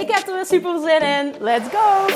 Ik 0.00 0.10
heb 0.10 0.26
er 0.28 0.34
weer 0.34 0.46
super 0.46 0.80
zin 0.80 1.00
in. 1.00 1.34
Let's 1.40 1.68
go! 1.68 2.06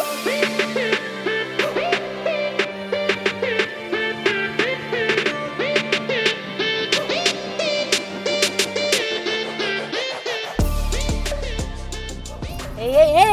Hey, 12.77 12.93
hey, 12.93 13.12
hey! 13.12 13.30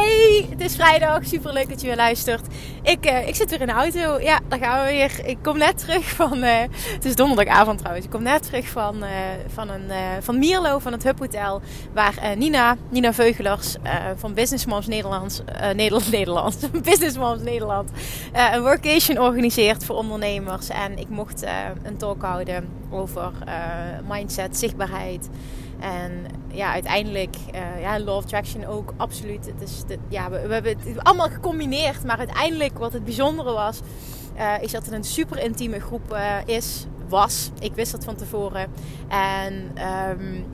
Het 0.58 0.66
is 0.66 0.76
vrijdag. 0.76 1.26
Super 1.26 1.52
leuk 1.52 1.68
dat 1.68 1.80
je 1.80 1.86
weer 1.86 1.96
luistert. 1.96 2.46
Ik, 2.82 3.06
uh, 3.06 3.28
ik 3.28 3.34
zit 3.34 3.50
weer 3.50 3.60
in 3.60 3.66
de 3.66 3.72
auto. 3.72 4.20
Ja, 4.20 4.40
daar 4.48 4.58
gaan 4.58 4.86
we 4.86 4.92
weer. 4.92 5.20
Ik 5.24 5.38
kom 5.42 5.58
net 5.58 5.78
terug 5.78 6.08
van. 6.08 6.44
Uh, 6.44 6.60
het 6.70 7.04
is 7.04 7.14
donderdagavond 7.14 7.78
trouwens. 7.78 8.06
Ik 8.06 8.12
kom 8.12 8.22
net 8.22 8.42
terug 8.42 8.68
van, 8.68 9.04
uh, 9.04 9.08
van, 9.46 9.68
een, 9.68 9.90
van 10.22 10.38
Mierlo, 10.38 10.78
van 10.78 10.92
het 10.92 11.02
Hub 11.02 11.18
Hotel. 11.18 11.60
Waar 11.92 12.14
Nina, 12.36 12.76
Nina 12.90 13.12
Veugelers 13.12 13.76
van 14.16 14.34
Business 14.34 14.66
Moms 14.66 14.86
Nederlands. 14.86 15.42
Nederland, 15.74 16.10
Nederlands. 16.18 16.56
Business 16.82 17.16
Moms 17.16 17.42
Nederland. 17.42 17.90
een 18.52 18.62
workation 18.62 19.18
organiseert 19.18 19.84
voor 19.84 19.96
ondernemers. 19.96 20.68
En 20.68 20.98
ik 20.98 21.08
mocht 21.08 21.44
een 21.82 21.96
talk 21.96 22.22
houden 22.22 22.68
over 22.90 23.32
mindset, 24.08 24.58
zichtbaarheid. 24.58 25.28
En 25.80 26.26
ja, 26.52 26.72
uiteindelijk, 26.72 27.36
uh, 27.54 27.80
ja, 27.80 28.00
Law 28.00 28.16
of 28.16 28.22
Attraction 28.22 28.66
ook, 28.66 28.92
absoluut. 28.96 29.46
Het 29.46 29.68
is 29.68 29.82
de, 29.86 29.98
ja, 30.08 30.30
we, 30.30 30.46
we, 30.46 30.52
hebben 30.52 30.76
het 30.78 31.02
allemaal 31.04 31.28
gecombineerd. 31.28 32.04
Maar 32.04 32.18
uiteindelijk, 32.18 32.78
wat 32.78 32.92
het 32.92 33.04
bijzondere 33.04 33.52
was, 33.52 33.80
uh, 34.36 34.62
is 34.62 34.72
dat 34.72 34.84
het 34.84 34.94
een 34.94 35.04
super 35.04 35.42
intieme 35.42 35.80
groep 35.80 36.12
uh, 36.12 36.36
is, 36.44 36.86
was. 37.08 37.50
Ik 37.60 37.74
wist 37.74 37.92
dat 37.92 38.04
van 38.04 38.16
tevoren. 38.16 38.66
En 39.08 39.72
um, 40.10 40.44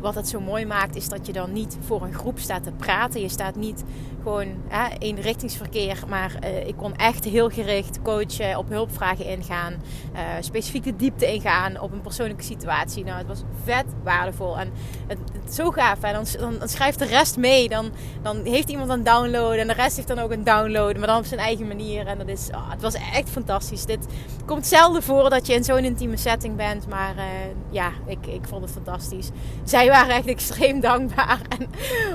wat 0.00 0.14
het 0.14 0.28
zo 0.28 0.40
mooi 0.40 0.66
maakt, 0.66 0.96
is 0.96 1.08
dat 1.08 1.26
je 1.26 1.32
dan 1.32 1.52
niet 1.52 1.78
voor 1.80 2.02
een 2.02 2.14
groep 2.14 2.38
staat 2.38 2.62
te 2.62 2.72
praten. 2.72 3.20
Je 3.20 3.28
staat 3.28 3.54
niet 3.54 3.84
gewoon 4.22 4.46
hè, 4.68 4.96
eenrichtingsverkeer. 4.98 6.02
Maar 6.08 6.36
uh, 6.44 6.66
ik 6.66 6.76
kon 6.76 6.96
echt 6.96 7.24
heel 7.24 7.48
gericht 7.48 8.02
coachen, 8.02 8.56
op 8.56 8.68
hulpvragen 8.68 9.24
ingaan. 9.24 9.74
Uh, 10.12 10.20
specifieke 10.40 10.96
diepte 10.96 11.32
ingaan 11.32 11.80
op 11.80 11.92
een 11.92 12.00
persoonlijke 12.00 12.42
situatie. 12.42 13.04
Nou, 13.04 13.18
het 13.18 13.26
was 13.26 13.42
vet 13.64 13.84
waardevol. 14.02 14.58
En 14.58 14.70
het, 15.06 15.18
zo 15.54 15.70
gaaf. 15.70 16.02
Hè? 16.02 16.12
Dan, 16.12 16.24
dan, 16.38 16.58
dan, 16.58 16.68
schrijft 16.68 16.98
de 16.98 17.06
rest 17.06 17.36
mee. 17.36 17.68
Dan, 17.68 17.90
dan 18.22 18.44
heeft 18.44 18.68
iemand 18.68 18.90
een 18.90 19.04
download. 19.04 19.54
En 19.54 19.66
de 19.66 19.72
rest 19.72 19.96
heeft 19.96 20.08
dan 20.08 20.18
ook 20.18 20.30
een 20.30 20.44
download. 20.44 20.96
Maar 20.96 21.06
dan 21.06 21.18
op 21.18 21.24
zijn 21.24 21.40
eigen 21.40 21.66
manier. 21.66 22.06
En 22.06 22.18
dat 22.18 22.28
is, 22.28 22.48
oh, 22.54 22.70
het 22.70 22.82
was 22.82 22.94
echt 22.94 23.30
fantastisch. 23.30 23.84
Dit 23.84 24.06
komt 24.46 24.66
zelden 24.66 25.02
voor 25.02 25.30
dat 25.30 25.46
je 25.46 25.54
in 25.54 25.64
zo'n 25.64 25.84
intieme 25.84 26.16
setting 26.16 26.56
bent. 26.56 26.88
Maar 26.88 27.14
uh, 27.16 27.24
ja, 27.70 27.90
ik, 28.06 28.26
ik 28.26 28.46
vond 28.48 28.62
het 28.62 28.72
fantastisch. 28.72 29.30
Zij 29.64 29.89
waren 29.90 30.14
echt 30.14 30.26
extreem 30.26 30.80
dankbaar. 30.80 31.40
En 31.48 31.68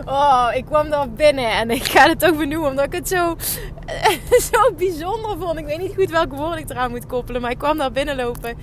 oh, 0.05 0.49
ik 0.53 0.65
kwam 0.65 0.89
daar 0.89 1.09
binnen. 1.09 1.51
En 1.51 1.69
ik 1.69 1.83
ga 1.83 2.09
het 2.09 2.25
ook 2.25 2.37
benoemen, 2.37 2.69
omdat 2.69 2.85
ik 2.85 2.93
het 2.93 3.07
zo, 3.07 3.35
zo 4.51 4.73
bijzonder 4.77 5.37
vond. 5.39 5.59
Ik 5.59 5.65
weet 5.65 5.79
niet 5.79 5.95
goed 5.95 6.09
welke 6.09 6.35
woorden 6.35 6.59
ik 6.59 6.69
eraan 6.69 6.91
moet 6.91 7.05
koppelen, 7.05 7.41
maar 7.41 7.51
ik 7.51 7.57
kwam 7.57 7.77
daar 7.77 7.91
binnenlopen. 7.91 8.57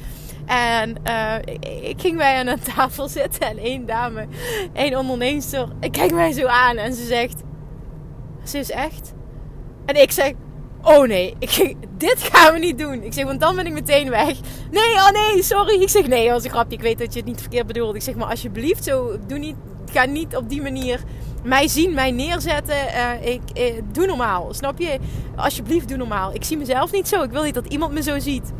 En 0.47 0.97
ik, 1.45 1.65
ik, 1.65 2.01
ging 2.01 2.17
bij 2.17 2.39
aan 2.39 2.47
een 2.47 2.61
tafel 2.61 3.09
zitten 3.19 3.47
en 3.47 3.59
één 3.59 3.87
dame, 3.87 4.27
één 4.73 4.99
onderneemster, 4.99 5.69
ik 5.81 5.93
kijk 5.93 6.13
mij 6.13 6.33
zo 6.33 6.47
aan 6.47 6.77
en 6.77 6.95
ze 6.95 7.07
zegt: 7.07 7.43
Ze 8.45 8.59
is 8.59 8.71
echt? 8.71 9.13
En 9.87 10.03
ik 10.03 10.11
zeg: 10.11 10.33
Oh 10.83 11.07
nee, 11.07 11.35
ik, 11.39 11.77
dit 11.97 12.23
gaan 12.33 12.53
we 12.53 12.59
niet 12.59 12.79
doen. 12.79 13.03
Ik 13.03 13.13
zeg, 13.13 13.25
want 13.25 13.41
dan 13.41 13.57
ben 13.57 13.67
ik 13.67 13.73
meteen 13.73 14.11
weg. 14.11 14.37
Nee, 14.71 14.95
oh 14.95 15.11
nee, 15.11 15.43
sorry. 15.43 15.81
Ik 15.81 15.89
zeg, 15.89 16.07
nee, 16.07 16.33
als 16.33 16.45
een 16.45 16.51
grapje. 16.51 16.77
Ik 16.77 16.83
weet 16.83 16.99
dat 16.99 17.13
je 17.13 17.19
het 17.19 17.29
niet 17.29 17.41
verkeerd 17.41 17.67
bedoelt. 17.67 17.95
Ik 17.95 18.03
zeg, 18.03 18.15
maar 18.15 18.29
alsjeblieft, 18.29 18.85
zo, 18.85 19.17
doe 19.27 19.39
niet, 19.39 19.57
ga 19.93 20.05
niet 20.05 20.37
op 20.37 20.49
die 20.49 20.63
manier 20.63 21.01
mij 21.45 21.69
zien, 21.69 21.95
mij 21.95 22.11
neerzetten. 22.11 22.77
Uh, 22.77 23.27
ik, 23.27 23.41
uh, 23.59 23.83
doe 23.93 24.07
normaal, 24.07 24.55
snap 24.55 24.79
je? 24.79 24.99
Alsjeblieft, 25.37 25.89
doe 25.89 25.97
normaal. 25.97 26.35
Ik 26.35 26.45
zie 26.45 26.57
mezelf 26.57 26.93
niet 26.93 27.09
zo. 27.09 27.23
Ik 27.23 27.31
wil 27.31 27.43
niet 27.43 27.55
dat 27.55 27.67
iemand 27.67 27.93
me 27.93 28.03
zo 28.03 28.19
ziet. 28.19 28.53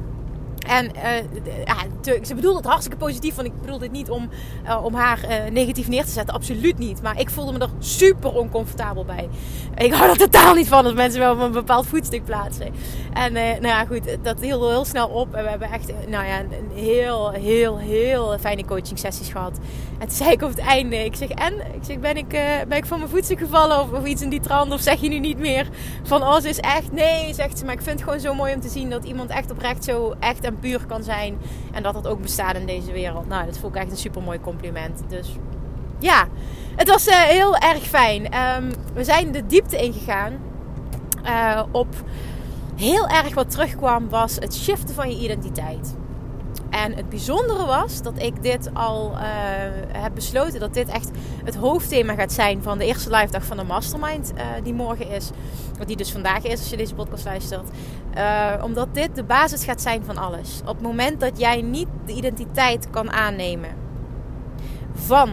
En 0.67 0.91
uh, 0.97 1.65
ja, 1.65 1.77
ze 2.25 2.35
bedoelde 2.35 2.57
het 2.57 2.67
hartstikke 2.67 2.99
positief. 2.99 3.35
Want 3.35 3.47
ik 3.49 3.61
bedoel 3.61 3.79
dit 3.79 3.93
niet 3.93 4.11
om, 4.11 4.29
uh, 4.65 4.85
om 4.85 4.95
haar 4.95 5.19
uh, 5.23 5.51
negatief 5.51 5.89
neer 5.89 6.05
te 6.05 6.11
zetten. 6.11 6.35
Absoluut 6.35 6.79
niet. 6.79 7.03
Maar 7.03 7.21
ik 7.21 7.31
voelde 7.31 7.53
me 7.53 7.59
er 7.59 7.71
super 7.79 8.33
oncomfortabel 8.33 9.05
bij. 9.05 9.29
Ik 9.77 9.93
hou 9.93 10.11
er 10.11 10.17
totaal 10.17 10.55
niet 10.55 10.69
van 10.69 10.85
als 10.85 10.95
mensen 10.95 11.21
wel 11.21 11.33
op 11.33 11.41
een 11.41 11.53
bepaald 11.53 11.87
voetstuk 11.87 12.25
plaatsen. 12.25 12.75
En 13.13 13.33
nou 13.33 13.67
ja, 13.67 13.85
goed. 13.85 14.17
Dat 14.23 14.41
hield 14.41 14.71
heel 14.71 14.85
snel 14.85 15.09
op. 15.09 15.35
En 15.35 15.45
we 15.45 15.51
hebben 15.51 15.71
echt 15.71 15.93
nou 16.09 16.27
ja, 16.27 16.41
een 16.41 16.71
heel, 16.75 17.31
heel, 17.31 17.79
heel 17.79 18.39
fijne 18.39 18.65
coaching 18.65 18.99
sessies 18.99 19.29
gehad. 19.29 19.59
En 19.99 20.07
toen 20.09 20.17
zei 20.17 20.31
ik 20.31 20.43
op 20.43 20.49
het 20.49 20.59
einde. 20.59 21.05
Ik 21.05 21.17
zeg, 21.17 21.29
en? 21.29 21.55
Ik 21.55 21.83
zeg, 21.83 21.99
ben 21.99 22.17
ik, 22.17 22.29
ben 22.69 22.77
ik 22.77 22.87
van 22.87 22.99
mijn 22.99 23.11
voetstuk 23.11 23.39
gevallen? 23.39 23.81
Of, 23.81 23.93
of 23.93 24.05
iets 24.05 24.23
in 24.23 24.29
die 24.29 24.41
trant? 24.41 24.73
Of 24.73 24.81
zeg 24.81 25.01
je 25.01 25.09
nu 25.09 25.19
niet 25.19 25.39
meer 25.39 25.69
van, 26.03 26.23
oh, 26.23 26.41
ze 26.41 26.49
is 26.49 26.61
echt... 26.61 26.93
Nee, 26.93 27.35
zegt 27.35 27.59
ze. 27.59 27.65
Maar 27.65 27.75
ik 27.75 27.83
vind 27.83 27.95
het 27.95 28.05
gewoon 28.05 28.21
zo 28.21 28.35
mooi 28.35 28.55
om 28.55 28.61
te 28.61 28.69
zien 28.69 28.91
dat 28.91 29.05
iemand 29.05 29.31
echt 29.31 29.51
oprecht 29.51 29.85
zo 29.85 30.15
echt 30.21 30.45
en 30.53 30.59
puur 30.59 30.87
kan 30.87 31.03
zijn. 31.03 31.39
En 31.73 31.83
dat 31.83 31.95
dat 31.95 32.07
ook 32.07 32.23
bestaat 32.23 32.57
in 32.57 32.67
deze 32.67 32.93
wereld. 32.93 33.29
Nou, 33.29 33.47
dat 33.47 33.59
vond 33.59 33.75
ik 33.75 33.83
echt 33.83 33.91
een 33.91 33.97
super 33.97 34.23
mooi 34.23 34.41
compliment. 34.41 35.03
Dus 35.09 35.37
ja, 35.99 36.29
het 36.77 36.89
was 36.89 37.09
uh, 37.09 37.15
heel 37.15 37.57
erg 37.57 37.83
fijn. 37.83 38.25
Um, 38.25 38.71
we 38.95 39.05
zijn 39.05 39.33
de 39.33 39.47
diepte 39.47 39.77
ingegaan. 39.77 40.33
Uh, 41.27 41.63
op 41.71 41.95
heel 42.77 43.09
erg 43.09 43.35
wat 43.35 43.51
terugkwam 43.51 44.09
was 44.09 44.35
het 44.35 44.55
shiften 44.55 44.95
van 44.95 45.11
je 45.11 45.25
identiteit. 45.25 45.95
En 46.73 46.95
het 46.95 47.09
bijzondere 47.09 47.67
was 47.67 48.03
dat 48.03 48.23
ik 48.23 48.43
dit 48.43 48.71
al 48.75 49.13
uh, 49.13 49.21
heb 49.93 50.15
besloten. 50.15 50.61
Dat 50.61 50.75
dit 50.75 50.89
echt 50.89 51.11
het 51.45 51.55
hoofdthema 51.55 52.15
gaat 52.15 52.33
zijn 52.33 52.63
van 52.63 52.79
de 52.79 52.85
eerste 52.85 53.11
live 53.11 53.33
dag 53.33 53.45
van 53.45 53.57
de 53.57 53.65
Mastermind. 53.65 54.33
Uh, 54.35 54.43
die 54.63 54.75
morgen 54.75 55.09
is. 55.09 55.31
Wat 55.79 55.87
die 55.87 55.97
dus 55.97 56.13
vandaag 56.13 56.43
is 56.43 56.59
als 56.59 56.71
je 56.71 56.77
deze 56.77 56.95
podcast 56.95 57.25
luistert. 57.25 57.69
Uh, 58.17 58.53
omdat 58.63 58.95
dit 58.95 59.15
de 59.15 59.25
basis 59.25 59.65
gaat 59.65 59.81
zijn 59.81 60.05
van 60.05 60.17
alles. 60.17 60.61
Op 60.61 60.75
het 60.75 60.83
moment 60.83 61.21
dat 61.21 61.39
jij 61.39 61.63
niet 61.63 61.89
de 62.07 62.13
identiteit 62.13 62.91
kan 62.91 63.11
aannemen 63.11 63.71
van 64.95 65.31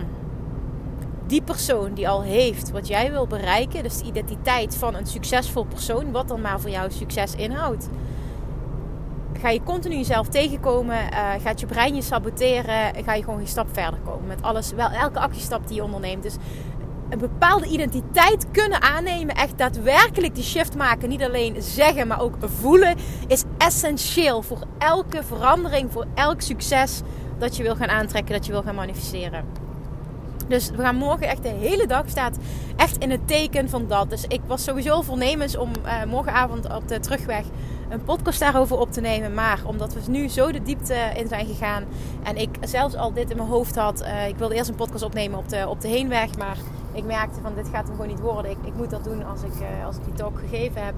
die 1.28 1.42
persoon 1.42 1.94
die 1.94 2.10
al 2.10 2.22
heeft 2.22 2.72
wat 2.72 2.88
jij 2.88 3.12
wil 3.12 3.28
bereiken. 3.28 3.84
Dus 3.84 3.98
de 3.98 4.06
identiteit 4.06 4.76
van 4.76 4.96
een 4.96 5.08
succesvol 5.08 5.64
persoon. 5.64 6.12
Wat 6.12 6.28
dan 6.28 6.42
maar 6.42 6.60
voor 6.60 6.70
jou 6.70 6.92
succes 6.92 7.36
inhoudt 7.36 7.90
ga 9.40 9.50
je 9.50 9.64
continu 9.64 9.96
jezelf 9.96 10.28
tegenkomen. 10.28 10.98
Uh, 10.98 11.30
gaat 11.44 11.60
je 11.60 11.66
brein 11.66 11.96
je 11.96 12.02
saboteren. 12.02 13.04
Ga 13.06 13.14
je 13.14 13.24
gewoon 13.24 13.38
geen 13.38 13.48
stap 13.48 13.68
verder 13.74 14.00
komen. 14.00 14.28
Met 14.28 14.42
alles, 14.42 14.72
wel 14.72 14.90
elke 14.90 15.20
actiestap 15.20 15.68
die 15.68 15.76
je 15.76 15.84
onderneemt. 15.84 16.24
Dus 16.24 16.36
een 17.10 17.20
bepaalde 17.20 17.68
identiteit 17.68 18.52
kunnen 18.52 18.82
aannemen. 18.82 19.36
Echt 19.36 19.58
daadwerkelijk 19.58 20.36
die 20.36 20.44
shift 20.44 20.76
maken. 20.76 21.10
Niet 21.10 21.24
alleen 21.24 21.62
zeggen, 21.62 22.08
maar 22.08 22.22
ook 22.22 22.36
voelen. 22.40 22.96
Is 23.28 23.44
essentieel 23.58 24.42
voor 24.42 24.60
elke 24.78 25.24
verandering. 25.24 25.92
Voor 25.92 26.06
elk 26.16 26.42
succes 26.42 27.02
dat 27.38 27.58
je 27.58 27.64
wil 27.64 27.76
gaan 27.76 27.90
aantrekken. 27.90 28.34
Dat 28.34 28.46
je 28.46 28.52
wil 28.52 28.64
gaan 28.64 28.76
manifesteren. 28.76 29.69
Dus 30.50 30.70
we 30.70 30.82
gaan 30.82 30.96
morgen 30.96 31.28
echt 31.28 31.44
de 31.44 31.50
hele 31.50 31.88
dag 31.88 32.10
staat 32.10 32.38
echt 32.76 32.98
in 32.98 33.12
het 33.12 33.28
teken 33.28 33.70
van 33.70 33.88
dat. 33.88 34.10
Dus 34.10 34.26
ik 34.28 34.42
was 34.48 34.64
sowieso 34.64 35.02
voornemens 35.02 35.58
om 35.58 35.72
uh, 35.86 36.04
morgenavond 36.04 36.76
op 36.76 36.88
de 36.88 37.00
terugweg 37.00 37.44
een 37.90 38.04
podcast 38.04 38.40
daarover 38.40 38.80
op 38.80 38.92
te 38.92 39.02
nemen. 39.02 39.34
Maar 39.34 39.60
omdat 39.66 39.94
we 39.94 40.12
nu 40.12 40.28
zo 40.28 40.52
de 40.52 40.62
diepte 40.62 40.96
in 41.16 41.28
zijn 41.28 41.46
gegaan. 41.46 41.84
En 42.24 42.36
ik 42.36 42.50
zelfs 42.62 42.96
al 42.96 43.14
dit 43.14 43.30
in 43.30 43.38
mijn 43.38 43.50
hoofd 43.50 43.76
had. 43.76 44.02
Uh, 44.02 44.28
ik 44.28 44.36
wilde 44.36 44.56
eerst 44.56 44.70
een 44.70 44.76
podcast 44.76 45.04
opnemen 45.04 45.40
op 45.40 45.50
de, 45.50 45.68
op 45.68 45.82
de 45.82 45.88
heenweg. 45.88 46.38
Maar 46.38 46.58
ik 46.94 47.04
merkte 47.04 47.42
van 47.42 47.56
dit 47.56 47.68
gaat 47.68 47.88
hem 47.88 47.96
gewoon 47.96 48.08
niet 48.08 48.20
worden. 48.20 48.52
Ik, 48.52 48.58
ik 48.64 48.76
moet 48.76 48.90
dat 48.90 49.04
doen 49.04 49.26
als 49.26 49.42
ik, 49.42 49.54
uh, 49.62 49.86
als 49.86 49.96
ik 49.96 50.04
die 50.04 50.14
talk 50.14 50.40
gegeven 50.40 50.86
heb. 50.86 50.94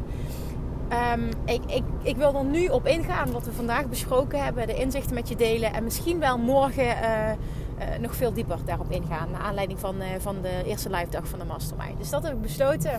Um, 1.13 1.29
ik, 1.45 1.61
ik, 1.67 1.83
ik, 2.01 2.15
wil 2.15 2.35
er 2.35 2.43
nu 2.43 2.67
op 2.67 2.87
ingaan 2.87 3.31
wat 3.31 3.45
we 3.45 3.51
vandaag 3.51 3.89
besproken 3.89 4.43
hebben. 4.43 4.67
De 4.67 4.75
inzichten 4.75 5.13
met 5.13 5.29
je 5.29 5.35
delen. 5.35 5.73
En 5.73 5.83
misschien 5.83 6.19
wel 6.19 6.37
morgen 6.37 6.95
uh, 7.81 7.99
nog 7.99 8.15
veel 8.15 8.33
dieper 8.33 8.57
daarop 8.65 8.91
ingaan. 8.91 9.31
Naar 9.31 9.41
aanleiding 9.41 9.79
van, 9.79 9.95
van 10.19 10.41
de 10.41 10.63
eerste 10.65 10.89
live 10.89 11.09
dag 11.09 11.27
van 11.27 11.39
de 11.39 11.45
Mastermind. 11.45 11.97
Dus 11.97 12.09
dat 12.09 12.23
heb 12.23 12.33
ik 12.33 12.41
besloten. 12.41 12.93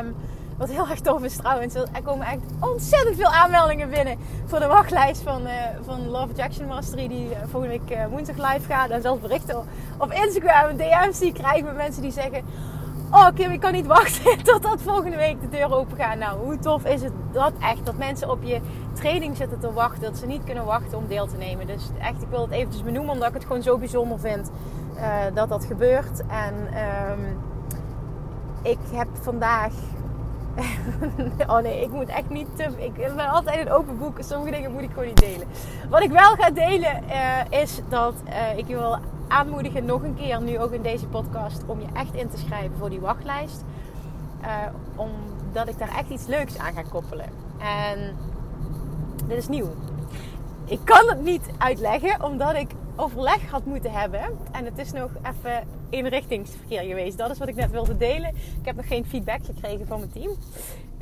Um, 0.00 0.14
wat 0.56 0.70
heel 0.70 0.88
erg 0.88 1.00
tof 1.00 1.22
is 1.22 1.36
trouwens. 1.36 1.74
Er 1.74 2.02
komen 2.02 2.26
echt 2.26 2.40
ontzettend 2.60 3.16
veel 3.16 3.32
aanmeldingen 3.32 3.90
binnen 3.90 4.18
voor 4.44 4.58
de 4.58 4.66
wachtlijst 4.66 5.22
van, 5.22 5.46
uh, 5.46 5.52
van 5.82 6.08
Love 6.08 6.34
Jackson 6.34 6.66
Mastery. 6.66 7.08
Die 7.08 7.28
volgende 7.50 7.80
week 7.86 8.08
woensdag 8.10 8.36
live 8.36 8.72
gaat. 8.72 8.90
En 8.90 9.02
zelfs 9.02 9.20
berichten 9.20 9.64
op 9.98 10.12
Instagram 10.12 10.68
en 10.68 10.76
DM's 10.76 11.18
die 11.18 11.32
krijgen 11.32 11.64
met 11.64 11.76
mensen 11.76 12.02
die 12.02 12.12
zeggen... 12.12 12.44
Oh 13.12 13.28
Kim, 13.34 13.50
ik 13.50 13.60
kan 13.60 13.72
niet 13.72 13.86
wachten 13.86 14.42
totdat 14.44 14.82
volgende 14.82 15.16
week 15.16 15.40
de 15.40 15.48
deur 15.48 15.74
open 15.74 15.96
gaat. 15.96 16.18
Nou, 16.18 16.38
hoe 16.38 16.58
tof 16.58 16.84
is 16.84 17.02
het 17.02 17.12
dat 17.32 17.52
echt? 17.60 17.86
Dat 17.86 17.96
mensen 17.96 18.30
op 18.30 18.42
je 18.42 18.60
training 18.92 19.36
zitten 19.36 19.58
te 19.58 19.72
wachten. 19.72 20.02
Dat 20.02 20.18
ze 20.18 20.26
niet 20.26 20.44
kunnen 20.44 20.64
wachten 20.64 20.98
om 20.98 21.06
deel 21.06 21.26
te 21.26 21.36
nemen. 21.36 21.66
Dus 21.66 21.88
echt, 22.00 22.22
ik 22.22 22.28
wil 22.28 22.40
het 22.40 22.50
eventjes 22.50 22.82
benoemen 22.82 23.12
omdat 23.12 23.28
ik 23.28 23.34
het 23.34 23.44
gewoon 23.44 23.62
zo 23.62 23.78
bijzonder 23.78 24.20
vind 24.20 24.50
uh, 24.96 25.24
dat 25.34 25.48
dat 25.48 25.64
gebeurt. 25.64 26.22
En 26.26 26.54
um, 27.10 27.38
ik 28.62 28.78
heb 28.92 29.08
vandaag 29.20 29.72
oh 31.52 31.58
nee, 31.58 31.82
ik 31.82 31.90
moet 31.90 32.08
echt 32.08 32.28
niet 32.28 32.56
te. 32.56 32.68
Ik 32.76 32.94
ben 32.94 33.28
altijd 33.28 33.60
een 33.60 33.72
open 33.72 33.98
boek. 33.98 34.18
Sommige 34.20 34.50
dingen 34.50 34.72
moet 34.72 34.82
ik 34.82 34.90
gewoon 34.90 35.06
niet 35.06 35.20
delen. 35.20 35.46
Wat 35.88 36.02
ik 36.02 36.10
wel 36.10 36.34
ga 36.34 36.50
delen 36.50 37.02
uh, 37.08 37.60
is 37.60 37.80
dat 37.88 38.14
uh, 38.28 38.58
ik 38.58 38.66
wil 38.66 38.98
aanmoedigen, 39.30 39.84
nog 39.84 40.02
een 40.02 40.14
keer, 40.14 40.42
nu 40.42 40.58
ook 40.58 40.72
in 40.72 40.82
deze 40.82 41.06
podcast, 41.06 41.62
om 41.66 41.80
je 41.80 41.86
echt 41.92 42.14
in 42.14 42.28
te 42.28 42.38
schrijven 42.38 42.76
voor 42.78 42.90
die 42.90 43.00
wachtlijst. 43.00 43.64
Uh, 44.42 44.48
omdat 44.96 45.68
ik 45.68 45.78
daar 45.78 45.96
echt 45.96 46.08
iets 46.08 46.26
leuks 46.26 46.58
aan 46.58 46.72
ga 46.72 46.82
koppelen. 46.82 47.26
En 47.58 48.16
dit 49.26 49.36
is 49.36 49.48
nieuw. 49.48 49.70
Ik 50.64 50.80
kan 50.84 51.08
het 51.08 51.22
niet 51.22 51.42
uitleggen, 51.58 52.24
omdat 52.24 52.54
ik 52.54 52.70
overleg 52.96 53.50
had 53.50 53.64
moeten 53.64 53.92
hebben. 53.92 54.20
En 54.52 54.64
het 54.64 54.78
is 54.78 54.92
nog 54.92 55.10
even 55.22 55.66
inrichtingsverkeer 55.88 56.82
geweest. 56.82 57.18
Dat 57.18 57.30
is 57.30 57.38
wat 57.38 57.48
ik 57.48 57.54
net 57.54 57.70
wilde 57.70 57.96
delen. 57.96 58.28
Ik 58.28 58.64
heb 58.64 58.76
nog 58.76 58.86
geen 58.86 59.04
feedback 59.04 59.44
gekregen 59.44 59.86
van 59.86 59.98
mijn 59.98 60.12
team. 60.12 60.30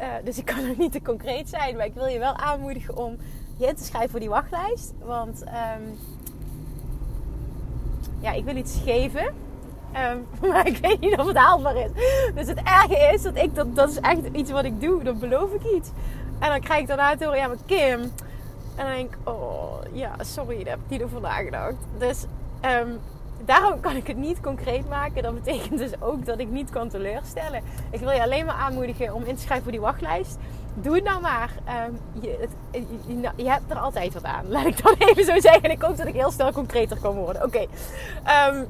Uh, 0.00 0.06
dus 0.24 0.38
ik 0.38 0.44
kan 0.44 0.66
nog 0.66 0.76
niet 0.76 0.92
te 0.92 1.02
concreet 1.02 1.48
zijn. 1.48 1.76
Maar 1.76 1.86
ik 1.86 1.94
wil 1.94 2.06
je 2.06 2.18
wel 2.18 2.36
aanmoedigen 2.36 2.96
om 2.96 3.16
je 3.56 3.66
in 3.66 3.74
te 3.74 3.84
schrijven 3.84 4.10
voor 4.10 4.20
die 4.20 4.28
wachtlijst. 4.28 4.92
Want 5.04 5.42
um, 5.42 5.98
ja, 8.20 8.32
ik 8.32 8.44
wil 8.44 8.56
iets 8.56 8.78
geven. 8.84 9.24
Um, 9.94 10.26
maar 10.50 10.66
ik 10.66 10.76
weet 10.76 11.00
niet 11.00 11.18
of 11.18 11.26
het 11.26 11.36
haalbaar 11.36 11.76
is. 11.76 11.90
Dus 12.34 12.46
het 12.46 12.58
erge 12.62 13.12
is 13.14 13.22
dat 13.22 13.36
ik 13.36 13.54
dat, 13.54 13.76
dat 13.76 13.90
is 13.90 14.00
echt 14.00 14.20
iets 14.32 14.50
wat 14.50 14.64
ik 14.64 14.80
doe. 14.80 15.02
Dan 15.02 15.18
beloof 15.18 15.52
ik 15.52 15.64
iets. 15.76 15.88
En 16.38 16.48
dan 16.48 16.60
krijg 16.60 16.80
ik 16.80 16.86
daarna 16.86 17.16
te 17.16 17.24
horen, 17.24 17.38
ja, 17.38 17.46
maar 17.46 17.56
Kim. 17.66 18.00
En 18.00 18.84
dan 18.84 18.94
denk 18.94 19.10
ik, 19.10 19.28
oh 19.28 19.80
ja, 19.92 20.10
sorry, 20.20 20.56
daar 20.64 20.72
heb 20.72 20.78
ik 20.84 20.90
niet 20.90 21.02
over 21.02 21.20
nagedacht. 21.20 21.76
Dus 21.98 22.24
um, 22.64 22.98
daarom 23.44 23.80
kan 23.80 23.96
ik 23.96 24.06
het 24.06 24.16
niet 24.16 24.40
concreet 24.40 24.88
maken. 24.88 25.22
Dat 25.22 25.34
betekent 25.44 25.78
dus 25.78 26.00
ook 26.00 26.26
dat 26.26 26.38
ik 26.38 26.48
niet 26.48 26.70
kan 26.70 26.88
teleurstellen. 26.88 27.62
Ik 27.90 28.00
wil 28.00 28.10
je 28.10 28.22
alleen 28.22 28.44
maar 28.44 28.54
aanmoedigen 28.54 29.14
om 29.14 29.24
in 29.24 29.34
te 29.34 29.40
schrijven 29.40 29.62
voor 29.62 29.72
die 29.72 29.80
wachtlijst. 29.80 30.38
Doe 30.74 30.94
het 30.94 31.04
nou 31.04 31.20
maar. 31.20 31.50
Um, 31.86 31.98
je, 32.20 32.48
je, 33.06 33.30
je, 33.36 33.50
hebt 33.50 33.70
er 33.70 33.78
altijd 33.78 34.14
wat 34.14 34.24
aan. 34.24 34.48
Laat 34.52 34.66
ik 34.66 34.82
dat 34.82 34.94
even 34.98 35.24
zo 35.24 35.40
zeggen. 35.40 35.62
En 35.62 35.70
ik 35.70 35.82
hoop 35.82 35.96
dat 35.96 36.06
ik 36.06 36.14
heel 36.14 36.30
snel 36.30 36.52
concreter 36.52 36.98
kan 37.00 37.14
worden. 37.14 37.44
Oké. 37.44 37.66
Um, 38.50 38.66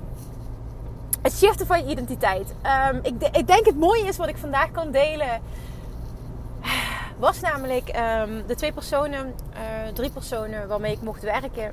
het 1.22 1.32
shiften 1.32 1.66
van 1.66 1.84
je 1.84 1.90
identiteit. 1.90 2.54
Um, 2.92 3.00
ik, 3.02 3.28
ik, 3.32 3.46
denk 3.46 3.66
het 3.66 3.78
mooie 3.78 4.04
is 4.04 4.16
wat 4.16 4.28
ik 4.28 4.36
vandaag 4.36 4.70
kan 4.70 4.90
delen. 4.90 5.40
Was 7.18 7.40
namelijk 7.40 7.86
de 8.46 8.54
twee 8.56 8.72
personen, 8.72 9.34
uh, 9.54 9.92
drie 9.94 10.10
personen 10.10 10.68
waarmee 10.68 10.92
ik 10.92 11.02
mocht 11.02 11.22
werken 11.22 11.72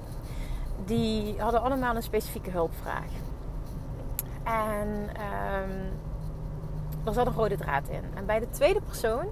die 0.85 1.35
hadden 1.41 1.61
allemaal 1.61 1.95
een 1.95 2.03
specifieke 2.03 2.49
hulpvraag. 2.49 3.09
En 4.43 5.09
er 7.05 7.13
zat 7.13 7.27
een 7.27 7.33
rode 7.33 7.57
draad 7.57 7.87
in. 7.89 8.03
En 8.15 8.25
bij 8.25 8.39
de 8.39 8.49
tweede 8.49 8.81
persoon 8.81 9.25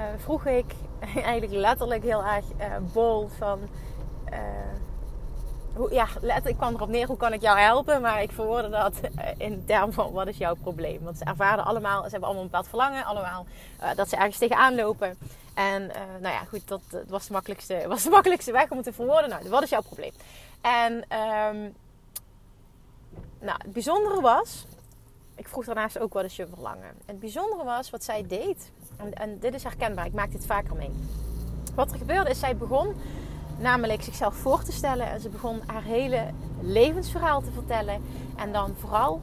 uh, 0.00 0.22
vroeg 0.22 0.46
ik 0.46 0.74
eigenlijk 1.30 1.52
letterlijk 1.52 2.02
heel 2.02 2.24
erg 2.24 2.44
uh, 2.58 2.66
bol 2.92 3.28
van... 3.38 3.58
Uh, 4.32 4.38
hoe, 5.74 5.92
ja, 5.92 6.06
ik 6.44 6.56
kwam 6.56 6.74
erop 6.74 6.88
neer, 6.88 7.06
hoe 7.06 7.16
kan 7.16 7.32
ik 7.32 7.40
jou 7.40 7.58
helpen? 7.58 8.00
Maar 8.00 8.22
ik 8.22 8.30
verwoordde 8.32 8.70
dat 8.70 8.94
in 9.36 9.64
termen 9.66 9.92
van, 9.92 10.12
wat 10.12 10.26
is 10.26 10.36
jouw 10.36 10.54
probleem? 10.54 11.02
Want 11.02 11.18
ze 11.18 11.24
ervaren 11.24 11.64
allemaal, 11.64 12.02
ze 12.02 12.10
hebben 12.10 12.22
allemaal 12.22 12.42
een 12.44 12.50
bepaald 12.50 12.68
verlangen. 12.68 13.04
Allemaal 13.04 13.46
dat 13.96 14.08
ze 14.08 14.16
ergens 14.16 14.38
tegenaan 14.38 14.74
lopen. 14.74 15.18
En 15.54 15.86
nou 16.20 16.34
ja, 16.34 16.44
goed, 16.48 16.68
dat, 16.68 16.80
was, 17.08 17.26
de 17.26 17.32
makkelijkste, 17.32 17.84
was 17.88 18.02
de 18.02 18.10
makkelijkste 18.10 18.52
weg 18.52 18.70
om 18.70 18.82
te 18.82 18.92
verwoorden. 18.92 19.30
Nou, 19.30 19.48
wat 19.48 19.62
is 19.62 19.70
jouw 19.70 19.82
probleem? 19.82 20.12
En 20.60 20.92
um, 20.92 21.74
nou, 23.40 23.58
het 23.62 23.72
bijzondere 23.72 24.20
was, 24.20 24.64
ik 25.34 25.48
vroeg 25.48 25.64
daarnaast 25.64 25.98
ook 25.98 26.12
wat 26.12 26.24
is 26.24 26.36
je 26.36 26.46
verlangen. 26.46 26.94
het 27.06 27.20
bijzondere 27.20 27.64
was 27.64 27.90
wat 27.90 28.04
zij 28.04 28.26
deed, 28.26 28.70
en, 29.02 29.14
en 29.14 29.38
dit 29.38 29.54
is 29.54 29.62
herkenbaar, 29.62 30.06
ik 30.06 30.12
maak 30.12 30.30
dit 30.30 30.46
vaker 30.46 30.76
mee. 30.76 30.90
Wat 31.74 31.92
er 31.92 31.98
gebeurde 31.98 32.30
is, 32.30 32.38
zij 32.38 32.56
begon 32.56 32.94
namelijk 33.58 34.02
zichzelf 34.02 34.34
voor 34.34 34.62
te 34.62 34.72
stellen 34.72 35.10
en 35.10 35.20
ze 35.20 35.28
begon 35.28 35.60
haar 35.66 35.82
hele 35.82 36.26
levensverhaal 36.60 37.42
te 37.42 37.50
vertellen. 37.52 38.02
En 38.36 38.52
dan 38.52 38.74
vooral 38.78 39.20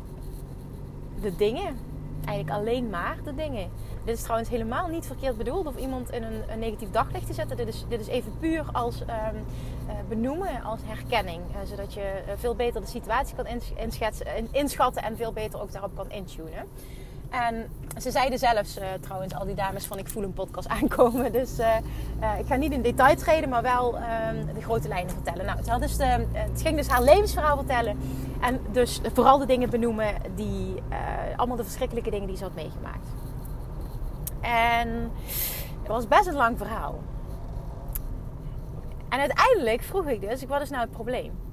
de 1.21 1.35
dingen, 1.35 1.77
eigenlijk 2.25 2.57
alleen 2.57 2.89
maar 2.89 3.17
de 3.23 3.35
dingen 3.35 3.69
dit 4.07 4.17
is 4.17 4.23
trouwens 4.23 4.49
helemaal 4.49 4.87
niet 4.87 5.05
verkeerd 5.05 5.37
bedoeld 5.37 5.67
of 5.67 5.75
iemand 5.75 6.11
in 6.11 6.23
een, 6.23 6.59
negatief 6.59 6.89
daglicht 6.91 7.27
te 7.27 7.33
zetten. 7.33 7.57
Dit 7.57 7.67
is, 7.67 7.85
dit 7.89 7.99
is 7.99 8.07
even 8.07 8.31
puur 8.39 8.65
als 8.71 9.01
um, 9.01 9.07
uh, 9.07 9.93
benoemen, 10.09 10.63
als 10.63 10.79
herkenning. 10.85 11.41
Uh, 11.49 11.55
zodat 11.69 11.93
je 11.93 12.21
uh, 12.27 12.33
veel 12.37 12.55
beter 12.55 12.81
de 12.81 12.87
situatie 12.87 13.35
kan 13.35 13.45
inschatten 14.51 15.03
en 15.03 15.17
veel 15.17 15.31
beter 15.31 15.61
ook 15.61 15.71
daarop 15.71 15.95
kan 15.95 16.11
intunen. 16.11 16.67
En 17.29 17.69
ze 18.01 18.11
zeiden 18.11 18.39
zelfs 18.39 18.79
trouwens, 19.01 19.33
al 19.33 19.45
die 19.45 19.55
dames 19.55 19.85
van 19.85 19.97
ik 19.97 20.07
voel 20.07 20.23
een 20.23 20.33
podcast 20.33 20.67
aankomen. 20.67 21.31
Dus 21.41 21.59
ik 22.39 22.45
ga 22.47 22.55
niet 22.55 22.71
in 22.71 22.81
detail 22.81 23.15
treden, 23.15 23.49
maar 23.49 23.61
wel 23.61 23.95
uh, 23.95 24.01
de 24.53 24.61
grote 24.61 24.87
lijnen 24.87 25.13
vertellen. 25.13 25.45
Nou, 25.45 25.57
het, 25.57 25.81
dus 25.81 25.97
de, 25.97 26.25
het, 26.31 26.61
ging 26.61 26.77
dus 26.77 26.87
haar 26.87 27.03
levensverhaal 27.03 27.57
vertellen. 27.57 27.97
En 28.41 28.59
dus 28.71 29.01
vooral 29.13 29.37
de 29.37 29.45
dingen 29.45 29.69
benoemen 29.69 30.13
die, 30.35 30.75
allemaal 31.35 31.57
de 31.57 31.63
verschrikkelijke 31.63 32.09
dingen 32.09 32.27
die 32.27 32.37
ze 32.37 32.43
had 32.43 32.55
meegemaakt. 32.55 33.07
En 34.41 35.11
het 35.79 35.87
was 35.87 36.07
best 36.07 36.27
een 36.27 36.33
lang 36.33 36.57
verhaal. 36.57 36.99
En 39.09 39.19
uiteindelijk 39.19 39.81
vroeg 39.81 40.05
ik 40.05 40.21
dus, 40.21 40.45
wat 40.45 40.61
is 40.61 40.69
nou 40.69 40.81
het 40.81 40.91
probleem? 40.91 41.46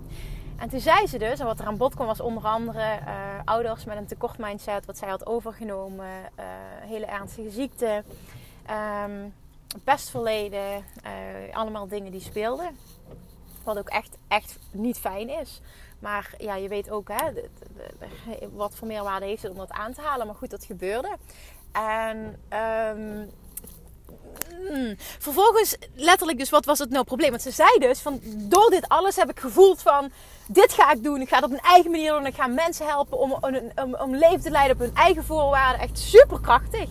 En 0.56 0.68
toen 0.68 0.80
zei 0.80 1.06
ze 1.06 1.18
dus, 1.18 1.38
en 1.38 1.46
wat 1.46 1.58
er 1.58 1.66
aan 1.66 1.76
bod 1.76 1.94
kwam 1.94 2.06
was 2.06 2.20
onder 2.20 2.44
andere 2.44 2.98
uh, 3.00 3.40
ouders 3.44 3.84
met 3.84 3.96
een 3.96 4.06
tekort 4.06 4.38
mindset, 4.38 4.86
wat 4.86 4.98
zij 4.98 5.08
had 5.08 5.26
overgenomen, 5.26 6.06
uh, 6.38 6.44
hele 6.80 7.06
ernstige 7.06 7.50
ziekte, 7.50 8.04
um, 9.04 9.34
pestverleden, 9.84 10.84
uh, 11.04 11.56
allemaal 11.56 11.88
dingen 11.88 12.12
die 12.12 12.20
speelden. 12.20 12.78
Wat 13.64 13.78
ook 13.78 13.88
echt, 13.88 14.18
echt 14.28 14.58
niet 14.70 14.98
fijn 14.98 15.28
is. 15.28 15.60
Maar 15.98 16.34
ja, 16.38 16.54
je 16.54 16.68
weet 16.68 16.90
ook 16.90 17.08
hè, 17.12 17.30
wat 18.52 18.74
voor 18.74 18.86
meerwaarde 18.86 19.26
heeft 19.26 19.42
het 19.42 19.52
om 19.52 19.58
dat 19.58 19.70
aan 19.70 19.92
te 19.92 20.00
halen. 20.00 20.26
Maar 20.26 20.36
goed, 20.36 20.50
dat 20.50 20.64
gebeurde. 20.64 21.16
En 21.72 22.40
um, 22.96 23.30
vervolgens, 25.18 25.76
letterlijk 25.94 26.38
dus, 26.38 26.50
wat 26.50 26.64
was 26.64 26.78
het 26.78 26.90
nou 26.90 27.04
probleem? 27.04 27.30
Want 27.30 27.42
ze 27.42 27.50
zei 27.50 27.78
dus, 27.78 28.00
van 28.00 28.20
door 28.22 28.70
dit 28.70 28.88
alles 28.88 29.16
heb 29.16 29.30
ik 29.30 29.40
gevoeld 29.40 29.82
van, 29.82 30.10
dit 30.46 30.72
ga 30.72 30.92
ik 30.92 31.02
doen. 31.02 31.20
Ik 31.20 31.28
ga 31.28 31.34
het 31.34 31.44
op 31.44 31.50
mijn 31.50 31.62
eigen 31.62 31.90
manier 31.90 32.12
doen. 32.12 32.26
Ik 32.26 32.34
ga 32.34 32.46
mensen 32.46 32.86
helpen 32.86 33.18
om, 33.18 33.32
om, 33.74 33.94
om 33.94 34.16
leven 34.16 34.40
te 34.40 34.50
leiden 34.50 34.76
op 34.76 34.82
hun 34.82 34.94
eigen 34.94 35.24
voorwaarden. 35.24 35.80
Echt 35.80 35.98
superkrachtig. 35.98 36.88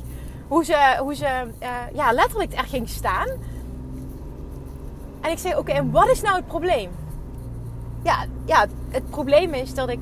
Hoe 0.48 0.66
ze, 0.66 0.96
hoe 1.00 1.16
ze 1.16 1.48
uh, 1.62 1.70
ja, 1.94 2.12
letterlijk 2.12 2.54
er 2.54 2.64
ging 2.64 2.90
staan. 2.90 3.30
En 5.22 5.32
ik 5.32 5.38
zei, 5.38 5.56
oké, 5.56 5.72
en 5.72 5.92
wat 5.92 6.10
is 6.10 6.22
nou 6.22 6.36
het 6.36 6.48
probleem? 6.48 6.92
Ja, 8.04 8.26
ja, 8.46 8.66
het 8.90 9.10
probleem 9.10 9.54
is 9.54 9.74
dat 9.74 9.90
ik, 9.90 10.00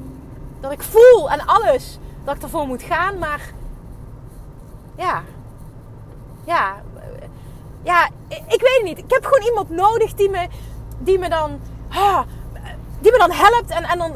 dat 0.60 0.72
ik 0.72 0.82
voel 0.82 1.30
en 1.30 1.46
alles 1.46 1.98
dat 2.24 2.36
ik 2.36 2.42
ervoor 2.42 2.68
moet 2.68 2.84
gaan, 2.84 3.18
maar 3.18 3.54
ja. 4.98 5.24
Ja. 6.46 6.82
Ja, 7.84 8.10
ik 8.28 8.62
weet 8.62 8.76
het 8.76 8.84
niet. 8.84 8.98
Ik 8.98 9.12
heb 9.12 9.26
gewoon 9.26 9.48
iemand 9.48 9.70
nodig 9.70 10.14
die 10.14 10.30
me, 10.30 10.48
die 11.00 11.20
me 11.20 11.30
dan... 11.30 11.60
die 13.00 13.12
me 13.12 13.18
dan 13.18 13.32
helpt. 13.32 13.70
En, 13.70 13.84
en, 13.84 13.98
dan, 13.98 14.12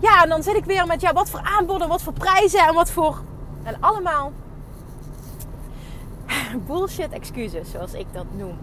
ja, 0.00 0.22
en 0.22 0.28
dan 0.28 0.42
zit 0.42 0.56
ik 0.56 0.64
weer 0.64 0.86
met 0.86 1.00
ja, 1.00 1.12
wat 1.12 1.30
voor 1.30 1.40
aanboden, 1.40 1.88
wat 1.88 2.02
voor 2.02 2.12
prijzen 2.12 2.66
en 2.66 2.74
wat 2.74 2.90
voor... 2.90 3.22
En 3.62 3.76
allemaal 3.80 4.32
bullshit 6.66 7.12
excuses, 7.12 7.70
zoals 7.70 7.92
ik 7.92 8.06
dat 8.12 8.26
noem. 8.32 8.58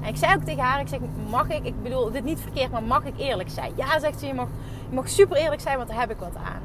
En 0.00 0.08
ik 0.08 0.16
zei 0.16 0.34
ook 0.34 0.42
tegen 0.42 0.62
haar, 0.62 0.80
ik 0.80 0.88
zeg, 0.88 0.98
mag 1.30 1.48
ik, 1.48 1.64
ik 1.64 1.82
bedoel 1.82 2.10
dit 2.10 2.24
niet 2.24 2.40
verkeerd, 2.40 2.70
maar 2.70 2.82
mag 2.82 3.04
ik 3.04 3.18
eerlijk 3.18 3.50
zijn? 3.50 3.72
Ja, 3.76 3.98
zegt 3.98 4.20
ze, 4.20 4.26
je 4.26 4.34
mag, 4.34 4.48
je 4.88 4.94
mag 4.94 5.08
super 5.08 5.36
eerlijk 5.36 5.60
zijn, 5.60 5.76
want 5.76 5.88
daar 5.88 6.00
heb 6.00 6.10
ik 6.10 6.18
wat 6.18 6.36
aan. 6.36 6.62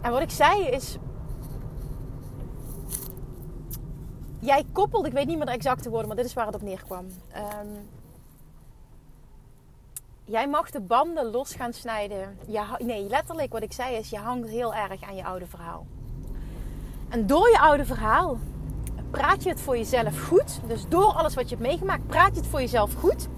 En 0.00 0.12
wat 0.12 0.22
ik 0.22 0.30
zei 0.30 0.66
is, 0.66 0.98
jij 4.42 4.64
koppelt, 4.72 5.06
ik 5.06 5.12
weet 5.12 5.26
niet 5.26 5.36
meer 5.36 5.46
de 5.46 5.52
exacte 5.52 5.90
woorden, 5.90 6.06
maar 6.08 6.16
dit 6.16 6.26
is 6.26 6.34
waar 6.34 6.46
het 6.46 6.54
op 6.54 6.62
neerkwam. 6.62 7.06
Um, 7.36 7.88
jij 10.24 10.48
mag 10.48 10.70
de 10.70 10.80
banden 10.80 11.30
los 11.30 11.54
gaan 11.54 11.72
snijden. 11.72 12.38
Ja, 12.46 12.64
nee, 12.78 13.08
letterlijk 13.08 13.52
wat 13.52 13.62
ik 13.62 13.72
zei 13.72 13.96
is, 13.96 14.10
je 14.10 14.18
hangt 14.18 14.48
heel 14.48 14.74
erg 14.74 15.02
aan 15.02 15.16
je 15.16 15.24
oude 15.24 15.46
verhaal. 15.46 15.86
En 17.08 17.26
door 17.26 17.50
je 17.50 17.58
oude 17.58 17.84
verhaal 17.84 18.38
praat 19.10 19.42
je 19.42 19.48
het 19.48 19.60
voor 19.60 19.76
jezelf 19.76 20.26
goed. 20.28 20.60
Dus 20.66 20.88
door 20.88 21.12
alles 21.12 21.34
wat 21.34 21.48
je 21.48 21.56
hebt 21.56 21.68
meegemaakt, 21.68 22.06
praat 22.06 22.34
je 22.34 22.40
het 22.40 22.50
voor 22.50 22.60
jezelf 22.60 22.94
goed. 22.94 23.28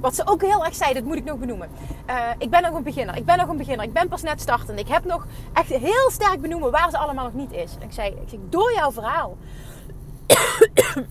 Wat 0.00 0.14
ze 0.14 0.26
ook 0.26 0.40
heel 0.40 0.64
erg 0.64 0.74
zei, 0.74 0.94
dat 0.94 1.02
moet 1.02 1.16
ik 1.16 1.24
nog 1.24 1.38
benoemen. 1.38 1.68
Uh, 2.10 2.30
ik 2.38 2.50
ben 2.50 2.62
nog 2.62 2.74
een 2.74 2.82
beginner. 2.82 3.16
Ik 3.16 3.24
ben 3.24 3.38
nog 3.38 3.48
een 3.48 3.56
beginner. 3.56 3.84
Ik 3.84 3.92
ben 3.92 4.08
pas 4.08 4.22
net 4.22 4.40
startend. 4.40 4.78
Ik 4.78 4.88
heb 4.88 5.04
nog 5.04 5.26
echt 5.52 5.68
heel 5.68 6.10
sterk 6.10 6.40
benoemen 6.40 6.70
waar 6.70 6.90
ze 6.90 6.98
allemaal 6.98 7.24
nog 7.24 7.34
niet 7.34 7.52
is. 7.52 7.74
En 7.74 7.82
ik 7.82 7.92
zei, 7.92 8.10
ik 8.10 8.28
zei 8.28 8.40
door 8.48 8.72
jouw 8.72 8.92
verhaal. 8.92 9.36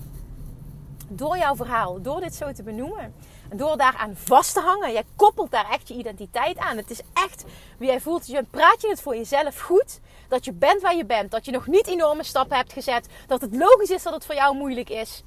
door 1.21 1.37
jouw 1.37 1.55
verhaal. 1.55 2.01
Door 2.01 2.19
dit 2.19 2.35
zo 2.35 2.51
te 2.51 2.63
benoemen. 2.63 3.13
En 3.49 3.57
door 3.57 3.77
daaraan 3.77 4.15
vast 4.15 4.53
te 4.53 4.59
hangen. 4.59 4.91
Jij 4.91 5.03
koppelt 5.15 5.51
daar 5.51 5.69
echt 5.69 5.87
je 5.87 5.93
identiteit 5.93 6.57
aan. 6.57 6.77
Het 6.77 6.89
is 6.89 7.01
echt 7.13 7.45
wie 7.77 7.87
jij 7.87 7.99
voelt. 7.99 8.27
Je 8.27 8.43
praat 8.43 8.81
je 8.81 8.87
het 8.87 9.01
voor 9.01 9.15
jezelf 9.15 9.59
goed. 9.61 9.99
Dat 10.27 10.45
je 10.45 10.53
bent 10.53 10.81
waar 10.81 10.95
je 10.95 11.05
bent. 11.05 11.31
Dat 11.31 11.45
je 11.45 11.51
nog 11.51 11.67
niet 11.67 11.87
enorme 11.87 12.23
stappen 12.23 12.57
hebt 12.57 12.73
gezet. 12.73 13.07
Dat 13.27 13.41
het 13.41 13.55
logisch 13.55 13.89
is 13.89 14.03
dat 14.03 14.13
het 14.13 14.25
voor 14.25 14.35
jou 14.35 14.55
moeilijk 14.55 14.89
is. 14.89 15.23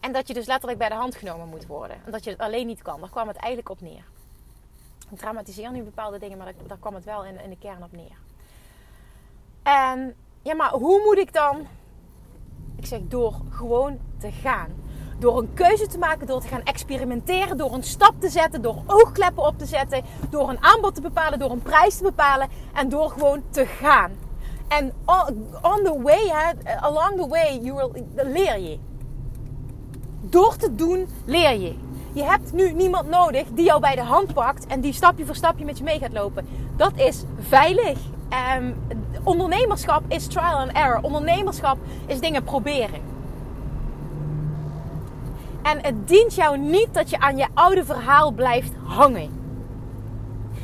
En 0.00 0.12
dat 0.12 0.28
je 0.28 0.34
dus 0.34 0.46
letterlijk 0.46 0.78
bij 0.78 0.88
de 0.88 0.94
hand 0.94 1.14
genomen 1.14 1.48
moet 1.48 1.66
worden. 1.66 1.96
En 2.04 2.12
dat 2.12 2.24
je 2.24 2.30
het 2.30 2.38
alleen 2.38 2.66
niet 2.66 2.82
kan. 2.82 3.00
Daar 3.00 3.10
kwam 3.10 3.28
het 3.28 3.36
eigenlijk 3.36 3.70
op 3.70 3.80
neer. 3.80 4.04
Ik 5.10 5.18
dramatiseer 5.18 5.70
nu 5.70 5.82
bepaalde 5.82 6.18
dingen, 6.18 6.38
maar 6.38 6.52
daar, 6.66 6.78
kwam 6.78 6.94
het 6.94 7.04
wel 7.04 7.24
in, 7.24 7.40
in 7.40 7.50
de 7.50 7.58
kern 7.58 7.82
op 7.82 7.92
neer. 7.92 8.16
En 9.62 10.16
ja, 10.42 10.54
maar 10.54 10.70
hoe 10.70 11.02
moet 11.04 11.18
ik 11.18 11.32
dan? 11.32 11.66
Ik 12.76 12.86
zeg 12.86 13.00
door 13.08 13.34
gewoon 13.50 13.98
te 14.18 14.30
gaan. 14.30 14.68
Door 15.18 15.38
een 15.38 15.54
keuze 15.54 15.86
te 15.86 15.98
maken, 15.98 16.26
door 16.26 16.40
te 16.40 16.48
gaan 16.48 16.62
experimenteren, 16.62 17.56
door 17.56 17.72
een 17.72 17.82
stap 17.82 18.14
te 18.18 18.28
zetten, 18.28 18.62
door 18.62 18.82
oogkleppen 18.86 19.46
op 19.46 19.58
te 19.58 19.66
zetten, 19.66 20.02
door 20.30 20.48
een 20.48 20.62
aanbod 20.62 20.94
te 20.94 21.00
bepalen, 21.00 21.38
door 21.38 21.50
een 21.50 21.62
prijs 21.62 21.96
te 21.96 22.02
bepalen 22.02 22.48
en 22.74 22.88
door 22.88 23.10
gewoon 23.10 23.42
te 23.50 23.66
gaan. 23.66 24.10
En 24.68 24.92
on 25.62 25.82
the 25.84 26.00
way, 26.02 26.54
along 26.80 27.20
the 27.20 27.28
way, 27.28 27.58
you 27.62 27.74
will, 27.74 28.04
leer 28.32 28.58
je. 28.58 28.78
Door 30.20 30.56
te 30.56 30.74
doen 30.74 31.08
leer 31.24 31.60
je. 31.60 31.74
Je 32.12 32.22
hebt 32.22 32.52
nu 32.52 32.72
niemand 32.72 33.08
nodig 33.08 33.46
die 33.54 33.64
jou 33.64 33.80
bij 33.80 33.94
de 33.94 34.02
hand 34.02 34.34
pakt 34.34 34.66
en 34.66 34.80
die 34.80 34.92
stapje 34.92 35.26
voor 35.26 35.34
stapje 35.34 35.64
met 35.64 35.78
je 35.78 35.84
mee 35.84 35.98
gaat 35.98 36.12
lopen. 36.12 36.46
Dat 36.76 36.92
is 36.96 37.24
veilig. 37.38 37.98
Um, 38.30 38.74
ondernemerschap 39.22 40.02
is 40.08 40.26
trial 40.26 40.56
and 40.56 40.72
error. 40.72 40.98
Ondernemerschap 41.02 41.78
is 42.06 42.20
dingen 42.20 42.42
proberen. 42.42 43.00
En 45.62 45.78
het 45.82 46.08
dient 46.08 46.34
jou 46.34 46.58
niet 46.58 46.88
dat 46.92 47.10
je 47.10 47.18
aan 47.18 47.36
je 47.36 47.46
oude 47.54 47.84
verhaal 47.84 48.30
blijft 48.30 48.72
hangen. 48.84 49.30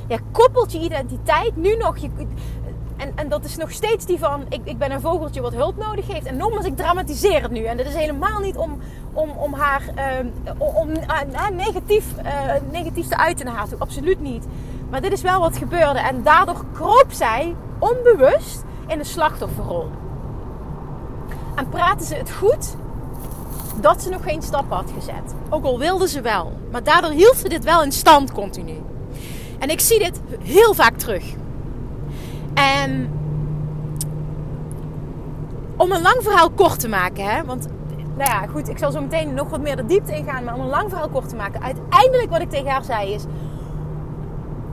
Je 0.07 0.19
koppelt 0.33 0.73
je 0.73 0.78
identiteit 0.81 1.57
nu 1.57 1.76
nog. 1.76 1.97
Je, 1.97 2.11
en, 2.97 3.12
en 3.14 3.28
dat 3.28 3.45
is 3.45 3.57
nog 3.57 3.71
steeds 3.71 4.07
die 4.07 4.19
van: 4.19 4.45
ik, 4.49 4.61
ik 4.64 4.78
ben 4.78 4.90
een 4.90 5.00
vogeltje 5.00 5.40
wat 5.40 5.54
hulp 5.54 5.76
nodig 5.76 6.07
heeft. 6.07 6.26
En 6.26 6.37
nogmaals, 6.37 6.66
ik 6.66 6.76
dramatiseer 6.76 7.42
het 7.42 7.50
nu. 7.50 7.64
En 7.64 7.76
dat 7.76 7.87
is 7.87 7.95
helemaal 7.95 8.38
niet 8.38 8.57
om, 8.57 8.78
om, 9.12 9.31
om 9.31 9.54
haar 9.54 9.83
uh, 9.97 10.57
om, 10.59 10.88
uh, 10.90 11.49
negatief, 11.52 12.04
uh, 12.25 12.52
negatief 12.71 13.09
te 13.09 13.16
uiten 13.16 13.47
haar. 13.47 13.66
Absoluut 13.78 14.21
niet. 14.21 14.47
Maar 14.92 15.00
dit 15.00 15.12
is 15.12 15.22
wel 15.22 15.40
wat 15.40 15.56
gebeurde. 15.56 15.99
En 15.99 16.22
daardoor 16.22 16.64
kroop 16.72 17.06
zij 17.08 17.56
onbewust 17.78 18.62
in 18.87 18.99
de 18.99 19.04
slachtofferrol. 19.04 19.90
En 21.54 21.68
praten 21.68 22.06
ze 22.06 22.14
het 22.14 22.30
goed 22.30 22.76
dat 23.80 24.02
ze 24.02 24.11
nog 24.11 24.22
geen 24.22 24.42
stap 24.42 24.70
had 24.70 24.90
gezet. 24.94 25.34
Ook 25.49 25.64
al 25.64 25.78
wilde 25.78 26.08
ze 26.08 26.20
wel. 26.20 26.52
Maar 26.70 26.82
daardoor 26.82 27.11
hield 27.11 27.37
ze 27.37 27.49
dit 27.49 27.64
wel 27.64 27.82
in 27.82 27.92
stand 27.92 28.32
continu. 28.32 28.82
En 29.58 29.70
ik 29.70 29.80
zie 29.80 29.99
dit 29.99 30.20
heel 30.42 30.75
vaak 30.75 30.96
terug. 30.96 31.25
En 32.54 33.11
om 35.76 35.92
een 35.92 36.02
lang 36.02 36.22
verhaal 36.22 36.50
kort 36.50 36.80
te 36.80 36.88
maken, 36.88 37.25
hè, 37.25 37.44
want 37.44 37.68
nou 38.16 38.30
ja, 38.30 38.46
goed, 38.46 38.68
ik 38.68 38.78
zal 38.78 38.90
zo 38.90 39.00
meteen 39.00 39.34
nog 39.34 39.49
wat 39.49 39.61
meer 39.61 39.76
de 39.76 39.87
diepte 39.87 40.16
ingaan, 40.16 40.44
maar 40.44 40.54
om 40.54 40.61
een 40.61 40.68
lang 40.68 40.88
verhaal 40.88 41.08
kort 41.08 41.28
te 41.28 41.37
maken, 41.37 41.62
uiteindelijk 41.62 42.30
wat 42.30 42.40
ik 42.40 42.50
tegen 42.50 42.70
haar 42.70 42.84
zei 42.84 43.12
is: 43.12 43.25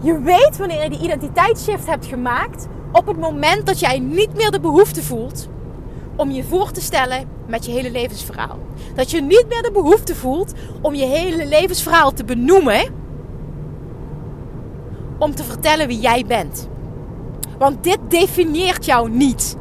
je 0.02 0.20
weet 0.20 0.58
wanneer 0.58 0.84
je 0.84 0.90
die 0.90 1.00
identiteitsshift 1.00 1.86
hebt 1.86 2.06
gemaakt 2.06 2.68
op 2.92 3.08
het 3.08 3.18
moment 3.18 3.66
dat 3.66 3.80
jij 3.80 4.00
niet 4.00 4.36
meer 4.36 4.52
de 4.52 4.60
behoefte 4.60 5.04
voelt 5.04 5.48
om 6.16 6.32
je 6.32 6.44
voor 6.44 6.72
te 6.72 6.82
stellen 6.82 7.28
met 7.48 7.66
je 7.66 7.72
hele 7.72 7.92
levensverhaal. 7.92 8.58
Dat 8.96 9.12
je 9.12 9.22
niet 9.22 9.46
meer 9.50 9.62
de 9.62 9.72
behoefte 9.72 10.16
voelt 10.16 10.54
om 10.82 10.96
je 10.96 11.06
hele 11.06 11.46
levensverhaal 11.46 12.12
te 12.12 12.24
benoemen 12.24 12.94
om 15.18 15.36
te 15.36 15.44
vertellen 15.44 15.88
wie 15.88 16.00
jij 16.00 16.26
bent. 16.28 16.70
Want 17.58 17.84
dit 17.84 18.00
definieert 18.08 18.86
jou 18.86 19.10
niet. 19.10 19.58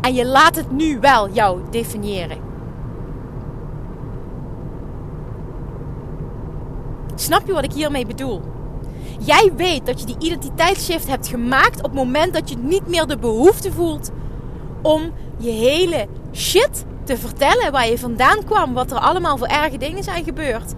En 0.00 0.14
je 0.14 0.26
laat 0.26 0.56
het 0.56 0.70
nu 0.70 1.00
wel 1.00 1.30
jou 1.30 1.60
definiëren. 1.70 2.38
Snap 7.14 7.46
je 7.46 7.52
wat 7.52 7.64
ik 7.64 7.72
hiermee 7.72 8.06
bedoel? 8.06 8.40
Jij 9.18 9.52
weet 9.56 9.86
dat 9.86 10.00
je 10.00 10.06
die 10.06 10.16
identiteitsshift 10.18 11.06
hebt 11.06 11.28
gemaakt 11.28 11.76
op 11.76 11.84
het 11.84 11.92
moment 11.92 12.32
dat 12.32 12.48
je 12.50 12.56
niet 12.56 12.86
meer 12.86 13.06
de 13.06 13.18
behoefte 13.18 13.72
voelt 13.72 14.10
om 14.82 15.12
je 15.36 15.50
hele 15.50 16.06
shit 16.32 16.84
te 17.04 17.16
vertellen 17.16 17.72
waar 17.72 17.88
je 17.88 17.98
vandaan 17.98 18.44
kwam, 18.44 18.74
wat 18.74 18.90
er 18.90 18.98
allemaal 18.98 19.36
voor 19.36 19.46
erge 19.46 19.78
dingen 19.78 20.02
zijn 20.02 20.24
gebeurd. 20.24 20.74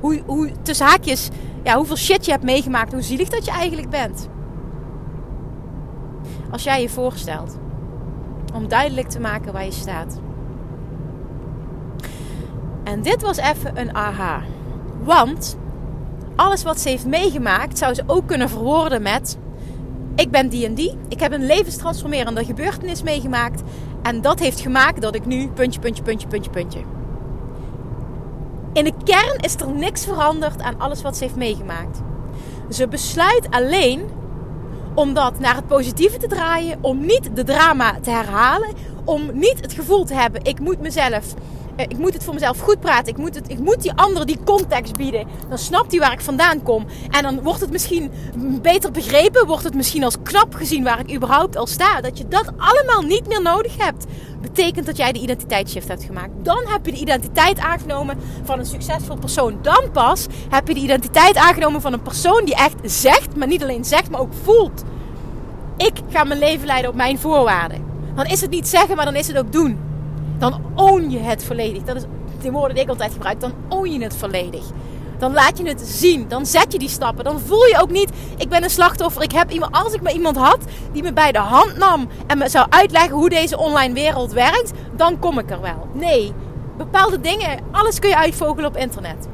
Hoe, 0.00 0.22
hoe 0.26 0.50
tussen 0.62 0.86
haakjes, 0.86 1.28
ja, 1.62 1.76
hoeveel 1.76 1.96
shit 1.96 2.24
je 2.24 2.30
hebt 2.30 2.44
meegemaakt, 2.44 2.92
hoe 2.92 3.02
zielig 3.02 3.28
dat 3.28 3.44
je 3.44 3.50
eigenlijk 3.50 3.90
bent. 3.90 4.28
Als 6.50 6.62
jij 6.62 6.80
je 6.80 6.88
voorstelt 6.88 7.58
om 8.54 8.68
duidelijk 8.68 9.08
te 9.08 9.20
maken 9.20 9.52
waar 9.52 9.64
je 9.64 9.72
staat. 9.72 10.20
En 12.84 13.02
dit 13.02 13.22
was 13.22 13.36
even 13.36 13.80
een 13.80 13.94
aha. 13.94 14.42
Want 15.02 15.56
alles 16.36 16.62
wat 16.62 16.80
ze 16.80 16.88
heeft 16.88 17.06
meegemaakt 17.06 17.78
zou 17.78 17.94
ze 17.94 18.02
ook 18.06 18.26
kunnen 18.26 18.48
verwoorden 18.48 19.02
met: 19.02 19.38
Ik 20.16 20.30
ben 20.30 20.48
die 20.48 20.66
en 20.66 20.74
die. 20.74 20.96
Ik 21.08 21.20
heb 21.20 21.32
een 21.32 21.46
levenstransformerende 21.46 22.44
gebeurtenis 22.44 23.02
meegemaakt. 23.02 23.62
En 24.02 24.20
dat 24.20 24.38
heeft 24.38 24.60
gemaakt 24.60 25.02
dat 25.02 25.14
ik 25.14 25.26
nu 25.26 25.48
puntje, 25.48 25.80
puntje, 25.80 26.02
puntje, 26.02 26.28
puntje, 26.28 26.50
puntje. 26.50 26.80
In 28.72 28.84
de 28.84 28.92
kern 29.04 29.38
is 29.40 29.54
er 29.54 29.70
niks 29.70 30.04
veranderd 30.04 30.62
aan 30.62 30.80
alles 30.80 31.02
wat 31.02 31.16
ze 31.16 31.24
heeft 31.24 31.36
meegemaakt. 31.36 32.00
Ze 32.70 32.88
besluit 32.88 33.46
alleen 33.50 34.08
om 34.94 35.14
dat 35.14 35.38
naar 35.38 35.54
het 35.54 35.66
positieve 35.66 36.16
te 36.16 36.26
draaien, 36.26 36.78
om 36.80 37.00
niet 37.00 37.36
de 37.36 37.44
drama 37.44 37.98
te 38.02 38.10
herhalen, 38.10 38.70
om 39.04 39.30
niet 39.32 39.60
het 39.60 39.72
gevoel 39.72 40.04
te 40.04 40.14
hebben: 40.14 40.44
ik 40.44 40.60
moet 40.60 40.80
mezelf 40.80 41.34
ik 41.76 41.98
moet 41.98 42.12
het 42.12 42.24
voor 42.24 42.34
mezelf 42.34 42.58
goed 42.58 42.80
praten. 42.80 43.06
Ik 43.06 43.16
moet, 43.16 43.34
het, 43.34 43.50
ik 43.50 43.58
moet 43.58 43.82
die 43.82 43.92
andere 43.94 44.24
die 44.24 44.38
context 44.44 44.96
bieden. 44.96 45.26
Dan 45.48 45.58
snapt 45.58 45.90
hij 45.90 46.00
waar 46.00 46.12
ik 46.12 46.20
vandaan 46.20 46.62
kom. 46.62 46.86
En 47.10 47.22
dan 47.22 47.42
wordt 47.42 47.60
het 47.60 47.70
misschien 47.70 48.10
beter 48.62 48.90
begrepen. 48.90 49.46
Wordt 49.46 49.64
het 49.64 49.74
misschien 49.74 50.04
als 50.04 50.16
knap 50.22 50.54
gezien 50.54 50.84
waar 50.84 51.00
ik 51.00 51.14
überhaupt 51.14 51.56
al 51.56 51.66
sta. 51.66 52.00
Dat 52.00 52.18
je 52.18 52.28
dat 52.28 52.52
allemaal 52.56 53.02
niet 53.02 53.26
meer 53.26 53.42
nodig 53.42 53.76
hebt. 53.76 54.04
Betekent 54.40 54.86
dat 54.86 54.96
jij 54.96 55.12
de 55.12 55.20
identiteitsshift 55.20 55.88
hebt 55.88 56.04
gemaakt. 56.04 56.30
Dan 56.42 56.62
heb 56.66 56.86
je 56.86 56.92
de 56.92 56.98
identiteit 56.98 57.58
aangenomen 57.58 58.18
van 58.44 58.58
een 58.58 58.66
succesvol 58.66 59.16
persoon. 59.16 59.58
Dan 59.62 59.90
pas 59.92 60.26
heb 60.50 60.68
je 60.68 60.74
de 60.74 60.80
identiteit 60.80 61.36
aangenomen 61.36 61.80
van 61.80 61.92
een 61.92 62.02
persoon 62.02 62.44
die 62.44 62.54
echt 62.54 62.76
zegt. 62.82 63.36
Maar 63.36 63.48
niet 63.48 63.62
alleen 63.62 63.84
zegt, 63.84 64.10
maar 64.10 64.20
ook 64.20 64.32
voelt. 64.42 64.82
Ik 65.76 65.94
ga 66.08 66.24
mijn 66.24 66.38
leven 66.38 66.66
leiden 66.66 66.90
op 66.90 66.96
mijn 66.96 67.18
voorwaarden. 67.18 67.84
Dan 68.14 68.26
is 68.26 68.40
het 68.40 68.50
niet 68.50 68.68
zeggen, 68.68 68.96
maar 68.96 69.04
dan 69.04 69.16
is 69.16 69.26
het 69.26 69.38
ook 69.38 69.52
doen 69.52 69.92
dan 70.38 70.60
own 70.74 71.10
je 71.10 71.18
het 71.18 71.44
volledig. 71.44 71.82
Dat 71.82 71.96
is 71.96 72.02
de 72.42 72.50
woorden 72.50 72.74
die 72.74 72.84
ik 72.84 72.90
altijd 72.90 73.12
gebruik. 73.12 73.40
Dan 73.40 73.52
own 73.68 73.90
je 73.90 74.02
het 74.02 74.16
volledig. 74.16 74.64
Dan 75.18 75.32
laat 75.32 75.58
je 75.58 75.68
het 75.68 75.80
zien. 75.80 76.28
Dan 76.28 76.46
zet 76.46 76.72
je 76.72 76.78
die 76.78 76.88
stappen. 76.88 77.24
Dan 77.24 77.40
voel 77.40 77.64
je 77.64 77.78
ook 77.80 77.90
niet, 77.90 78.10
ik 78.36 78.48
ben 78.48 78.62
een 78.62 78.70
slachtoffer. 78.70 79.22
Ik 79.22 79.32
heb 79.32 79.50
iemand, 79.50 79.74
als 79.74 79.92
ik 79.92 80.02
maar 80.02 80.12
iemand 80.12 80.36
had 80.36 80.58
die 80.92 81.02
me 81.02 81.12
bij 81.12 81.32
de 81.32 81.38
hand 81.38 81.76
nam 81.76 82.08
en 82.26 82.38
me 82.38 82.48
zou 82.48 82.66
uitleggen 82.68 83.16
hoe 83.16 83.28
deze 83.28 83.58
online 83.58 83.94
wereld 83.94 84.32
werkt, 84.32 84.72
dan 84.96 85.18
kom 85.18 85.38
ik 85.38 85.50
er 85.50 85.60
wel. 85.60 85.88
Nee, 85.92 86.32
bepaalde 86.76 87.20
dingen, 87.20 87.58
alles 87.70 87.98
kun 87.98 88.08
je 88.08 88.16
uitvogelen 88.16 88.68
op 88.68 88.76
internet. 88.76 89.28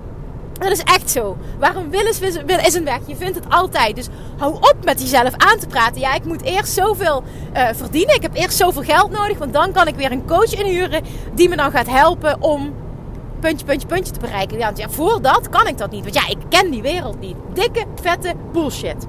Dat 0.60 0.70
is 0.70 0.82
echt 0.82 1.10
zo. 1.10 1.36
Waarom 1.58 1.90
willen 1.90 2.08
is, 2.08 2.20
is 2.20 2.74
een 2.74 2.84
weg. 2.84 2.98
Je 3.06 3.16
vindt 3.16 3.34
het 3.34 3.44
altijd. 3.48 3.96
Dus 3.96 4.08
hou 4.38 4.54
op 4.54 4.76
met 4.84 5.00
jezelf 5.00 5.34
aan 5.36 5.58
te 5.58 5.66
praten. 5.66 6.00
Ja, 6.00 6.14
ik 6.14 6.24
moet 6.24 6.42
eerst 6.42 6.72
zoveel 6.72 7.22
uh, 7.56 7.68
verdienen. 7.72 8.14
Ik 8.14 8.22
heb 8.22 8.34
eerst 8.34 8.56
zoveel 8.56 8.82
geld 8.82 9.10
nodig. 9.10 9.38
Want 9.38 9.52
dan 9.52 9.72
kan 9.72 9.86
ik 9.86 9.94
weer 9.94 10.12
een 10.12 10.26
coach 10.26 10.52
inhuren 10.54 11.02
die 11.34 11.48
me 11.48 11.56
dan 11.56 11.70
gaat 11.70 11.88
helpen 11.88 12.42
om 12.42 12.74
puntje, 13.40 13.66
puntje, 13.66 13.86
puntje 13.86 14.12
te 14.12 14.20
bereiken. 14.20 14.58
Ja, 14.58 14.72
ja, 14.74 14.88
voor 14.88 15.22
dat 15.22 15.48
kan 15.48 15.66
ik 15.66 15.78
dat 15.78 15.90
niet. 15.90 16.02
Want 16.02 16.14
ja, 16.14 16.28
ik 16.28 16.38
ken 16.48 16.70
die 16.70 16.82
wereld 16.82 17.20
niet. 17.20 17.36
Dikke, 17.52 17.84
vette 18.02 18.34
bullshit. 18.52 19.06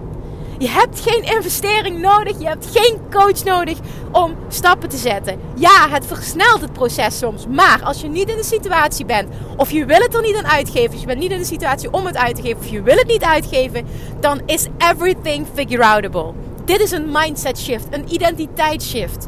Je 0.61 0.69
hebt 0.69 0.99
geen 0.99 1.23
investering 1.23 1.99
nodig. 1.99 2.39
Je 2.39 2.47
hebt 2.47 2.67
geen 2.73 2.97
coach 3.11 3.43
nodig 3.43 3.77
om 4.11 4.35
stappen 4.47 4.89
te 4.89 4.97
zetten. 4.97 5.39
Ja, 5.55 5.89
het 5.89 6.05
versnelt 6.05 6.61
het 6.61 6.73
proces 6.73 7.17
soms. 7.17 7.47
Maar 7.47 7.81
als 7.83 8.01
je 8.01 8.07
niet 8.07 8.29
in 8.29 8.35
de 8.35 8.43
situatie 8.43 9.05
bent, 9.05 9.29
of 9.57 9.71
je 9.71 9.85
wil 9.85 9.99
het 9.99 10.15
er 10.15 10.21
niet 10.21 10.35
aan 10.35 10.47
uitgeven, 10.47 10.93
of 10.93 10.99
je 10.99 11.05
bent 11.05 11.19
niet 11.19 11.31
in 11.31 11.37
de 11.37 11.45
situatie 11.45 11.91
om 11.91 12.05
het 12.05 12.17
uit 12.17 12.35
te 12.35 12.41
geven, 12.41 12.57
of 12.57 12.67
je 12.67 12.81
wil 12.81 12.95
het 12.95 13.07
niet 13.07 13.23
uitgeven, 13.23 13.85
dan 14.19 14.41
is 14.45 14.67
everything 14.77 15.45
figure 15.53 15.85
outable. 15.85 16.33
Dit 16.65 16.79
is 16.79 16.91
een 16.91 17.11
mindset 17.11 17.59
shift, 17.59 17.85
een 17.89 18.13
identiteitsshift. 18.13 19.27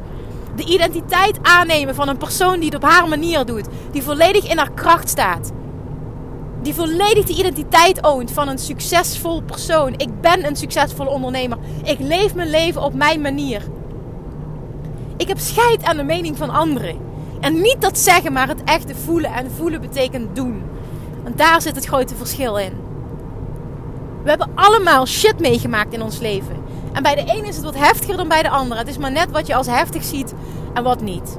De 0.56 0.66
identiteit 0.66 1.40
aannemen 1.42 1.96
van 1.96 2.10
een 2.10 2.18
persoon 2.18 2.60
die 2.60 2.70
het 2.70 2.84
op 2.84 2.90
haar 2.90 3.08
manier 3.08 3.46
doet, 3.46 3.68
die 3.92 4.04
volledig 4.04 4.50
in 4.50 4.58
haar 4.58 4.72
kracht 4.72 5.10
staat. 5.10 5.52
Die 6.63 6.74
volledig 6.74 7.25
de 7.25 7.34
identiteit 7.34 8.03
oont 8.03 8.32
van 8.32 8.48
een 8.48 8.58
succesvol 8.58 9.41
persoon. 9.41 9.93
Ik 9.98 10.22
ben 10.22 10.46
een 10.46 10.55
succesvolle 10.55 11.10
ondernemer. 11.10 11.58
Ik 11.84 12.00
leef 12.00 12.36
mijn 12.36 12.50
leven 12.50 12.82
op 12.82 12.93
mijn 12.93 13.22
manier. 13.22 13.62
Ik 15.17 15.27
heb 15.27 15.39
scheid 15.39 15.84
aan 15.84 15.98
de 15.98 16.03
mening 16.03 16.38
van 16.38 16.50
anderen. 16.50 16.98
En 17.39 17.62
niet 17.62 17.82
dat 17.82 17.98
zeggen, 17.98 18.34
maar 18.34 18.48
het 18.48 18.63
echte 18.63 18.96
voelen. 18.96 19.34
En 19.34 19.51
voelen 19.51 19.82
betekent 19.82 20.36
doen. 20.36 20.63
Want 21.24 21.38
daar 21.38 21.62
zit 21.62 21.75
het 21.75 21.86
grote 21.86 22.15
verschil 22.15 22.58
in. 22.58 22.74
We 24.24 24.29
hebben 24.29 24.51
allemaal 24.55 25.05
shit 25.05 25.39
meegemaakt 25.39 25.93
in 25.93 26.01
ons 26.01 26.20
leven. 26.20 26.55
En 26.93 27.03
bij 27.03 27.15
de 27.15 27.32
ene 27.32 27.48
is 27.48 27.55
het 27.55 27.65
wat 27.65 27.77
heftiger 27.77 28.17
dan 28.17 28.27
bij 28.27 28.43
de 28.43 28.50
andere. 28.50 28.79
Het 28.79 28.89
is 28.89 28.98
maar 28.98 29.12
net 29.12 29.32
wat 29.32 29.48
je 29.48 29.55
als 29.55 29.67
heftig 29.67 30.03
ziet 30.03 30.34
en 30.74 30.84
wat 30.84 31.01
niet. 31.01 31.38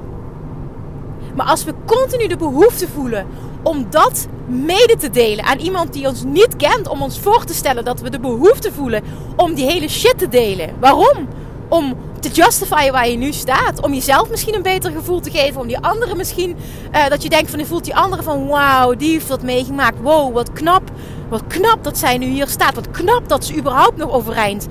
Maar 1.34 1.46
als 1.46 1.64
we 1.64 1.74
continu 1.86 2.26
de 2.26 2.36
behoefte 2.36 2.88
voelen 2.88 3.26
om 3.64 3.86
dat 3.90 4.26
mede 4.46 4.96
te 4.96 5.10
delen 5.10 5.44
aan 5.44 5.58
iemand 5.58 5.92
die 5.92 6.08
ons 6.08 6.22
niet 6.24 6.56
kent, 6.56 6.88
om 6.88 7.02
ons 7.02 7.18
voor 7.18 7.44
te 7.44 7.54
stellen 7.54 7.84
dat 7.84 8.00
we 8.00 8.10
de 8.10 8.20
behoefte 8.20 8.72
voelen 8.72 9.02
om 9.36 9.54
die 9.54 9.64
hele 9.64 9.88
shit 9.88 10.18
te 10.18 10.28
delen. 10.28 10.70
Waarom? 10.80 11.28
Om 11.68 11.96
te 12.20 12.28
justifyen 12.28 12.92
waar 12.92 13.08
je 13.08 13.16
nu 13.16 13.32
staat. 13.32 13.80
Om 13.80 13.94
jezelf 13.94 14.30
misschien 14.30 14.54
een 14.54 14.62
beter 14.62 14.90
gevoel 14.90 15.20
te 15.20 15.30
geven. 15.30 15.60
Om 15.60 15.66
die 15.66 15.78
anderen 15.78 16.16
misschien, 16.16 16.56
uh, 16.92 17.08
dat 17.08 17.22
je 17.22 17.28
denkt 17.28 17.50
van, 17.50 17.58
je 17.58 17.66
voelt 17.66 17.84
die 17.84 17.96
andere 17.96 18.22
van, 18.22 18.46
wauw, 18.46 18.94
die 18.94 19.12
heeft 19.12 19.28
dat 19.28 19.42
meegemaakt. 19.42 20.00
Wow, 20.00 20.34
wat 20.34 20.52
knap. 20.52 20.82
Wat 21.28 21.46
knap 21.46 21.84
dat 21.84 21.98
zij 21.98 22.18
nu 22.18 22.26
hier 22.26 22.48
staat. 22.48 22.74
Wat 22.74 22.90
knap 22.90 23.28
dat 23.28 23.44
ze 23.44 23.56
überhaupt 23.56 23.96
nog 23.96 24.10
overeind, 24.10 24.66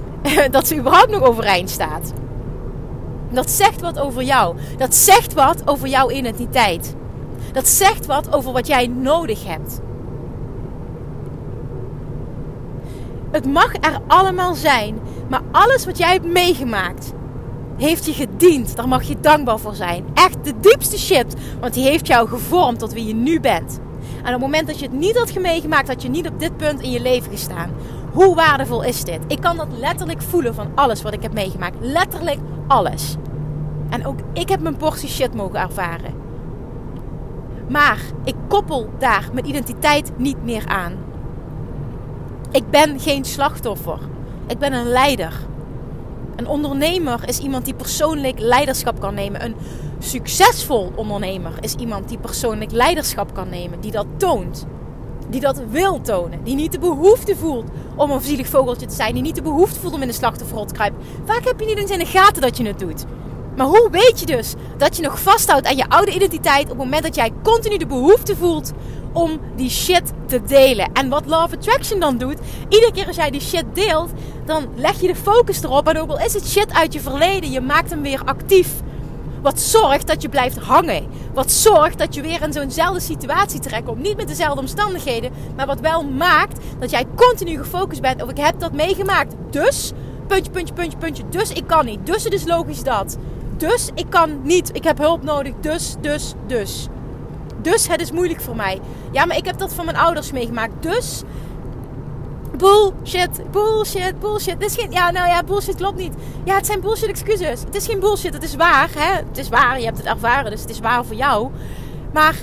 dat 0.50 0.66
ze 0.66 0.76
überhaupt 0.76 1.10
nog 1.10 1.22
overeind 1.22 1.70
staat. 1.70 2.12
Dat 3.30 3.50
zegt 3.50 3.80
wat 3.80 3.98
over 3.98 4.22
jou. 4.22 4.56
Dat 4.76 4.94
zegt 4.94 5.34
wat 5.34 5.62
over 5.64 5.88
jouw 5.88 6.10
identiteit. 6.10 6.94
Dat 7.58 7.68
zegt 7.68 8.06
wat 8.06 8.34
over 8.34 8.52
wat 8.52 8.66
jij 8.66 8.86
nodig 8.86 9.44
hebt. 9.46 9.80
Het 13.30 13.46
mag 13.46 13.74
er 13.74 14.00
allemaal 14.06 14.54
zijn, 14.54 14.98
maar 15.28 15.42
alles 15.52 15.84
wat 15.84 15.98
jij 15.98 16.12
hebt 16.12 16.24
meegemaakt, 16.24 17.12
heeft 17.76 18.06
je 18.06 18.12
gediend. 18.12 18.76
Daar 18.76 18.88
mag 18.88 19.02
je 19.02 19.20
dankbaar 19.20 19.58
voor 19.58 19.74
zijn. 19.74 20.04
Echt 20.14 20.44
de 20.44 20.54
diepste 20.60 20.98
shit, 20.98 21.34
want 21.60 21.74
die 21.74 21.84
heeft 21.84 22.06
jou 22.06 22.28
gevormd 22.28 22.78
tot 22.78 22.92
wie 22.92 23.06
je 23.06 23.14
nu 23.14 23.40
bent. 23.40 23.80
En 24.16 24.34
op 24.34 24.40
het 24.40 24.40
moment 24.40 24.66
dat 24.66 24.78
je 24.78 24.84
het 24.84 24.98
niet 24.98 25.18
had 25.18 25.34
meegemaakt, 25.34 25.88
had 25.88 26.02
je 26.02 26.08
niet 26.08 26.28
op 26.28 26.40
dit 26.40 26.56
punt 26.56 26.80
in 26.80 26.90
je 26.90 27.00
leven 27.00 27.30
gestaan. 27.30 27.70
Hoe 28.12 28.34
waardevol 28.34 28.82
is 28.82 29.04
dit? 29.04 29.20
Ik 29.26 29.40
kan 29.40 29.56
dat 29.56 29.68
letterlijk 29.78 30.22
voelen 30.22 30.54
van 30.54 30.70
alles 30.74 31.02
wat 31.02 31.12
ik 31.12 31.22
heb 31.22 31.32
meegemaakt. 31.32 31.76
Letterlijk 31.80 32.38
alles. 32.66 33.16
En 33.90 34.06
ook 34.06 34.18
ik 34.32 34.48
heb 34.48 34.60
mijn 34.60 34.76
portie 34.76 35.08
shit 35.08 35.34
mogen 35.34 35.60
ervaren. 35.60 36.27
Maar 37.68 38.00
ik 38.24 38.34
koppel 38.48 38.90
daar 38.98 39.28
mijn 39.32 39.48
identiteit 39.48 40.12
niet 40.16 40.42
meer 40.44 40.66
aan. 40.66 40.92
Ik 42.50 42.70
ben 42.70 43.00
geen 43.00 43.24
slachtoffer. 43.24 43.98
Ik 44.46 44.58
ben 44.58 44.72
een 44.72 44.88
leider. 44.88 45.32
Een 46.36 46.48
ondernemer 46.48 47.28
is 47.28 47.38
iemand 47.38 47.64
die 47.64 47.74
persoonlijk 47.74 48.38
leiderschap 48.38 49.00
kan 49.00 49.14
nemen. 49.14 49.44
Een 49.44 49.54
succesvol 49.98 50.92
ondernemer 50.94 51.52
is 51.60 51.74
iemand 51.74 52.08
die 52.08 52.18
persoonlijk 52.18 52.70
leiderschap 52.70 53.34
kan 53.34 53.48
nemen. 53.48 53.80
Die 53.80 53.90
dat 53.90 54.06
toont. 54.16 54.66
Die 55.28 55.40
dat 55.40 55.62
wil 55.70 56.00
tonen. 56.00 56.44
Die 56.44 56.54
niet 56.54 56.72
de 56.72 56.78
behoefte 56.78 57.36
voelt 57.36 57.70
om 57.96 58.10
een 58.10 58.20
zielig 58.20 58.46
vogeltje 58.48 58.86
te 58.86 58.94
zijn. 58.94 59.14
Die 59.14 59.22
niet 59.22 59.34
de 59.34 59.42
behoefte 59.42 59.80
voelt 59.80 59.94
om 59.94 60.02
in 60.02 60.08
de 60.08 60.14
slachtofferrol 60.14 60.64
te 60.64 60.74
kruipen. 60.74 61.02
Vaak 61.24 61.44
heb 61.44 61.60
je 61.60 61.66
niet 61.66 61.78
eens 61.78 61.90
in 61.90 61.98
de 61.98 62.06
gaten 62.06 62.42
dat 62.42 62.56
je 62.56 62.66
het 62.66 62.78
doet. 62.78 63.04
Maar 63.58 63.66
hoe 63.66 63.88
weet 63.90 64.20
je 64.20 64.26
dus 64.26 64.54
dat 64.76 64.96
je 64.96 65.02
nog 65.02 65.20
vasthoudt 65.20 65.66
aan 65.66 65.76
je 65.76 65.88
oude 65.88 66.14
identiteit 66.14 66.62
op 66.62 66.68
het 66.68 66.78
moment 66.78 67.02
dat 67.02 67.14
jij 67.14 67.32
continu 67.42 67.76
de 67.76 67.86
behoefte 67.86 68.36
voelt 68.36 68.72
om 69.12 69.40
die 69.56 69.70
shit 69.70 70.12
te 70.26 70.42
delen? 70.42 70.92
En 70.92 71.08
wat 71.08 71.26
Love 71.26 71.56
Attraction 71.56 72.00
dan 72.00 72.18
doet, 72.18 72.38
iedere 72.68 72.92
keer 72.92 73.06
als 73.06 73.16
jij 73.16 73.30
die 73.30 73.40
shit 73.40 73.64
deelt, 73.72 74.10
dan 74.44 74.68
leg 74.76 75.00
je 75.00 75.06
de 75.06 75.14
focus 75.14 75.62
erop. 75.62 75.88
En 75.88 75.98
ook 75.98 76.10
al 76.10 76.18
is 76.18 76.34
het 76.34 76.48
shit 76.48 76.72
uit 76.72 76.92
je 76.92 77.00
verleden, 77.00 77.50
je 77.50 77.60
maakt 77.60 77.90
hem 77.90 78.02
weer 78.02 78.22
actief. 78.24 78.68
Wat 79.42 79.60
zorgt 79.60 80.06
dat 80.06 80.22
je 80.22 80.28
blijft 80.28 80.58
hangen. 80.58 81.06
Wat 81.34 81.50
zorgt 81.50 81.98
dat 81.98 82.14
je 82.14 82.22
weer 82.22 82.42
in 82.42 82.52
zo'nzelfde 82.52 83.00
situatie 83.00 83.60
terechtkomt. 83.60 84.02
Niet 84.02 84.16
met 84.16 84.28
dezelfde 84.28 84.60
omstandigheden, 84.60 85.32
maar 85.56 85.66
wat 85.66 85.80
wel 85.80 86.04
maakt 86.04 86.64
dat 86.78 86.90
jij 86.90 87.04
continu 87.16 87.58
gefocust 87.58 88.00
bent. 88.00 88.22
Of 88.22 88.30
ik 88.30 88.38
heb 88.38 88.60
dat 88.60 88.72
meegemaakt. 88.72 89.34
Dus, 89.50 89.92
puntje, 90.26 90.50
puntje, 90.50 90.74
puntje, 90.74 90.98
puntje. 90.98 91.22
Dus 91.28 91.50
ik 91.50 91.66
kan 91.66 91.84
niet. 91.84 92.06
Dus 92.06 92.24
het 92.24 92.32
is 92.32 92.44
logisch 92.44 92.82
dat. 92.82 93.18
Dus 93.58 93.90
ik 93.94 94.06
kan 94.08 94.40
niet. 94.42 94.70
Ik 94.72 94.84
heb 94.84 94.98
hulp 94.98 95.22
nodig. 95.22 95.52
Dus, 95.60 95.96
dus, 96.00 96.34
dus. 96.46 96.88
Dus 97.62 97.88
het 97.88 98.00
is 98.00 98.12
moeilijk 98.12 98.40
voor 98.40 98.56
mij. 98.56 98.80
Ja, 99.10 99.24
maar 99.26 99.36
ik 99.36 99.44
heb 99.44 99.58
dat 99.58 99.74
van 99.74 99.84
mijn 99.84 99.96
ouders 99.96 100.32
meegemaakt. 100.32 100.82
Dus. 100.82 101.22
Bullshit, 102.56 103.50
bullshit, 103.50 104.20
bullshit. 104.20 104.60
Dit 104.60 104.70
is 104.70 104.76
geen, 104.76 104.90
ja, 104.90 105.10
nou 105.10 105.28
ja, 105.28 105.42
bullshit 105.42 105.74
klopt 105.74 105.98
niet. 105.98 106.14
Ja, 106.44 106.54
het 106.54 106.66
zijn 106.66 106.80
bullshit 106.80 107.08
excuses. 107.08 107.60
Het 107.60 107.74
is 107.74 107.86
geen 107.86 108.00
bullshit, 108.00 108.34
het 108.34 108.42
is 108.42 108.54
waar. 108.54 108.88
Hè? 108.94 109.14
Het 109.14 109.38
is 109.38 109.48
waar, 109.48 109.78
je 109.78 109.84
hebt 109.84 109.96
het 109.96 110.06
ervaren, 110.06 110.50
dus 110.50 110.60
het 110.60 110.70
is 110.70 110.80
waar 110.80 111.04
voor 111.04 111.16
jou. 111.16 111.50
Maar 112.12 112.34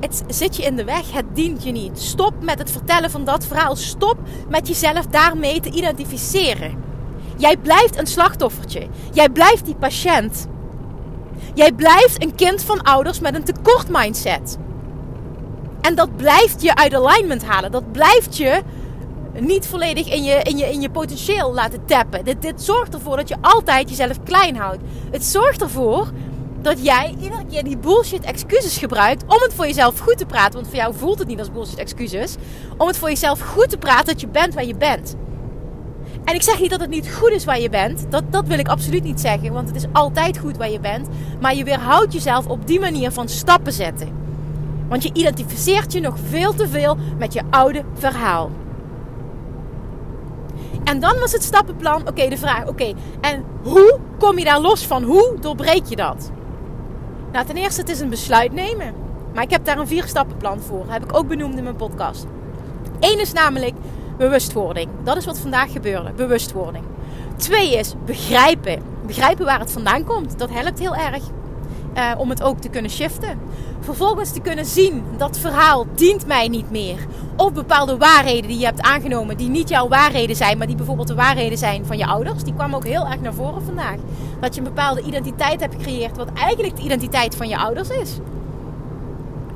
het 0.00 0.24
zit 0.28 0.56
je 0.56 0.62
in 0.62 0.76
de 0.76 0.84
weg, 0.84 1.12
het 1.12 1.24
dient 1.32 1.64
je 1.64 1.70
niet. 1.70 2.00
Stop 2.00 2.32
met 2.40 2.58
het 2.58 2.70
vertellen 2.70 3.10
van 3.10 3.24
dat 3.24 3.46
verhaal. 3.46 3.76
Stop 3.76 4.16
met 4.48 4.68
jezelf 4.68 5.06
daarmee 5.06 5.60
te 5.60 5.70
identificeren. 5.70 6.83
Jij 7.36 7.56
blijft 7.56 7.98
een 7.98 8.06
slachtoffertje. 8.06 8.86
Jij 9.12 9.28
blijft 9.28 9.64
die 9.64 9.74
patiënt. 9.74 10.46
Jij 11.54 11.72
blijft 11.72 12.22
een 12.22 12.34
kind 12.34 12.62
van 12.62 12.82
ouders 12.82 13.20
met 13.20 13.34
een 13.34 13.44
tekort 13.44 13.88
mindset. 13.88 14.58
En 15.80 15.94
dat 15.94 16.16
blijft 16.16 16.62
je 16.62 16.74
uit 16.74 16.94
alignment 16.94 17.44
halen. 17.44 17.72
Dat 17.72 17.92
blijft 17.92 18.36
je 18.36 18.62
niet 19.38 19.66
volledig 19.66 20.12
in 20.12 20.24
je, 20.24 20.42
in 20.42 20.56
je, 20.56 20.70
in 20.70 20.80
je 20.80 20.90
potentieel 20.90 21.54
laten 21.54 21.84
tappen. 21.84 22.24
Dit, 22.24 22.42
dit 22.42 22.62
zorgt 22.62 22.94
ervoor 22.94 23.16
dat 23.16 23.28
je 23.28 23.36
altijd 23.40 23.88
jezelf 23.88 24.22
klein 24.22 24.56
houdt. 24.56 24.82
Het 25.10 25.24
zorgt 25.24 25.62
ervoor 25.62 26.10
dat 26.62 26.84
jij 26.84 27.14
iedere 27.20 27.44
keer 27.50 27.64
die 27.64 27.76
bullshit 27.76 28.24
excuses 28.24 28.78
gebruikt 28.78 29.22
om 29.22 29.40
het 29.40 29.54
voor 29.54 29.66
jezelf 29.66 29.98
goed 29.98 30.18
te 30.18 30.26
praten. 30.26 30.54
Want 30.54 30.66
voor 30.66 30.76
jou 30.76 30.94
voelt 30.94 31.18
het 31.18 31.28
niet 31.28 31.38
als 31.38 31.52
bullshit 31.52 31.78
excuses. 31.78 32.34
Om 32.76 32.86
het 32.86 32.96
voor 32.96 33.08
jezelf 33.08 33.40
goed 33.40 33.70
te 33.70 33.78
praten 33.78 34.06
dat 34.06 34.20
je 34.20 34.28
bent 34.28 34.54
waar 34.54 34.64
je 34.64 34.76
bent. 34.76 35.16
En 36.24 36.34
ik 36.34 36.42
zeg 36.42 36.60
niet 36.60 36.70
dat 36.70 36.80
het 36.80 36.90
niet 36.90 37.14
goed 37.14 37.30
is 37.30 37.44
waar 37.44 37.60
je 37.60 37.68
bent. 37.68 38.06
Dat, 38.08 38.24
dat 38.30 38.46
wil 38.46 38.58
ik 38.58 38.68
absoluut 38.68 39.02
niet 39.02 39.20
zeggen. 39.20 39.52
Want 39.52 39.68
het 39.68 39.76
is 39.76 39.86
altijd 39.92 40.38
goed 40.38 40.56
waar 40.56 40.70
je 40.70 40.80
bent. 40.80 41.08
Maar 41.40 41.54
je 41.54 41.64
weerhoudt 41.64 42.12
jezelf 42.12 42.46
op 42.46 42.66
die 42.66 42.80
manier 42.80 43.10
van 43.10 43.28
stappen 43.28 43.72
zetten. 43.72 44.08
Want 44.88 45.02
je 45.02 45.10
identificeert 45.12 45.92
je 45.92 46.00
nog 46.00 46.16
veel 46.28 46.54
te 46.54 46.68
veel 46.68 46.96
met 47.18 47.32
je 47.32 47.42
oude 47.50 47.84
verhaal. 47.94 48.50
En 50.84 51.00
dan 51.00 51.18
was 51.18 51.32
het 51.32 51.42
stappenplan, 51.42 52.08
oké, 52.08 52.28
de 52.28 52.36
vraag, 52.36 52.66
oké, 52.66 52.92
en 53.20 53.44
hoe 53.62 53.98
kom 54.18 54.38
je 54.38 54.44
daar 54.44 54.60
los 54.60 54.86
van? 54.86 55.02
Hoe 55.02 55.36
doorbreek 55.40 55.84
je 55.84 55.96
dat? 55.96 56.30
Nou, 57.32 57.46
ten 57.46 57.56
eerste, 57.56 57.80
het 57.80 57.90
is 57.90 58.00
een 58.00 58.08
besluit 58.08 58.52
nemen. 58.52 58.94
Maar 59.34 59.42
ik 59.42 59.50
heb 59.50 59.64
daar 59.64 59.78
een 59.78 59.86
vier 59.86 60.04
stappenplan 60.06 60.60
voor. 60.60 60.84
Dat 60.84 60.92
heb 60.92 61.04
ik 61.04 61.16
ook 61.16 61.28
benoemd 61.28 61.56
in 61.56 61.62
mijn 61.62 61.76
podcast. 61.76 62.26
Eén 63.00 63.20
is 63.20 63.32
namelijk 63.32 63.74
bewustwording. 64.16 64.88
Dat 65.04 65.16
is 65.16 65.24
wat 65.24 65.38
vandaag 65.38 65.72
gebeurde. 65.72 66.12
Bewustwording. 66.12 66.84
Twee 67.36 67.78
is 67.78 67.94
begrijpen. 68.04 68.82
Begrijpen 69.06 69.44
waar 69.44 69.60
het 69.60 69.72
vandaan 69.72 70.04
komt. 70.04 70.38
Dat 70.38 70.50
helpt 70.50 70.78
heel 70.78 70.94
erg. 70.94 71.22
Uh, 71.96 72.12
om 72.16 72.30
het 72.30 72.42
ook 72.42 72.60
te 72.60 72.68
kunnen 72.68 72.90
shiften. 72.90 73.38
Vervolgens 73.80 74.32
te 74.32 74.40
kunnen 74.40 74.64
zien 74.64 75.04
dat 75.16 75.38
verhaal 75.38 75.86
dient 75.94 76.26
mij 76.26 76.48
niet 76.48 76.70
meer. 76.70 76.98
Of 77.36 77.52
bepaalde 77.52 77.96
waarheden 77.96 78.48
die 78.48 78.58
je 78.58 78.64
hebt 78.64 78.80
aangenomen, 78.80 79.36
die 79.36 79.48
niet 79.48 79.68
jouw 79.68 79.88
waarheden 79.88 80.36
zijn, 80.36 80.58
maar 80.58 80.66
die 80.66 80.76
bijvoorbeeld 80.76 81.08
de 81.08 81.14
waarheden 81.14 81.58
zijn 81.58 81.86
van 81.86 81.98
je 81.98 82.06
ouders. 82.06 82.42
Die 82.42 82.54
kwam 82.54 82.74
ook 82.74 82.84
heel 82.84 83.06
erg 83.06 83.20
naar 83.20 83.34
voren 83.34 83.62
vandaag. 83.62 83.96
Dat 84.40 84.54
je 84.54 84.60
een 84.60 84.66
bepaalde 84.66 85.02
identiteit 85.02 85.60
hebt 85.60 85.74
gecreëerd, 85.74 86.16
wat 86.16 86.32
eigenlijk 86.34 86.76
de 86.76 86.82
identiteit 86.82 87.36
van 87.36 87.48
je 87.48 87.58
ouders 87.58 87.88
is 87.88 88.18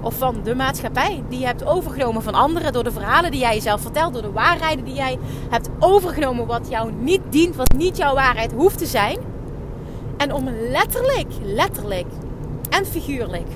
of 0.01 0.15
van 0.15 0.37
de 0.45 0.55
maatschappij. 0.55 1.23
Die 1.29 1.39
je 1.39 1.47
hebt 1.47 1.67
overgenomen 1.67 2.23
van 2.23 2.35
anderen 2.35 2.73
door 2.73 2.85
de 2.85 2.93
verhalen 2.93 3.31
die 3.31 3.41
jij 3.41 3.55
jezelf 3.55 3.81
vertelt, 3.81 4.13
door 4.13 4.23
de 4.23 4.33
waarheden 4.33 4.85
die 4.85 4.95
jij 4.95 5.19
hebt 5.51 5.69
overgenomen, 5.79 6.47
wat 6.47 6.67
jou 6.69 6.93
niet 6.93 7.21
dient, 7.29 7.57
wat 7.57 7.73
niet 7.77 7.97
jouw 7.97 8.15
waarheid 8.15 8.53
hoeft 8.53 8.79
te 8.79 8.87
zijn. 8.87 9.19
En 10.17 10.33
om 10.33 10.49
letterlijk, 10.71 11.33
letterlijk 11.43 12.07
en 12.71 12.87
figuurlijk 12.87 13.47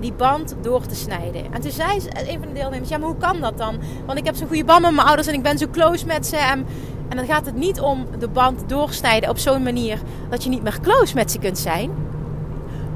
die 0.00 0.12
band 0.12 0.56
door 0.60 0.86
te 0.86 0.94
snijden. 0.94 1.52
En 1.52 1.60
toen 1.60 1.70
zei 1.70 2.00
een 2.12 2.38
van 2.38 2.48
de 2.48 2.54
deelnemers: 2.54 2.88
Ja, 2.88 2.98
maar 2.98 3.08
hoe 3.08 3.16
kan 3.16 3.40
dat 3.40 3.58
dan? 3.58 3.78
Want 4.06 4.18
ik 4.18 4.24
heb 4.24 4.36
zo'n 4.36 4.46
goede 4.46 4.64
band 4.64 4.80
met 4.80 4.94
mijn 4.94 5.06
ouders 5.06 5.28
en 5.28 5.34
ik 5.34 5.42
ben 5.42 5.58
zo 5.58 5.66
close 5.72 6.06
met 6.06 6.26
ze. 6.26 6.36
En, 6.36 6.66
en 7.08 7.16
dan 7.16 7.26
gaat 7.26 7.46
het 7.46 7.56
niet 7.56 7.80
om 7.80 8.06
de 8.18 8.28
band 8.28 8.68
doorsnijden 8.68 9.30
op 9.30 9.38
zo'n 9.38 9.62
manier 9.62 9.98
dat 10.30 10.44
je 10.44 10.50
niet 10.50 10.62
meer 10.62 10.80
close 10.82 11.14
met 11.14 11.30
ze 11.30 11.38
kunt 11.38 11.58
zijn. 11.58 11.90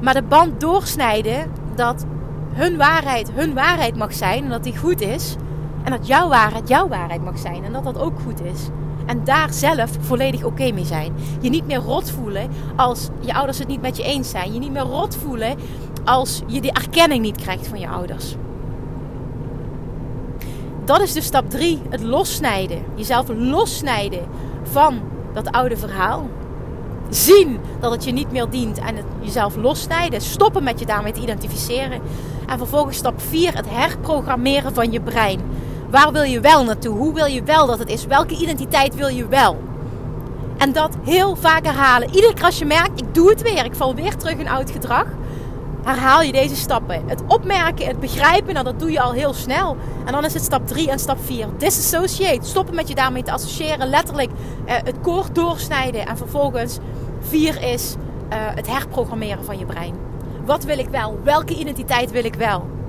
Maar 0.01 0.13
de 0.13 0.23
band 0.23 0.59
doorsnijden 0.59 1.51
dat 1.75 2.05
hun 2.53 2.77
waarheid 2.77 3.31
hun 3.31 3.53
waarheid 3.53 3.95
mag 3.95 4.13
zijn 4.13 4.43
en 4.43 4.49
dat 4.49 4.63
die 4.63 4.77
goed 4.77 5.01
is. 5.01 5.35
En 5.83 5.91
dat 5.91 6.07
jouw 6.07 6.29
waarheid 6.29 6.67
jouw 6.67 6.87
waarheid 6.87 7.23
mag 7.23 7.37
zijn 7.37 7.63
en 7.63 7.73
dat 7.73 7.83
dat 7.83 7.99
ook 7.99 8.19
goed 8.19 8.43
is. 8.43 8.67
En 9.05 9.23
daar 9.23 9.53
zelf 9.53 9.91
volledig 9.99 10.43
oké 10.43 10.71
mee 10.71 10.85
zijn. 10.85 11.13
Je 11.41 11.49
niet 11.49 11.67
meer 11.67 11.77
rot 11.77 12.11
voelen 12.11 12.49
als 12.75 13.09
je 13.19 13.33
ouders 13.33 13.59
het 13.59 13.67
niet 13.67 13.81
met 13.81 13.97
je 13.97 14.03
eens 14.03 14.29
zijn. 14.29 14.53
Je 14.53 14.59
niet 14.59 14.71
meer 14.71 14.81
rot 14.81 15.15
voelen 15.15 15.57
als 16.03 16.41
je 16.47 16.61
die 16.61 16.71
erkenning 16.71 17.21
niet 17.21 17.41
krijgt 17.41 17.67
van 17.67 17.79
je 17.79 17.89
ouders. 17.89 18.35
Dat 20.85 21.01
is 21.01 21.13
dus 21.13 21.25
stap 21.25 21.49
3, 21.49 21.81
het 21.89 22.01
lossnijden. 22.01 22.83
Jezelf 22.95 23.27
lossnijden 23.27 24.25
van 24.63 24.99
dat 25.33 25.51
oude 25.51 25.77
verhaal. 25.77 26.29
Zien 27.11 27.59
dat 27.79 27.91
het 27.91 28.03
je 28.03 28.11
niet 28.11 28.31
meer 28.31 28.49
dient 28.49 28.77
en 28.77 28.95
het 28.95 29.05
jezelf 29.21 29.55
lossnijden. 29.55 30.21
Stoppen 30.21 30.63
met 30.63 30.79
je 30.79 30.85
daarmee 30.85 31.11
te 31.11 31.21
identificeren. 31.21 32.01
En 32.47 32.57
vervolgens 32.57 32.97
stap 32.97 33.21
4, 33.21 33.55
het 33.55 33.69
herprogrammeren 33.69 34.73
van 34.73 34.91
je 34.91 35.01
brein. 35.01 35.41
Waar 35.89 36.11
wil 36.11 36.23
je 36.23 36.39
wel 36.39 36.63
naartoe? 36.63 36.97
Hoe 36.97 37.13
wil 37.13 37.25
je 37.25 37.43
wel 37.43 37.65
dat 37.65 37.79
het 37.79 37.89
is? 37.89 38.05
Welke 38.05 38.35
identiteit 38.35 38.95
wil 38.95 39.07
je 39.07 39.27
wel? 39.27 39.61
En 40.57 40.73
dat 40.73 40.97
heel 41.03 41.35
vaak 41.35 41.65
herhalen. 41.65 42.09
Iedere 42.13 42.33
keer 42.33 42.45
als 42.45 42.59
je 42.59 42.65
merkt, 42.65 43.01
ik 43.01 43.13
doe 43.13 43.29
het 43.29 43.41
weer, 43.41 43.65
ik 43.65 43.75
val 43.75 43.95
weer 43.95 44.15
terug 44.15 44.37
in 44.37 44.49
oud 44.49 44.71
gedrag. 44.71 45.05
Herhaal 45.83 46.21
je 46.21 46.31
deze 46.31 46.55
stappen. 46.55 47.03
Het 47.07 47.21
opmerken, 47.27 47.87
het 47.87 47.99
begrijpen, 47.99 48.53
nou 48.53 48.65
dat 48.65 48.79
doe 48.79 48.91
je 48.91 49.01
al 49.01 49.11
heel 49.11 49.33
snel. 49.33 49.77
En 50.05 50.11
dan 50.11 50.25
is 50.25 50.33
het 50.33 50.43
stap 50.43 50.67
3 50.67 50.89
en 50.89 50.99
stap 50.99 51.17
4. 51.25 51.47
Disassociate. 51.57 52.47
Stoppen 52.47 52.75
met 52.75 52.87
je 52.87 52.95
daarmee 52.95 53.23
te 53.23 53.31
associëren. 53.31 53.89
Letterlijk 53.89 54.29
uh, 54.31 54.73
het 54.83 54.95
koord 55.01 55.35
doorsnijden. 55.35 56.05
En 56.05 56.17
vervolgens 56.17 56.77
4 57.19 57.63
is 57.63 57.95
uh, 57.95 58.35
het 58.55 58.67
herprogrammeren 58.67 59.45
van 59.45 59.57
je 59.57 59.65
brein. 59.65 59.95
Wat 60.45 60.63
wil 60.63 60.77
ik 60.77 60.89
wel? 60.89 61.19
Welke 61.23 61.59
identiteit 61.59 62.11
wil 62.11 62.25
ik 62.25 62.35
wel? 62.35 62.79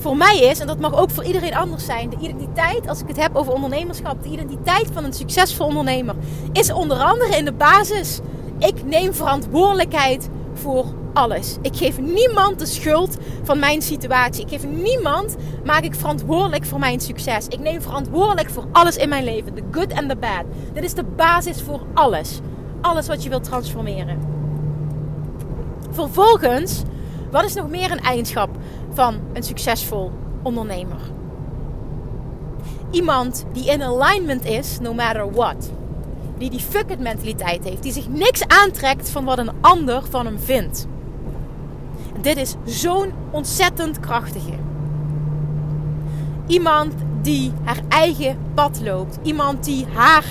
voor 0.00 0.16
mij 0.16 0.38
is, 0.38 0.60
en 0.60 0.66
dat 0.66 0.78
mag 0.78 0.94
ook 0.94 1.10
voor 1.10 1.24
iedereen 1.24 1.54
anders 1.54 1.84
zijn, 1.84 2.10
de 2.10 2.16
identiteit, 2.20 2.88
als 2.88 3.00
ik 3.00 3.08
het 3.08 3.16
heb 3.16 3.36
over 3.36 3.52
ondernemerschap, 3.52 4.22
de 4.22 4.28
identiteit 4.28 4.88
van 4.92 5.04
een 5.04 5.12
succesvol 5.12 5.66
ondernemer, 5.66 6.14
is 6.52 6.72
onder 6.72 6.96
andere 6.96 7.36
in 7.36 7.44
de 7.44 7.52
basis: 7.52 8.20
ik 8.58 8.84
neem 8.84 9.14
verantwoordelijkheid 9.14 10.28
voor 10.54 10.84
alles. 11.18 11.56
Ik 11.62 11.76
geef 11.76 12.00
niemand 12.00 12.58
de 12.58 12.66
schuld 12.66 13.16
van 13.42 13.58
mijn 13.58 13.82
situatie. 13.82 14.44
Ik 14.44 14.48
geef 14.48 14.66
niemand, 14.66 15.36
maak 15.64 15.82
ik 15.82 15.94
verantwoordelijk 15.94 16.64
voor 16.64 16.78
mijn 16.78 17.00
succes. 17.00 17.48
Ik 17.48 17.58
neem 17.58 17.82
verantwoordelijk 17.82 18.50
voor 18.50 18.64
alles 18.72 18.96
in 18.96 19.08
mijn 19.08 19.24
leven, 19.24 19.54
the 19.54 19.62
good 19.70 19.92
and 19.92 20.08
the 20.08 20.16
bad. 20.16 20.44
Dit 20.72 20.84
is 20.84 20.94
de 20.94 21.04
basis 21.04 21.62
voor 21.62 21.80
alles. 21.94 22.40
Alles 22.80 23.06
wat 23.06 23.22
je 23.22 23.28
wilt 23.28 23.44
transformeren. 23.44 24.18
Vervolgens, 25.90 26.82
wat 27.30 27.44
is 27.44 27.54
nog 27.54 27.68
meer 27.68 27.90
een 27.90 28.00
eigenschap 28.00 28.48
van 28.92 29.20
een 29.32 29.42
succesvol 29.42 30.10
ondernemer. 30.42 31.00
Iemand 32.90 33.44
die 33.52 33.70
in 33.70 33.82
alignment 33.82 34.44
is, 34.44 34.78
no 34.80 34.94
matter 34.94 35.32
what. 35.32 35.70
Die 36.38 36.50
die 36.50 36.60
fuck 36.60 36.90
it 36.90 36.98
mentaliteit 36.98 37.64
heeft. 37.64 37.82
Die 37.82 37.92
zich 37.92 38.08
niks 38.08 38.46
aantrekt 38.46 39.10
van 39.10 39.24
wat 39.24 39.38
een 39.38 39.52
ander 39.60 40.02
van 40.10 40.26
hem 40.26 40.38
vindt. 40.38 40.86
Dit 42.20 42.36
is 42.36 42.54
zo'n 42.64 43.12
ontzettend 43.30 44.00
krachtige. 44.00 44.52
Iemand 46.46 46.94
die 47.22 47.52
haar 47.64 47.80
eigen 47.88 48.38
pad 48.54 48.80
loopt. 48.82 49.18
Iemand 49.22 49.64
die 49.64 49.86
haar 49.94 50.24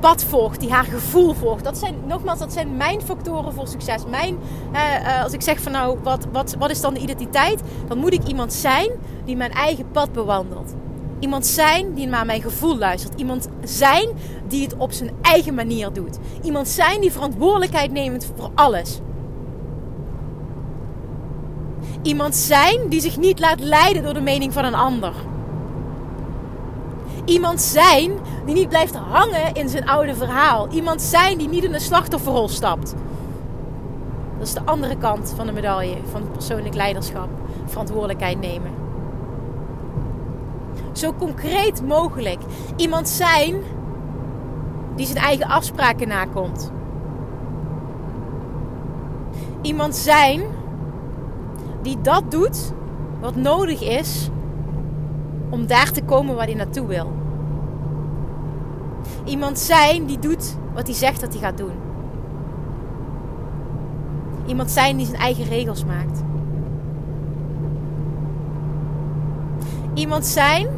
pad 0.00 0.24
volgt, 0.24 0.60
die 0.60 0.72
haar 0.72 0.84
gevoel 0.84 1.34
volgt. 1.34 1.64
Dat 1.64 1.78
zijn, 1.78 1.94
nogmaals, 2.06 2.38
dat 2.38 2.52
zijn 2.52 2.76
mijn 2.76 3.00
factoren 3.00 3.52
voor 3.52 3.68
succes. 3.68 4.02
Mijn, 4.10 4.38
uh, 4.72 5.22
als 5.22 5.32
ik 5.32 5.42
zeg 5.42 5.60
van 5.60 5.72
nou, 5.72 5.98
wat, 6.02 6.26
wat, 6.32 6.56
wat 6.58 6.70
is 6.70 6.80
dan 6.80 6.94
de 6.94 7.00
identiteit? 7.00 7.60
Dan 7.88 7.98
moet 7.98 8.12
ik 8.12 8.24
iemand 8.24 8.52
zijn 8.52 8.90
die 9.24 9.36
mijn 9.36 9.52
eigen 9.52 9.90
pad 9.90 10.12
bewandelt. 10.12 10.74
Iemand 11.18 11.46
zijn 11.46 11.94
die 11.94 12.06
naar 12.06 12.26
mijn 12.26 12.42
gevoel 12.42 12.78
luistert. 12.78 13.20
Iemand 13.20 13.48
zijn 13.64 14.08
die 14.48 14.62
het 14.62 14.76
op 14.76 14.92
zijn 14.92 15.10
eigen 15.22 15.54
manier 15.54 15.92
doet. 15.92 16.18
Iemand 16.42 16.68
zijn 16.68 17.00
die 17.00 17.12
verantwoordelijkheid 17.12 17.92
neemt 17.92 18.32
voor 18.36 18.50
alles. 18.54 19.00
Iemand 22.02 22.36
zijn 22.36 22.88
die 22.88 23.00
zich 23.00 23.16
niet 23.16 23.38
laat 23.38 23.60
leiden 23.60 24.02
door 24.02 24.14
de 24.14 24.20
mening 24.20 24.52
van 24.52 24.64
een 24.64 24.74
ander. 24.74 25.12
Iemand 27.24 27.60
zijn 27.60 28.12
die 28.44 28.54
niet 28.54 28.68
blijft 28.68 28.94
hangen 28.94 29.54
in 29.54 29.68
zijn 29.68 29.88
oude 29.88 30.14
verhaal. 30.14 30.68
Iemand 30.68 31.02
zijn 31.02 31.38
die 31.38 31.48
niet 31.48 31.64
in 31.64 31.72
de 31.72 31.80
slachtofferrol 31.80 32.48
stapt. 32.48 32.94
Dat 34.38 34.46
is 34.46 34.54
de 34.54 34.64
andere 34.64 34.96
kant 34.96 35.32
van 35.36 35.46
de 35.46 35.52
medaille 35.52 35.96
van 36.10 36.30
persoonlijk 36.32 36.74
leiderschap. 36.74 37.28
Verantwoordelijkheid 37.64 38.40
nemen. 38.40 38.70
Zo 40.92 41.12
concreet 41.12 41.86
mogelijk. 41.86 42.40
Iemand 42.76 43.08
zijn 43.08 43.62
die 44.96 45.06
zijn 45.06 45.24
eigen 45.24 45.46
afspraken 45.46 46.08
nakomt. 46.08 46.70
Iemand 49.62 49.96
zijn 49.96 50.42
die 51.82 52.00
dat 52.02 52.30
doet 52.30 52.72
wat 53.20 53.36
nodig 53.36 53.82
is 53.82 54.30
om 55.50 55.66
daar 55.66 55.90
te 55.90 56.02
komen 56.02 56.34
waar 56.34 56.46
hij 56.46 56.54
naartoe 56.54 56.86
wil. 56.86 57.12
Iemand 59.24 59.58
zijn 59.58 60.06
die 60.06 60.18
doet 60.18 60.56
wat 60.74 60.86
hij 60.86 60.96
zegt 60.96 61.20
dat 61.20 61.32
hij 61.32 61.42
gaat 61.42 61.56
doen. 61.56 61.72
Iemand 64.46 64.70
zijn 64.70 64.96
die 64.96 65.06
zijn 65.06 65.20
eigen 65.20 65.44
regels 65.44 65.84
maakt. 65.84 66.22
Iemand 69.94 70.26
zijn 70.26 70.68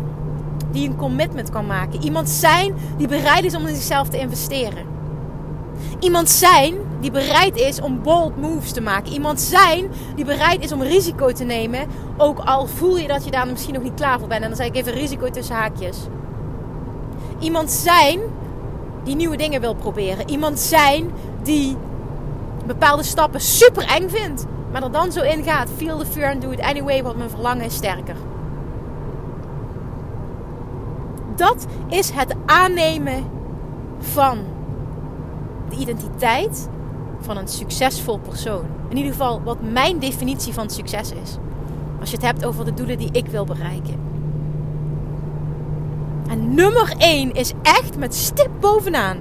die 0.70 0.88
een 0.88 0.96
commitment 0.96 1.50
kan 1.50 1.66
maken. 1.66 2.02
Iemand 2.02 2.28
zijn 2.28 2.74
die 2.96 3.08
bereid 3.08 3.44
is 3.44 3.54
om 3.54 3.66
in 3.66 3.74
zichzelf 3.74 4.08
te 4.08 4.18
investeren. 4.18 4.86
Iemand 5.98 6.30
zijn 6.30 6.74
die 7.02 7.10
bereid 7.10 7.56
is 7.56 7.80
om 7.80 8.02
bold 8.02 8.36
moves 8.36 8.72
te 8.72 8.80
maken. 8.80 9.12
Iemand 9.12 9.40
zijn 9.40 9.90
die 10.14 10.24
bereid 10.24 10.64
is 10.64 10.72
om 10.72 10.82
risico 10.82 11.32
te 11.32 11.44
nemen. 11.44 11.86
Ook 12.16 12.38
al 12.38 12.66
voel 12.66 12.96
je 12.96 13.06
dat 13.06 13.24
je 13.24 13.30
daar 13.30 13.46
misschien 13.46 13.74
nog 13.74 13.82
niet 13.82 13.94
klaar 13.94 14.18
voor 14.18 14.28
bent. 14.28 14.42
En 14.42 14.48
dan 14.48 14.56
zeg 14.56 14.66
ik 14.66 14.76
even 14.76 14.92
risico 14.92 15.30
tussen 15.30 15.54
haakjes. 15.54 15.98
Iemand 17.38 17.70
zijn 17.70 18.20
die 19.04 19.16
nieuwe 19.16 19.36
dingen 19.36 19.60
wil 19.60 19.74
proberen. 19.74 20.30
Iemand 20.30 20.58
zijn 20.58 21.10
die 21.42 21.76
bepaalde 22.66 23.02
stappen 23.02 23.40
super 23.40 23.86
eng 23.86 24.08
vindt. 24.08 24.44
Maar 24.72 24.82
er 24.82 24.92
dan 24.92 25.12
zo 25.12 25.22
in 25.22 25.42
gaat. 25.42 25.70
Feel 25.76 25.98
the 25.98 26.06
fear 26.06 26.32
and 26.32 26.42
do 26.42 26.50
it 26.50 26.60
anyway. 26.60 27.02
Want 27.02 27.16
mijn 27.16 27.30
verlangen 27.30 27.64
is 27.64 27.74
sterker. 27.74 28.16
Dat 31.36 31.66
is 31.88 32.10
het 32.10 32.34
aannemen 32.46 33.24
van 33.98 34.38
de 35.68 35.76
identiteit 35.76 36.68
van 37.24 37.36
een 37.36 37.48
succesvol 37.48 38.18
persoon. 38.18 38.64
In 38.88 38.96
ieder 38.96 39.12
geval 39.12 39.42
wat 39.42 39.58
mijn 39.60 39.98
definitie 39.98 40.52
van 40.52 40.70
succes 40.70 41.12
is. 41.12 41.36
Als 42.00 42.10
je 42.10 42.16
het 42.16 42.24
hebt 42.24 42.44
over 42.44 42.64
de 42.64 42.74
doelen 42.74 42.98
die 42.98 43.12
ik 43.12 43.26
wil 43.26 43.44
bereiken. 43.44 44.00
En 46.28 46.54
nummer 46.54 46.94
1 46.98 47.32
is 47.32 47.52
echt 47.62 47.96
met 47.98 48.14
stip 48.14 48.50
bovenaan. 48.60 49.16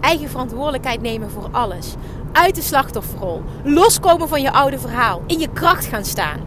Eigen 0.00 0.28
verantwoordelijkheid 0.28 1.02
nemen 1.02 1.30
voor 1.30 1.48
alles. 1.50 1.94
Uit 2.32 2.54
de 2.54 2.62
slachtofferrol. 2.62 3.42
Loskomen 3.64 4.28
van 4.28 4.42
je 4.42 4.52
oude 4.52 4.78
verhaal. 4.78 5.22
In 5.26 5.38
je 5.38 5.48
kracht 5.52 5.86
gaan 5.86 6.04
staan. 6.04 6.40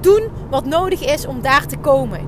Doen 0.00 0.28
wat 0.50 0.64
nodig 0.64 1.04
is 1.14 1.26
om 1.26 1.42
daar 1.42 1.66
te 1.66 1.76
komen. 1.76 2.20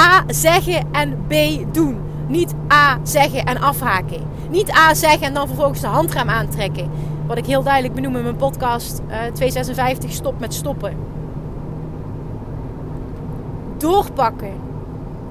A 0.00 0.24
zeggen 0.26 0.86
en 0.92 1.24
B 1.26 1.34
doen. 1.74 2.07
Niet 2.28 2.54
A 2.72 2.98
zeggen 3.02 3.44
en 3.44 3.60
afhaken. 3.60 4.22
Niet 4.50 4.70
A 4.70 4.94
zeggen 4.94 5.26
en 5.26 5.34
dan 5.34 5.46
vervolgens 5.46 5.80
de 5.80 5.86
handrem 5.86 6.28
aantrekken. 6.28 6.90
Wat 7.26 7.38
ik 7.38 7.46
heel 7.46 7.62
duidelijk 7.62 7.94
benoem 7.94 8.16
in 8.16 8.22
mijn 8.22 8.36
podcast 8.36 9.00
uh, 9.08 9.26
eh, 9.26 9.32
256 9.32 10.12
Stop 10.12 10.40
met 10.40 10.54
stoppen. 10.54 10.96
Doorpakken. 13.76 14.52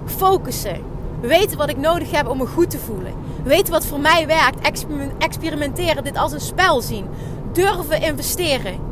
Focussen. 0.05 0.81
Weten 1.21 1.57
wat 1.57 1.69
ik 1.69 1.77
nodig 1.77 2.11
heb 2.11 2.27
om 2.27 2.37
me 2.37 2.45
goed 2.45 2.69
te 2.69 2.79
voelen. 2.79 3.13
Weten 3.43 3.73
wat 3.73 3.85
voor 3.85 3.99
mij 3.99 4.27
werkt. 4.27 4.83
Experimenteren. 5.17 6.03
Dit 6.03 6.17
als 6.17 6.31
een 6.31 6.39
spel 6.39 6.81
zien. 6.81 7.05
Durven 7.51 8.01
investeren 8.01 8.86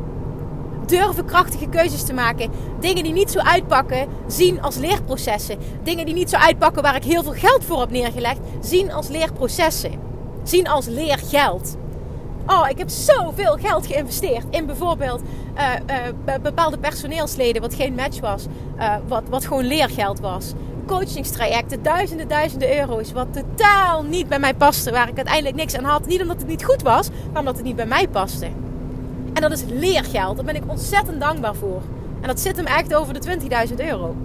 durven 0.88 1.24
krachtige 1.24 1.68
keuzes 1.68 2.02
te 2.02 2.12
maken. 2.12 2.50
Dingen 2.80 3.02
die 3.02 3.12
niet 3.12 3.30
zo 3.30 3.38
uitpakken, 3.38 4.08
zien 4.26 4.62
als 4.62 4.76
leerprocessen. 4.76 5.58
Dingen 5.82 6.06
die 6.06 6.14
niet 6.14 6.30
zo 6.30 6.36
uitpakken 6.36 6.82
waar 6.82 6.96
ik 6.96 7.04
heel 7.04 7.22
veel 7.22 7.32
geld 7.32 7.64
voor 7.64 7.80
heb 7.80 7.90
neergelegd, 7.90 8.38
zien 8.60 8.92
als 8.92 9.08
leerprocessen. 9.08 9.92
Zien 10.42 10.68
als 10.68 10.86
leergeld. 10.86 11.76
Oh, 12.46 12.68
ik 12.68 12.78
heb 12.78 12.88
zoveel 12.88 13.56
geld 13.60 13.86
geïnvesteerd 13.86 14.44
in 14.50 14.66
bijvoorbeeld 14.66 15.22
uh, 15.56 15.62
uh, 16.26 16.34
bepaalde 16.42 16.78
personeelsleden, 16.78 17.62
wat 17.62 17.74
geen 17.74 17.94
match 17.94 18.20
was, 18.20 18.46
uh, 18.78 18.94
wat, 19.08 19.22
wat 19.28 19.46
gewoon 19.46 19.64
leergeld 19.64 20.20
was. 20.20 20.52
Coachingstrajecten, 20.86 21.82
duizenden, 21.82 22.28
duizenden 22.28 22.78
euro's, 22.78 23.12
wat 23.12 23.26
totaal 23.32 24.02
niet 24.02 24.28
bij 24.28 24.38
mij 24.38 24.54
paste, 24.54 24.90
waar 24.90 25.08
ik 25.08 25.16
uiteindelijk 25.16 25.56
niks 25.56 25.76
aan 25.76 25.84
had. 25.84 26.06
Niet 26.06 26.20
omdat 26.20 26.36
het 26.36 26.46
niet 26.46 26.64
goed 26.64 26.82
was, 26.82 27.08
maar 27.30 27.38
omdat 27.38 27.56
het 27.56 27.64
niet 27.64 27.76
bij 27.76 27.86
mij 27.86 28.08
paste. 28.08 28.48
En 29.36 29.42
dat 29.42 29.52
is 29.52 29.64
leergeld. 29.68 30.36
Daar 30.36 30.44
ben 30.44 30.56
ik 30.56 30.62
ontzettend 30.66 31.20
dankbaar 31.20 31.54
voor. 31.54 31.82
En 32.20 32.26
dat 32.26 32.40
zit 32.40 32.56
hem 32.56 32.66
echt 32.66 32.94
over 32.94 33.20
de 33.20 33.38
20.000 33.68 33.74
euro. 33.76 34.16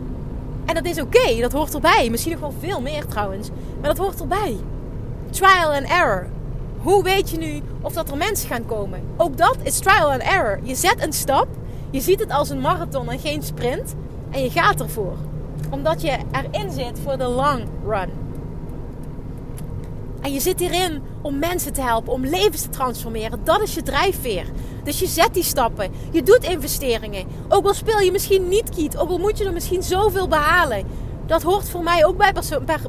En 0.65 0.74
dat 0.74 0.86
is 0.86 1.02
oké, 1.02 1.39
dat 1.39 1.52
hoort 1.52 1.74
erbij. 1.74 2.08
Misschien 2.10 2.32
nog 2.32 2.41
wel 2.41 2.54
veel 2.60 2.82
meer 2.82 3.06
trouwens. 3.06 3.50
Maar 3.80 3.89
dat 3.89 3.97
hoort 3.97 4.19
erbij. 4.19 4.58
Trial 5.30 5.74
and 5.74 5.89
error. 5.89 6.28
Hoe 6.78 7.04
weet 7.04 7.30
je 7.30 7.38
nu 7.38 7.62
of 7.82 7.93
dat 7.93 8.12
er 8.12 8.17
mensen 8.17 8.50
gaan 8.50 8.65
komen? 8.65 9.02
Ook 9.17 9.38
dat 9.38 9.58
is 9.63 9.80
trial 9.80 10.12
and 10.12 10.21
error. 10.21 10.60
Je 10.63 10.76
zet 10.76 11.04
een 11.04 11.13
stap, 11.13 11.47
je 11.89 12.02
ziet 12.02 12.19
het 12.19 12.32
als 12.32 12.50
een 12.50 12.62
marathon 12.62 13.10
en 13.10 13.19
geen 13.19 13.43
sprint 13.43 13.95
en 14.30 14.43
je 14.43 14.50
gaat 14.50 14.82
ervoor. 14.82 15.15
Omdat 15.69 16.02
je 16.02 16.17
erin 16.32 16.71
zit 16.71 17.00
voor 17.04 17.17
de 17.17 17.28
long 17.28 17.63
run. 17.88 18.10
En 20.21 20.34
je 20.34 20.39
zit 20.39 20.60
hierin 20.60 21.02
om 21.21 21.39
mensen 21.39 21.74
te 21.74 21.82
helpen, 21.82 22.13
om 22.13 22.26
levens 22.26 22.62
te 22.62 22.69
transformeren. 22.69 23.39
Dat 23.43 23.62
is 23.62 23.74
je 23.74 23.84
drijfveer. 23.84 24.45
Dus 24.84 25.00
je 25.00 25.08
zet 25.08 25.34
die 25.34 25.44
stappen. 25.44 25.91
Je 26.12 26.24
doet 26.24 26.44
investeringen. 26.44 27.26
Ook 27.48 27.65
al 27.65 27.74
speel 27.74 28.00
je 28.00 28.12
misschien 28.12 28.50
niet 28.50 28.70
kiet, 28.70 28.98
ook 28.98 29.10
al 29.10 29.17
moet 29.17 29.38
je 29.38 29.46
er 29.46 29.54
misschien 29.54 29.84
zoveel 29.84 30.28
behalen. 30.28 30.86
Dat 31.26 31.41
hoort 31.41 31.70
voor 31.70 31.84
mij 31.84 32.06
ook 32.06 32.17
bij, 32.17 32.34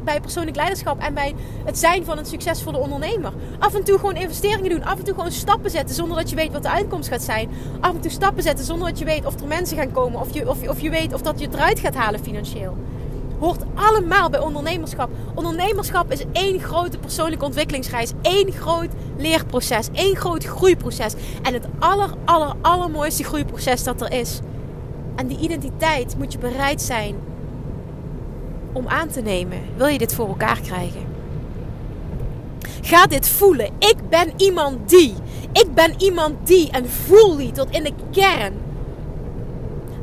bij 0.04 0.20
persoonlijk 0.20 0.56
leiderschap 0.56 1.00
en 1.00 1.14
bij 1.14 1.34
het 1.64 1.78
zijn 1.78 2.04
van 2.04 2.18
een 2.18 2.26
succesvolle 2.26 2.78
ondernemer. 2.78 3.32
Af 3.58 3.74
en 3.74 3.84
toe 3.84 3.98
gewoon 3.98 4.16
investeringen 4.16 4.70
doen. 4.70 4.84
Af 4.84 4.98
en 4.98 5.04
toe 5.04 5.14
gewoon 5.14 5.32
stappen 5.32 5.70
zetten 5.70 5.94
zonder 5.94 6.16
dat 6.16 6.30
je 6.30 6.36
weet 6.36 6.52
wat 6.52 6.62
de 6.62 6.70
uitkomst 6.70 7.08
gaat 7.08 7.22
zijn. 7.22 7.50
Af 7.80 7.94
en 7.94 8.00
toe 8.00 8.10
stappen 8.10 8.42
zetten 8.42 8.64
zonder 8.64 8.88
dat 8.88 8.98
je 8.98 9.04
weet 9.04 9.26
of 9.26 9.40
er 9.40 9.46
mensen 9.46 9.76
gaan 9.76 9.92
komen. 9.92 10.20
Of 10.20 10.34
je, 10.34 10.48
of, 10.48 10.68
of 10.68 10.80
je 10.80 10.90
weet 10.90 11.12
of 11.14 11.22
dat 11.22 11.38
je 11.38 11.44
het 11.44 11.54
eruit 11.54 11.78
gaat 11.78 11.94
halen 11.94 12.20
financieel 12.20 12.76
hoort 13.42 13.62
allemaal 13.74 14.30
bij 14.30 14.40
ondernemerschap. 14.40 15.10
Ondernemerschap 15.34 16.12
is 16.12 16.24
één 16.32 16.60
grote 16.60 16.98
persoonlijke 16.98 17.44
ontwikkelingsreis. 17.44 18.12
één 18.22 18.52
groot 18.52 18.90
leerproces. 19.22 19.88
één 19.92 20.16
groot 20.16 20.44
groeiproces. 20.44 21.14
En 21.42 21.52
het 21.52 21.66
aller, 21.78 22.10
aller, 22.24 22.54
allermooiste 22.60 23.24
groeiproces 23.24 23.84
dat 23.84 24.00
er 24.00 24.12
is. 24.12 24.40
En 25.16 25.26
die 25.26 25.38
identiteit 25.38 26.18
moet 26.18 26.32
je 26.32 26.38
bereid 26.38 26.82
zijn 26.82 27.14
om 28.72 28.88
aan 28.88 29.08
te 29.08 29.20
nemen. 29.20 29.58
Wil 29.76 29.86
je 29.86 29.98
dit 29.98 30.14
voor 30.14 30.28
elkaar 30.28 30.60
krijgen? 30.60 31.02
Ga 32.82 33.06
dit 33.06 33.28
voelen. 33.28 33.70
Ik 33.78 33.96
ben 34.08 34.32
iemand 34.36 34.88
die. 34.88 35.14
Ik 35.52 35.74
ben 35.74 35.94
iemand 35.98 36.46
die. 36.46 36.70
En 36.70 36.90
voel 36.90 37.36
die 37.36 37.52
tot 37.52 37.70
in 37.70 37.82
de 37.82 37.92
kern. 38.10 38.54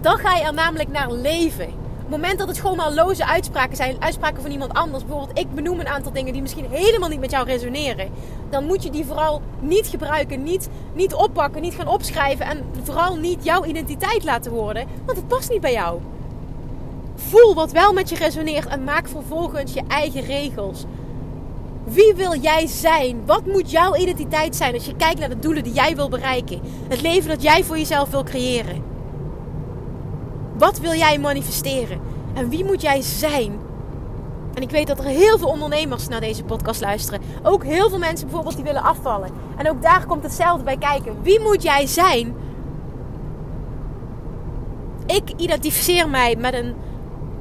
Dan 0.01 0.17
ga 0.17 0.36
je 0.36 0.43
er 0.43 0.53
namelijk 0.53 0.89
naar 0.89 1.12
leven 1.12 1.79
het 2.10 2.22
moment 2.22 2.39
dat 2.39 2.48
het 2.48 2.60
gewoon 2.60 2.78
maar 2.78 2.93
loze 2.93 3.26
uitspraken 3.26 3.76
zijn, 3.76 3.95
uitspraken 4.00 4.41
van 4.41 4.52
iemand 4.52 4.74
anders, 4.74 5.06
bijvoorbeeld 5.06 5.39
ik 5.39 5.54
benoem 5.54 5.80
een 5.80 5.88
aantal 5.88 6.12
dingen 6.12 6.34
die 6.34 6.41
misschien 6.41 6.65
helemaal 6.69 7.10
niet 7.10 7.19
met 7.19 7.32
jou 7.32 7.45
resoneren, 7.45 8.10
dan 8.50 8.65
moet 8.65 8.84
je 8.84 8.89
die 8.89 9.06
vooral 9.06 9.41
niet 9.60 9.88
gebruiken, 9.88 10.43
niet, 10.43 10.69
niet 10.93 11.13
oppakken, 11.13 11.62
niet 11.62 11.74
gaan 11.74 11.88
opschrijven 11.88 12.45
en 12.45 12.63
vooral 12.84 13.15
niet 13.15 13.43
jouw 13.43 13.65
identiteit 13.65 14.24
laten 14.24 14.52
worden, 14.52 14.88
want 15.06 15.17
het 15.17 15.28
past 15.28 15.50
niet 15.50 15.62
bij 15.62 15.72
jou. 15.72 16.00
Voel 17.15 17.54
wat 17.54 17.72
wel 17.72 17.93
met 17.93 18.10
je 18.10 18.15
resoneert 18.15 18.67
en 18.67 18.84
maak 18.84 19.08
vervolgens 19.08 19.74
je 19.74 19.84
eigen 19.88 20.22
regels. 20.22 20.86
Wie 21.84 22.13
wil 22.15 22.36
jij 22.36 22.67
zijn? 22.67 23.26
Wat 23.26 23.45
moet 23.45 23.72
jouw 23.72 23.95
identiteit 23.95 24.56
zijn 24.56 24.74
als 24.74 24.86
je 24.86 24.95
kijkt 24.95 25.19
naar 25.19 25.30
de 25.30 25.39
doelen 25.39 25.63
die 25.63 25.74
jij 25.74 25.95
wil 25.95 26.10
bereiken? 26.10 26.62
Het 26.88 27.02
leven 27.02 27.30
dat 27.30 27.41
jij 27.41 27.63
voor 27.63 27.78
jezelf 27.78 28.10
wil 28.10 28.24
creëren. 28.24 28.88
Wat 30.60 30.80
wil 30.80 30.93
jij 30.93 31.19
manifesteren? 31.19 32.00
En 32.34 32.50
wie 32.50 32.65
moet 32.65 32.82
jij 32.82 33.02
zijn? 33.02 33.60
En 34.54 34.62
ik 34.62 34.69
weet 34.69 34.88
dat 34.88 35.00
er 35.00 35.06
heel 35.06 35.38
veel 35.38 35.48
ondernemers 35.48 36.08
naar 36.08 36.19
deze 36.19 36.43
podcast 36.43 36.82
luisteren. 36.82 37.22
Ook 37.43 37.63
heel 37.63 37.89
veel 37.89 37.98
mensen 37.98 38.26
bijvoorbeeld 38.28 38.56
die 38.56 38.65
willen 38.65 38.84
afvallen. 38.84 39.30
En 39.58 39.69
ook 39.69 39.82
daar 39.82 40.06
komt 40.06 40.24
hetzelfde 40.24 40.63
bij 40.63 40.78
kijken. 40.78 41.22
Wie 41.22 41.39
moet 41.39 41.63
jij 41.63 41.88
zijn? 41.88 42.34
Ik 45.06 45.34
identificeer 45.38 46.10
mij 46.10 46.36
met 46.36 46.54
een, 46.54 46.74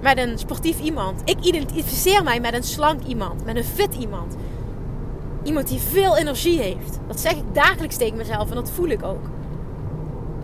met 0.00 0.18
een 0.18 0.38
sportief 0.38 0.80
iemand. 0.80 1.20
Ik 1.24 1.40
identificeer 1.40 2.22
mij 2.22 2.40
met 2.40 2.54
een 2.54 2.62
slank 2.62 3.04
iemand. 3.04 3.44
Met 3.44 3.56
een 3.56 3.64
fit 3.64 3.94
iemand. 3.94 4.36
Iemand 5.42 5.68
die 5.68 5.80
veel 5.80 6.16
energie 6.16 6.60
heeft. 6.60 6.98
Dat 7.06 7.20
zeg 7.20 7.32
ik 7.32 7.54
dagelijks 7.54 7.96
tegen 7.96 8.16
mezelf 8.16 8.48
en 8.48 8.54
dat 8.54 8.70
voel 8.70 8.88
ik 8.88 9.02
ook. 9.02 9.24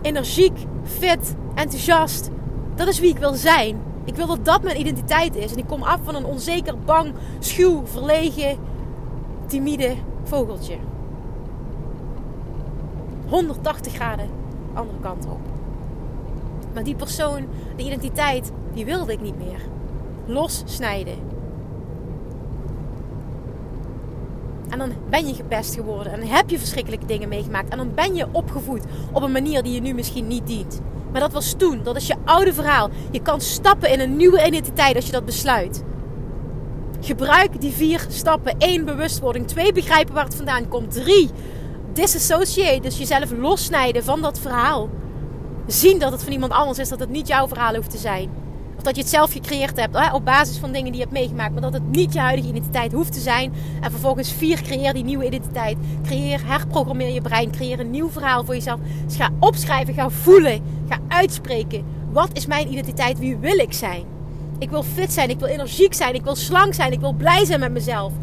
Energiek, 0.01 0.57
fit, 0.83 1.35
enthousiast, 1.55 2.29
dat 2.75 2.87
is 2.87 2.99
wie 2.99 3.09
ik 3.09 3.17
wil 3.17 3.33
zijn. 3.33 3.77
Ik 4.03 4.15
wil 4.15 4.27
dat 4.27 4.45
dat 4.45 4.63
mijn 4.63 4.79
identiteit 4.79 5.35
is. 5.35 5.51
En 5.51 5.57
ik 5.57 5.67
kom 5.67 5.83
af 5.83 5.99
van 6.03 6.15
een 6.15 6.25
onzeker, 6.25 6.79
bang, 6.79 7.13
schuw, 7.39 7.85
verlegen, 7.85 8.57
timide 9.47 9.95
vogeltje. 10.23 10.77
180 13.27 13.93
graden 13.93 14.29
andere 14.75 14.99
kant 14.99 15.25
op. 15.25 15.39
Maar 16.73 16.83
die 16.83 16.95
persoon, 16.95 17.47
de 17.75 17.83
identiteit, 17.83 18.51
die 18.73 18.85
wilde 18.85 19.11
ik 19.11 19.21
niet 19.21 19.37
meer. 19.37 19.59
Lossnijden. 20.25 21.17
En 24.69 24.77
dan 24.77 24.91
ben 25.09 25.27
je 25.27 25.33
gepest 25.33 25.75
geworden. 25.75 26.13
En 26.13 26.27
heb 26.27 26.49
je 26.49 26.59
verschrikkelijke 26.59 27.05
dingen 27.05 27.29
meegemaakt. 27.29 27.69
En 27.69 27.77
dan 27.77 27.91
ben 27.95 28.15
je 28.15 28.27
opgevoed 28.31 28.83
op 29.11 29.21
een 29.21 29.31
manier 29.31 29.63
die 29.63 29.73
je 29.73 29.81
nu 29.81 29.93
misschien 29.93 30.27
niet 30.27 30.47
dient. 30.47 30.81
Maar 31.15 31.23
dat 31.23 31.33
was 31.33 31.53
toen. 31.57 31.83
Dat 31.83 31.95
is 31.95 32.07
je 32.07 32.15
oude 32.25 32.53
verhaal. 32.53 32.89
Je 33.11 33.21
kan 33.21 33.41
stappen 33.41 33.91
in 33.91 33.99
een 33.99 34.15
nieuwe 34.17 34.45
identiteit 34.45 34.95
als 34.95 35.05
je 35.05 35.11
dat 35.11 35.25
besluit. 35.25 35.83
Gebruik 37.01 37.61
die 37.61 37.71
vier 37.71 38.05
stappen. 38.09 38.55
Eén, 38.57 38.85
bewustwording. 38.85 39.47
Twee, 39.47 39.71
begrijpen 39.71 40.13
waar 40.13 40.23
het 40.23 40.35
vandaan 40.35 40.67
komt. 40.67 40.91
Drie, 40.93 41.29
disassociate. 41.93 42.79
Dus 42.79 42.97
jezelf 42.97 43.31
lossnijden 43.31 44.03
van 44.03 44.21
dat 44.21 44.39
verhaal. 44.39 44.89
Zien 45.67 45.99
dat 45.99 46.11
het 46.11 46.23
van 46.23 46.31
iemand 46.31 46.51
anders 46.51 46.79
is. 46.79 46.89
Dat 46.89 46.99
het 46.99 47.09
niet 47.09 47.27
jouw 47.27 47.47
verhaal 47.47 47.75
hoeft 47.75 47.91
te 47.91 47.97
zijn. 47.97 48.29
Dat 48.85 48.95
je 48.95 49.01
het 49.01 49.11
zelf 49.11 49.31
gecreëerd 49.31 49.79
hebt 49.79 50.13
op 50.13 50.25
basis 50.25 50.57
van 50.57 50.71
dingen 50.71 50.91
die 50.91 50.95
je 50.95 51.07
hebt 51.07 51.11
meegemaakt. 51.11 51.51
Maar 51.51 51.61
dat 51.61 51.73
het 51.73 51.89
niet 51.89 52.13
je 52.13 52.19
huidige 52.19 52.47
identiteit 52.47 52.91
hoeft 52.91 53.13
te 53.13 53.19
zijn. 53.19 53.53
En 53.81 53.91
vervolgens 53.91 54.31
vier, 54.31 54.61
creëer 54.61 54.93
die 54.93 55.03
nieuwe 55.03 55.25
identiteit. 55.25 55.77
Creëer, 56.03 56.41
herprogrammeer 56.45 57.13
je 57.13 57.21
brein. 57.21 57.51
Creëer 57.51 57.79
een 57.79 57.91
nieuw 57.91 58.09
verhaal 58.09 58.45
voor 58.45 58.53
jezelf. 58.53 58.79
Dus 59.05 59.15
ga 59.15 59.29
opschrijven, 59.39 59.93
ga 59.93 60.09
voelen, 60.09 60.61
ga 60.89 60.97
uitspreken. 61.07 61.83
Wat 62.11 62.29
is 62.33 62.45
mijn 62.45 62.71
identiteit? 62.71 63.19
Wie 63.19 63.37
wil 63.37 63.57
ik 63.57 63.73
zijn? 63.73 64.03
Ik 64.59 64.69
wil 64.69 64.83
fit 64.83 65.13
zijn, 65.13 65.29
ik 65.29 65.39
wil 65.39 65.47
energiek 65.47 65.93
zijn, 65.93 66.13
ik 66.13 66.23
wil 66.23 66.35
slank 66.35 66.73
zijn, 66.73 66.91
ik 66.91 66.99
wil 66.99 67.13
blij 67.13 67.45
zijn 67.45 67.59
met 67.59 67.71
mezelf. 67.71 68.13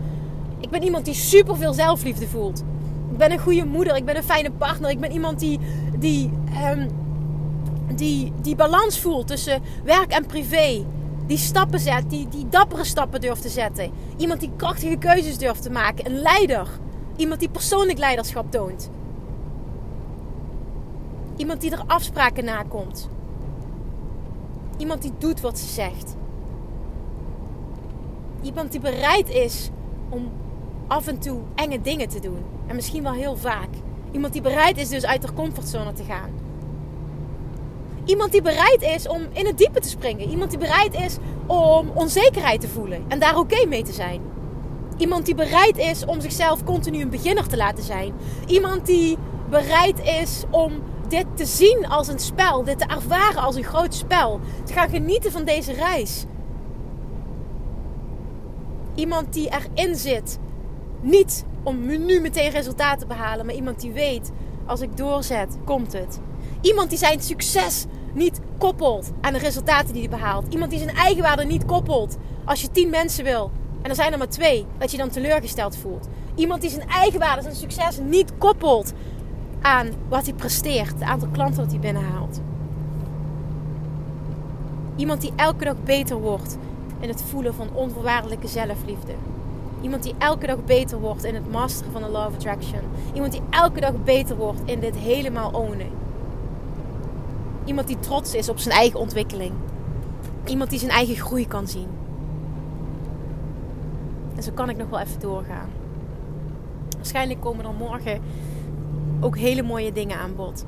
Ik 0.61 0.71
ben 0.71 0.83
iemand 0.83 1.05
die 1.05 1.15
super 1.15 1.57
veel 1.57 1.73
zelfliefde 1.73 2.29
voelt. 2.29 2.65
Ik 3.11 3.17
ben 3.19 3.33
een 3.33 3.39
goede 3.39 3.65
moeder, 3.65 3.97
ik 3.97 4.05
ben 4.05 4.17
een 4.17 4.23
fijne 4.23 4.51
partner, 4.51 4.91
ik 4.91 5.01
ben 5.01 5.13
iemand 5.13 5.41
die, 5.41 5.59
die 5.99 6.31
um, 6.71 6.89
die, 7.97 8.33
die 8.43 8.55
balans 8.57 8.99
voelt 9.01 9.27
tussen 9.27 9.63
werk 9.85 10.13
en 10.13 10.27
privé. 10.27 10.85
Die 11.27 11.39
stappen 11.39 11.81
zet, 11.81 12.11
die, 12.11 12.29
die 12.29 12.49
dappere 12.49 12.85
stappen 12.85 13.21
durft 13.21 13.43
te 13.43 13.49
zetten. 13.49 13.93
Iemand 14.17 14.41
die 14.41 14.51
krachtige 14.57 14.97
keuzes 14.97 15.39
durft 15.39 15.63
te 15.63 15.71
maken. 15.71 16.07
Een 16.07 16.21
leider. 16.21 16.69
Iemand 17.17 17.41
die 17.41 17.49
persoonlijk 17.49 17.99
leiderschap 17.99 18.51
toont. 18.51 18.91
Iemand 21.37 21.61
die 21.61 21.71
er 21.71 21.85
afspraken 21.87 22.45
nakomt. 22.45 23.09
Iemand 24.77 25.03
die 25.03 25.13
doet 25.19 25.41
wat 25.41 25.59
ze 25.59 25.67
zegt. 25.67 26.17
Iemand 28.43 28.73
die 28.73 28.81
bereid 28.81 29.29
is 29.29 29.71
om 30.09 30.31
af 30.87 31.07
en 31.07 31.19
toe 31.19 31.41
enge 31.55 31.81
dingen 31.81 32.09
te 32.09 32.21
doen. 32.21 32.45
En 32.67 32.75
misschien 32.75 33.03
wel 33.03 33.13
heel 33.13 33.37
vaak. 33.37 33.69
Iemand 34.11 34.33
die 34.33 34.43
bereid 34.43 34.79
is 34.79 34.89
dus 34.89 35.05
uit 35.05 35.23
haar 35.23 35.35
comfortzone 35.35 35.93
te 35.93 36.05
gaan. 36.05 36.31
Iemand 38.05 38.33
die 38.33 38.43
bereid 38.43 38.83
is 38.83 39.09
om 39.09 39.27
in 39.33 39.47
het 39.47 39.59
diepe 39.59 39.81
te 39.81 39.89
springen. 39.89 40.29
Iemand 40.29 40.51
die 40.51 40.59
bereid 40.59 40.95
is 40.95 41.17
om 41.47 41.91
onzekerheid 41.95 42.61
te 42.61 42.69
voelen 42.69 43.05
en 43.09 43.19
daar 43.19 43.39
oké 43.39 43.67
mee 43.67 43.83
te 43.83 43.93
zijn. 43.93 44.21
Iemand 44.97 45.27
die 45.27 45.35
bereid 45.35 45.79
is 45.79 46.05
om 46.05 46.21
zichzelf 46.21 46.65
continu 46.65 47.01
een 47.01 47.11
beginner 47.11 47.49
te 47.49 47.57
laten 47.57 47.85
zijn. 47.85 48.13
Iemand 48.47 48.87
die 48.87 49.19
bereid 49.51 50.01
is 50.01 50.43
om 50.51 50.73
dit 51.09 51.27
te 51.35 51.45
zien 51.45 51.87
als 51.89 52.09
een 52.09 52.19
spel, 52.19 52.65
dit 52.65 52.79
te 52.79 52.85
ervaren 52.85 53.43
als 53.43 53.57
een 53.57 53.65
groot 53.65 53.95
spel. 53.95 54.41
Te 54.65 54.73
gaan 54.73 54.89
genieten 54.89 55.33
van 55.33 55.45
deze 55.45 55.73
reis. 55.73 56.25
Iemand 58.95 59.33
die 59.33 59.51
erin 59.51 59.97
zit, 59.97 60.39
niet 61.01 61.45
om 61.63 61.87
nu 61.87 62.21
meteen 62.21 62.51
resultaten 62.51 62.99
te 62.99 63.07
behalen, 63.07 63.47
maar 63.47 63.55
iemand 63.55 63.81
die 63.81 63.93
weet: 63.93 64.31
als 64.67 64.81
ik 64.81 64.97
doorzet, 64.97 65.57
komt 65.65 65.93
het. 65.93 66.21
Iemand 66.63 66.89
die 66.89 66.99
zijn 66.99 67.21
succes 67.21 67.85
niet 68.13 68.41
koppelt 68.59 69.11
aan 69.21 69.33
de 69.33 69.39
resultaten 69.39 69.93
die 69.93 70.03
hij 70.03 70.11
behaalt. 70.11 70.53
Iemand 70.53 70.71
die 70.71 70.81
zijn 70.81 70.97
eigenwaarde 70.97 71.45
niet 71.45 71.65
koppelt. 71.65 72.17
Als 72.45 72.61
je 72.61 72.71
tien 72.71 72.91
mensen 72.91 73.25
wil 73.25 73.51
en 73.83 73.91
er 73.91 73.97
zijn 73.97 74.13
er 74.13 74.19
maar 74.19 74.29
twee, 74.29 74.67
dat 74.79 74.91
je 74.91 74.97
dan 74.97 75.11
teleurgesteld 75.11 75.77
voelt. 75.77 76.09
Iemand 76.35 76.61
die 76.61 76.71
zijn 76.71 76.89
eigenwaarde, 76.89 77.43
zijn 77.43 77.55
succes 77.55 77.99
niet 77.99 78.33
koppelt 78.39 78.93
aan 79.61 79.89
wat 80.09 80.25
hij 80.25 80.35
presteert, 80.35 80.93
het 80.93 81.03
aantal 81.03 81.29
klanten 81.29 81.63
dat 81.63 81.71
hij 81.71 81.81
binnenhaalt. 81.81 82.41
Iemand 84.97 85.21
die 85.21 85.33
elke 85.37 85.65
dag 85.65 85.83
beter 85.85 86.17
wordt 86.17 86.57
in 87.01 87.09
het 87.09 87.23
voelen 87.23 87.55
van 87.55 87.69
onvoorwaardelijke 87.75 88.49
zelfliefde. 88.49 89.13
Iemand 89.81 90.03
die 90.03 90.15
elke 90.19 90.47
dag 90.47 90.65
beter 90.65 90.99
wordt 91.01 91.25
in 91.25 91.35
het 91.35 91.51
masteren 91.51 91.93
van 91.93 92.03
de 92.03 92.09
law 92.09 92.27
of 92.27 92.35
attraction. 92.35 92.81
Iemand 93.13 93.33
die 93.33 93.43
elke 93.51 93.81
dag 93.81 94.05
beter 94.05 94.37
wordt 94.37 94.61
in 94.65 94.81
dit 94.81 94.97
helemaal 94.97 95.51
ownen. 95.51 96.02
Iemand 97.65 97.87
die 97.87 97.99
trots 97.99 98.35
is 98.35 98.49
op 98.49 98.59
zijn 98.59 98.75
eigen 98.75 99.01
ontwikkeling. 99.01 99.53
Iemand 100.45 100.71
die 100.71 100.79
zijn 100.79 100.91
eigen 100.91 101.17
groei 101.17 101.49
kan 101.49 101.69
zien. 101.69 101.89
En 104.37 104.43
zo 104.43 104.53
kan 104.53 104.69
ik 104.69 104.77
nog 104.77 104.89
wel 104.89 105.01
even 105.01 105.21
doorgaan. 105.21 105.69
Waarschijnlijk 106.97 107.41
komen 107.41 107.65
er 107.65 107.73
morgen 107.73 108.21
ook 109.21 109.37
hele 109.37 109.63
mooie 109.63 109.93
dingen 109.93 110.19
aan 110.19 110.35
bod. 110.37 110.65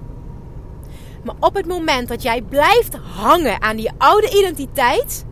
Maar 1.24 1.35
op 1.40 1.54
het 1.54 1.66
moment 1.66 2.09
dat 2.09 2.22
jij 2.22 2.42
blijft 2.42 2.94
hangen 2.94 3.62
aan 3.62 3.76
die 3.76 3.90
oude 3.98 4.38
identiteit, 4.38 5.24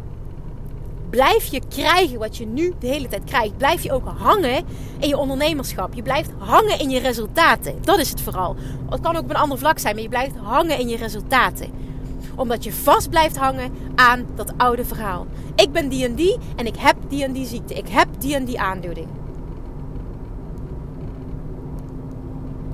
blijf 1.12 1.44
je 1.44 1.60
krijgen 1.68 2.18
wat 2.18 2.36
je 2.36 2.46
nu 2.46 2.74
de 2.78 2.86
hele 2.86 3.08
tijd 3.08 3.24
krijgt. 3.24 3.56
Blijf 3.56 3.82
je 3.82 3.92
ook 3.92 4.08
hangen 4.18 4.64
in 4.98 5.08
je 5.08 5.16
ondernemerschap. 5.16 5.94
Je 5.94 6.02
blijft 6.02 6.30
hangen 6.38 6.78
in 6.78 6.90
je 6.90 7.00
resultaten. 7.00 7.74
Dat 7.80 7.98
is 7.98 8.10
het 8.10 8.20
vooral. 8.20 8.56
Het 8.90 9.00
kan 9.00 9.16
ook 9.16 9.22
op 9.22 9.30
een 9.30 9.36
ander 9.36 9.58
vlak 9.58 9.78
zijn, 9.78 9.94
maar 9.94 10.02
je 10.02 10.08
blijft 10.08 10.36
hangen 10.36 10.78
in 10.78 10.88
je 10.88 10.96
resultaten. 10.96 11.70
Omdat 12.34 12.64
je 12.64 12.72
vast 12.72 13.10
blijft 13.10 13.36
hangen 13.36 13.72
aan 13.94 14.26
dat 14.34 14.52
oude 14.56 14.84
verhaal. 14.84 15.26
Ik 15.54 15.72
ben 15.72 15.88
die 15.88 16.04
en 16.04 16.14
die 16.14 16.38
en 16.56 16.66
ik 16.66 16.76
heb 16.76 16.96
die 17.08 17.24
en 17.24 17.32
die 17.32 17.46
ziekte. 17.46 17.74
Ik 17.74 17.88
heb 17.88 18.08
die 18.18 18.34
en 18.34 18.44
die 18.44 18.60
aandoening. 18.60 19.08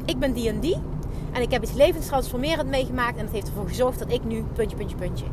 Ik 0.04 0.18
ben 0.18 0.32
die 0.32 0.48
en 0.48 0.60
die 0.60 0.76
en 1.32 1.42
ik 1.42 1.50
heb 1.50 1.62
iets 1.62 1.74
levenstransformerend 1.74 2.68
meegemaakt 2.68 3.16
en 3.16 3.24
dat 3.24 3.34
heeft 3.34 3.48
ervoor 3.48 3.68
gezorgd 3.68 3.98
dat 3.98 4.12
ik 4.12 4.24
nu 4.24 4.44
puntje, 4.54 4.76
puntje, 4.76 4.96
puntje. 4.96 5.24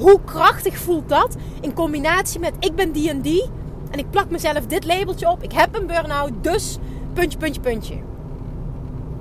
Hoe 0.00 0.20
krachtig 0.24 0.78
voelt 0.78 1.08
dat 1.08 1.36
in 1.60 1.74
combinatie 1.74 2.40
met 2.40 2.52
ik 2.58 2.74
ben 2.74 2.92
die 2.92 3.08
en 3.08 3.20
die 3.20 3.44
en 3.90 3.98
ik 3.98 4.10
plak 4.10 4.30
mezelf 4.30 4.66
dit 4.66 4.84
labeltje 4.84 5.30
op. 5.30 5.42
Ik 5.42 5.52
heb 5.52 5.74
een 5.74 5.86
burn-out, 5.86 6.32
dus 6.40 6.78
puntje, 7.12 7.38
puntje, 7.38 7.60
puntje. 7.60 7.94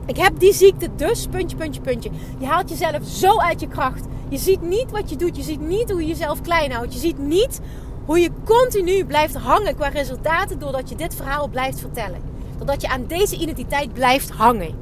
Ik 0.05 0.17
heb 0.17 0.39
die 0.39 0.53
ziekte, 0.53 0.89
dus 0.95 1.27
puntje, 1.27 1.57
puntje, 1.57 1.81
puntje. 1.81 2.09
Je 2.37 2.45
haalt 2.45 2.69
jezelf 2.69 3.03
zo 3.03 3.39
uit 3.39 3.59
je 3.59 3.67
kracht. 3.67 4.05
Je 4.29 4.37
ziet 4.37 4.61
niet 4.61 4.91
wat 4.91 5.09
je 5.09 5.15
doet. 5.15 5.35
Je 5.35 5.43
ziet 5.43 5.61
niet 5.61 5.91
hoe 5.91 6.01
je 6.01 6.07
jezelf 6.07 6.41
klein 6.41 6.71
houdt. 6.71 6.93
Je 6.93 6.99
ziet 6.99 7.17
niet 7.17 7.59
hoe 8.05 8.19
je 8.19 8.31
continu 8.45 9.05
blijft 9.05 9.35
hangen 9.35 9.75
qua 9.75 9.87
resultaten 9.87 10.59
doordat 10.59 10.89
je 10.89 10.95
dit 10.95 11.15
verhaal 11.15 11.47
blijft 11.47 11.79
vertellen. 11.79 12.21
Doordat 12.57 12.81
je 12.81 12.89
aan 12.89 13.05
deze 13.07 13.37
identiteit 13.37 13.93
blijft 13.93 14.29
hangen. 14.29 14.75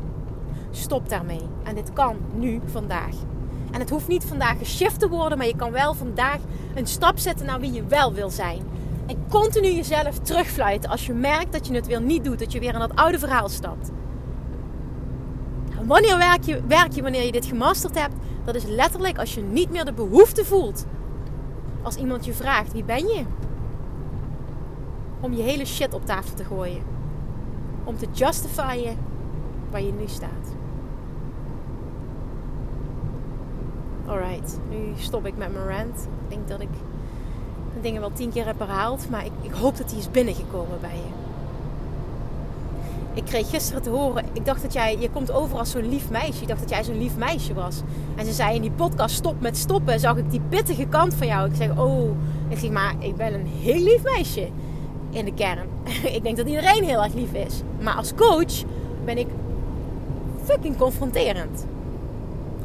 Stop 0.71 1.09
daarmee. 1.09 1.41
En 1.63 1.75
dit 1.75 1.93
kan 1.93 2.15
nu, 2.35 2.61
vandaag. 2.65 3.15
En 3.71 3.79
het 3.79 3.89
hoeft 3.89 4.07
niet 4.07 4.25
vandaag 4.25 4.57
geshift 4.57 4.99
te 4.99 5.09
worden, 5.09 5.37
maar 5.37 5.47
je 5.47 5.55
kan 5.55 5.71
wel 5.71 5.93
vandaag 5.93 6.39
een 6.75 6.87
stap 6.87 7.19
zetten 7.19 7.45
naar 7.45 7.59
wie 7.59 7.71
je 7.71 7.85
wel 7.85 8.13
wil 8.13 8.29
zijn. 8.29 8.61
En 9.07 9.25
continu 9.29 9.67
jezelf 9.67 10.19
terugfluiten 10.19 10.89
als 10.89 11.05
je 11.05 11.13
merkt 11.13 11.51
dat 11.51 11.67
je 11.67 11.73
het 11.73 11.87
weer 11.87 12.01
niet 12.01 12.23
doet, 12.23 12.39
dat 12.39 12.51
je 12.51 12.59
weer 12.59 12.73
in 12.73 12.79
dat 12.79 12.95
oude 12.95 13.19
verhaal 13.19 13.49
stapt. 13.49 13.91
wanneer 15.85 16.17
werk 16.17 16.43
je, 16.43 16.61
werk 16.67 16.91
je 16.91 17.01
wanneer 17.01 17.25
je 17.25 17.31
dit 17.31 17.45
gemasterd 17.45 17.99
hebt? 17.99 18.15
Dat 18.45 18.55
is 18.55 18.63
letterlijk 18.65 19.17
als 19.17 19.33
je 19.33 19.41
niet 19.41 19.69
meer 19.69 19.85
de 19.85 19.93
behoefte 19.93 20.45
voelt. 20.45 20.85
Als 21.81 21.95
iemand 21.95 22.25
je 22.25 22.33
vraagt, 22.33 22.73
wie 22.73 22.83
ben 22.83 23.07
je? 23.07 23.23
Om 25.19 25.33
je 25.33 25.41
hele 25.41 25.65
shit 25.65 25.93
op 25.93 26.05
tafel 26.05 26.33
te 26.35 26.43
gooien. 26.43 26.81
Om 27.83 27.97
te 27.97 28.07
justifyen 28.13 28.97
waar 29.69 29.81
je 29.81 29.93
nu 29.93 30.07
staat. 30.07 30.56
Alright, 34.07 34.59
nu 34.69 34.77
stop 34.97 35.25
ik 35.25 35.37
met 35.37 35.53
mijn 35.53 35.67
rant. 35.67 36.07
Ik 36.23 36.29
denk 36.29 36.47
dat 36.47 36.61
ik 36.61 36.69
de 37.73 37.81
dingen 37.81 38.01
wel 38.01 38.11
tien 38.13 38.31
keer 38.31 38.45
heb 38.45 38.59
herhaald, 38.59 39.09
maar 39.09 39.25
ik, 39.25 39.31
ik 39.41 39.51
hoop 39.51 39.77
dat 39.77 39.89
die 39.89 39.97
is 39.97 40.11
binnengekomen 40.11 40.77
bij 40.81 40.95
je. 40.95 41.15
Ik 43.13 43.25
kreeg 43.25 43.49
gisteren 43.49 43.81
te 43.81 43.89
horen, 43.89 44.25
ik 44.33 44.45
dacht 44.45 44.61
dat 44.61 44.73
jij, 44.73 44.97
je 44.99 45.09
komt 45.09 45.31
over 45.31 45.57
als 45.57 45.71
zo'n 45.71 45.89
lief 45.89 46.09
meisje. 46.09 46.41
Ik 46.41 46.47
dacht 46.47 46.59
dat 46.59 46.69
jij 46.69 46.83
zo'n 46.83 46.97
lief 46.97 47.17
meisje 47.17 47.53
was. 47.53 47.81
En 48.15 48.25
ze 48.25 48.31
zei 48.31 48.55
in 48.55 48.61
die 48.61 48.71
podcast, 48.71 49.15
stop 49.15 49.41
met 49.41 49.57
stoppen, 49.57 49.99
zag 49.99 50.17
ik 50.17 50.31
die 50.31 50.41
pittige 50.49 50.85
kant 50.85 51.13
van 51.13 51.27
jou. 51.27 51.49
Ik 51.49 51.55
zeg, 51.55 51.77
oh, 51.77 52.09
ik 52.47 52.57
zeg, 52.57 52.69
maar 52.69 52.95
ik 52.99 53.15
ben 53.15 53.33
een 53.33 53.47
heel 53.47 53.83
lief 53.83 54.03
meisje 54.03 54.47
in 55.09 55.25
de 55.25 55.33
kern. 55.33 55.67
ik 56.17 56.23
denk 56.23 56.37
dat 56.37 56.47
iedereen 56.47 56.83
heel 56.83 57.03
erg 57.03 57.13
lief 57.13 57.33
is. 57.33 57.61
Maar 57.79 57.95
als 57.95 58.13
coach 58.15 58.63
ben 59.05 59.17
ik 59.17 59.27
fucking 60.43 60.77
confronterend 60.77 61.65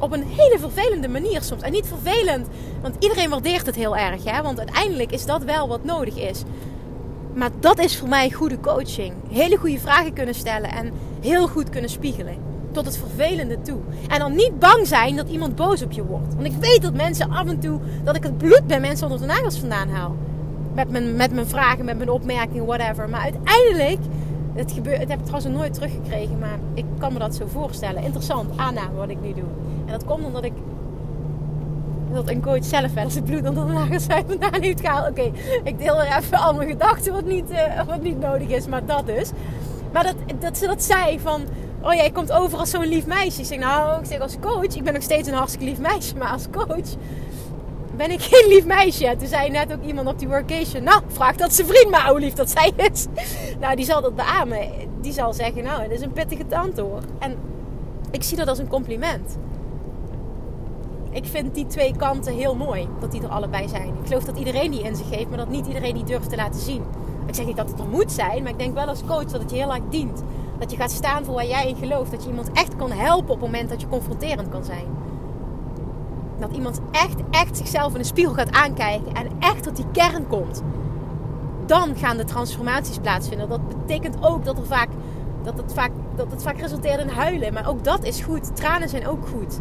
op 0.03 0.13
een 0.13 0.27
hele 0.27 0.59
vervelende 0.59 1.09
manier 1.09 1.43
soms. 1.43 1.63
En 1.63 1.73
niet 1.73 1.87
vervelend, 1.87 2.47
want 2.81 2.97
iedereen 2.99 3.31
waardeert 3.31 3.67
het 3.67 3.75
heel 3.75 3.97
erg. 3.97 4.25
Hè? 4.25 4.43
Want 4.43 4.59
uiteindelijk 4.59 5.13
is 5.13 5.27
dat 5.27 5.43
wel 5.45 5.69
wat 5.69 5.85
nodig 5.85 6.17
is. 6.17 6.43
Maar 7.35 7.51
dat 7.61 7.79
is 7.79 7.99
voor 7.99 8.09
mij 8.09 8.31
goede 8.31 8.61
coaching. 8.61 9.13
Hele 9.31 9.57
goede 9.57 9.79
vragen 9.79 10.13
kunnen 10.13 10.35
stellen 10.35 10.71
en 10.71 10.93
heel 11.21 11.49
goed 11.49 11.69
kunnen 11.69 11.91
spiegelen. 11.91 12.37
Tot 12.73 12.85
het 12.85 12.97
vervelende 12.97 13.63
toe. 13.63 13.79
En 14.09 14.19
dan 14.19 14.35
niet 14.35 14.59
bang 14.59 14.87
zijn 14.87 15.17
dat 15.17 15.29
iemand 15.29 15.57
boos 15.57 15.83
op 15.83 15.93
je 15.93 16.05
wordt. 16.05 16.35
Want 16.35 16.47
ik 16.47 16.57
weet 16.61 16.83
dat 16.83 16.95
mensen 16.95 17.31
af 17.31 17.47
en 17.47 17.59
toe, 17.59 17.81
dat 18.05 18.17
ik 18.17 18.23
het 18.23 18.39
bloed 18.39 18.67
bij 18.67 18.81
mensen 18.81 19.07
onder 19.11 19.27
de 19.27 19.33
nagels 19.33 19.59
vandaan 19.59 19.89
haal. 19.89 20.17
Met 20.75 20.91
mijn, 20.91 21.17
met 21.17 21.33
mijn 21.33 21.47
vragen, 21.47 21.85
met 21.85 21.97
mijn 21.97 22.11
opmerkingen, 22.11 22.67
whatever. 22.67 23.09
Maar 23.09 23.21
uiteindelijk 23.21 24.01
het, 24.55 24.73
gebeurt, 24.73 24.99
het 24.99 25.09
heb 25.09 25.19
ik 25.19 25.25
trouwens 25.25 25.55
nooit 25.57 25.75
teruggekregen, 25.75 26.39
maar 26.39 26.59
ik 26.75 26.85
kan 26.99 27.13
me 27.13 27.19
dat 27.19 27.35
zo 27.35 27.47
voorstellen. 27.47 28.03
Interessant, 28.03 28.59
aanname 28.59 28.97
wat 28.97 29.09
ik 29.09 29.21
nu 29.21 29.33
doe. 29.33 29.45
En 29.87 29.93
dat 29.93 30.05
komt 30.05 30.25
omdat 30.25 30.45
ik 30.45 30.53
dat 32.13 32.29
een 32.29 32.43
coach 32.43 32.65
zelf 32.65 32.95
wel 32.95 33.05
eens 33.05 33.15
het 33.15 33.25
bloed 33.25 33.49
onder 33.49 33.67
de 33.67 33.73
nagels 33.73 34.07
vandaan 34.27 34.63
heeft 34.63 34.81
gehaald. 34.81 35.09
Oké, 35.09 35.31
ik 35.65 35.79
deel 35.79 36.03
er 36.03 36.17
even 36.19 36.39
al 36.39 36.55
mijn 36.55 36.69
gedachten 36.69 37.13
wat 37.13 37.25
niet, 37.25 37.51
uh, 37.51 37.83
wat 37.87 38.03
niet 38.03 38.21
nodig 38.21 38.49
is, 38.49 38.67
maar 38.67 38.87
dat 38.87 39.07
dus. 39.07 39.31
Maar 39.93 40.03
dat, 40.03 40.15
dat 40.41 40.59
ze 40.59 40.67
dat 40.67 40.83
zei 40.83 41.21
van, 41.21 41.43
oh 41.83 41.95
jij 41.95 42.11
komt 42.11 42.33
over 42.33 42.59
als 42.59 42.71
zo'n 42.71 42.87
lief 42.87 43.07
meisje. 43.07 43.41
Ik 43.41 43.47
zeg, 43.47 43.59
nou, 43.59 44.01
ik 44.01 44.07
zeg 44.07 44.21
als 44.21 44.37
coach, 44.41 44.75
ik 44.75 44.85
ben 44.85 44.93
nog 44.93 45.03
steeds 45.03 45.29
een 45.29 45.35
hartstikke 45.35 45.67
lief 45.67 45.79
meisje, 45.79 46.17
maar 46.17 46.29
als 46.29 46.47
coach 46.51 46.97
ben 47.97 48.11
ik 48.11 48.23
geen 48.23 48.49
lief 48.49 48.67
meisje. 48.67 49.15
Toen 49.19 49.29
zei 49.29 49.51
net 49.51 49.73
ook 49.73 49.83
iemand 49.83 50.09
op 50.09 50.19
die 50.19 50.29
workation. 50.29 50.83
Nou, 50.83 51.03
vraag 51.07 51.37
dat 51.37 51.55
zijn 51.55 51.67
vriend 51.67 51.91
maar 51.91 52.09
hoe 52.09 52.21
lief 52.21 52.33
dat 52.33 52.51
zij 52.51 52.73
is. 52.77 53.07
Nou, 53.61 53.77
die 53.77 53.85
zal 53.85 54.03
dat 54.03 54.17
beamen. 54.17 54.69
Die 55.01 55.13
zal 55.13 55.33
zeggen, 55.33 55.63
nou, 55.63 55.83
dat 55.83 55.91
is 55.91 56.01
een 56.01 56.13
pittige 56.13 56.47
tante 56.47 56.81
hoor. 56.81 57.01
En 57.19 57.37
ik 58.11 58.23
zie 58.23 58.37
dat 58.37 58.49
als 58.49 58.59
een 58.59 58.69
compliment. 58.69 59.39
Ik 61.11 61.25
vind 61.25 61.55
die 61.55 61.67
twee 61.67 61.97
kanten 61.97 62.35
heel 62.35 62.55
mooi. 62.55 62.89
Dat 63.01 63.13
die 63.13 63.23
er 63.23 63.29
allebei 63.29 63.69
zijn. 63.69 63.89
Ik 63.89 64.07
geloof 64.07 64.25
dat 64.25 64.39
iedereen 64.39 64.71
die 64.71 64.83
in 64.83 64.97
zich 64.97 65.11
heeft. 65.11 65.29
Maar 65.29 65.39
dat 65.39 65.49
niet 65.49 65.67
iedereen 65.67 65.95
die 65.95 66.05
durft 66.05 66.31
te 66.31 66.37
laten 66.37 66.61
zien. 66.61 66.83
Ik 67.27 67.35
zeg 67.35 67.47
niet 67.47 67.57
dat 67.57 67.71
het 67.71 67.79
er 67.79 67.89
moet 67.89 68.13
zijn. 68.13 68.43
Maar 68.43 68.53
ik 68.53 68.59
denk 68.59 68.75
wel 68.75 68.87
als 68.87 69.05
coach 69.07 69.25
dat 69.25 69.41
het 69.41 69.51
je 69.51 69.57
heel 69.57 69.73
erg 69.73 69.83
dient. 69.91 70.23
Dat 70.59 70.71
je 70.71 70.77
gaat 70.77 70.91
staan 70.91 71.25
voor 71.25 71.35
waar 71.35 71.47
jij 71.47 71.69
in 71.69 71.77
gelooft. 71.77 72.11
Dat 72.11 72.23
je 72.23 72.29
iemand 72.29 72.53
echt 72.53 72.77
kan 72.77 72.91
helpen 72.91 73.35
op 73.35 73.41
het 73.41 73.51
moment 73.51 73.69
dat 73.69 73.81
je 73.81 73.89
confronterend 73.89 74.49
kan 74.49 74.65
zijn 74.65 74.87
dat 76.43 76.53
iemand 76.53 76.81
echt, 76.91 77.17
echt 77.31 77.57
zichzelf 77.57 77.93
in 77.93 77.99
de 77.99 78.05
spiegel 78.05 78.35
gaat 78.35 78.53
aankijken 78.53 79.13
en 79.15 79.27
echt 79.39 79.63
tot 79.63 79.77
die 79.77 79.87
kern 79.93 80.27
komt, 80.27 80.63
dan 81.67 81.97
gaan 81.97 82.17
de 82.17 82.25
transformaties 82.25 82.99
plaatsvinden. 82.99 83.49
Dat 83.49 83.69
betekent 83.69 84.17
ook 84.21 84.45
dat, 84.45 84.59
er 84.59 84.67
vaak, 84.67 84.89
dat, 85.43 85.57
het 85.57 85.73
vaak, 85.75 85.91
dat 86.17 86.31
het 86.31 86.43
vaak 86.43 86.61
resulteert 86.61 87.01
in 87.01 87.09
huilen. 87.09 87.53
Maar 87.53 87.69
ook 87.69 87.85
dat 87.85 88.05
is 88.05 88.21
goed. 88.21 88.57
Tranen 88.57 88.89
zijn 88.89 89.07
ook 89.07 89.29
goed. 89.29 89.61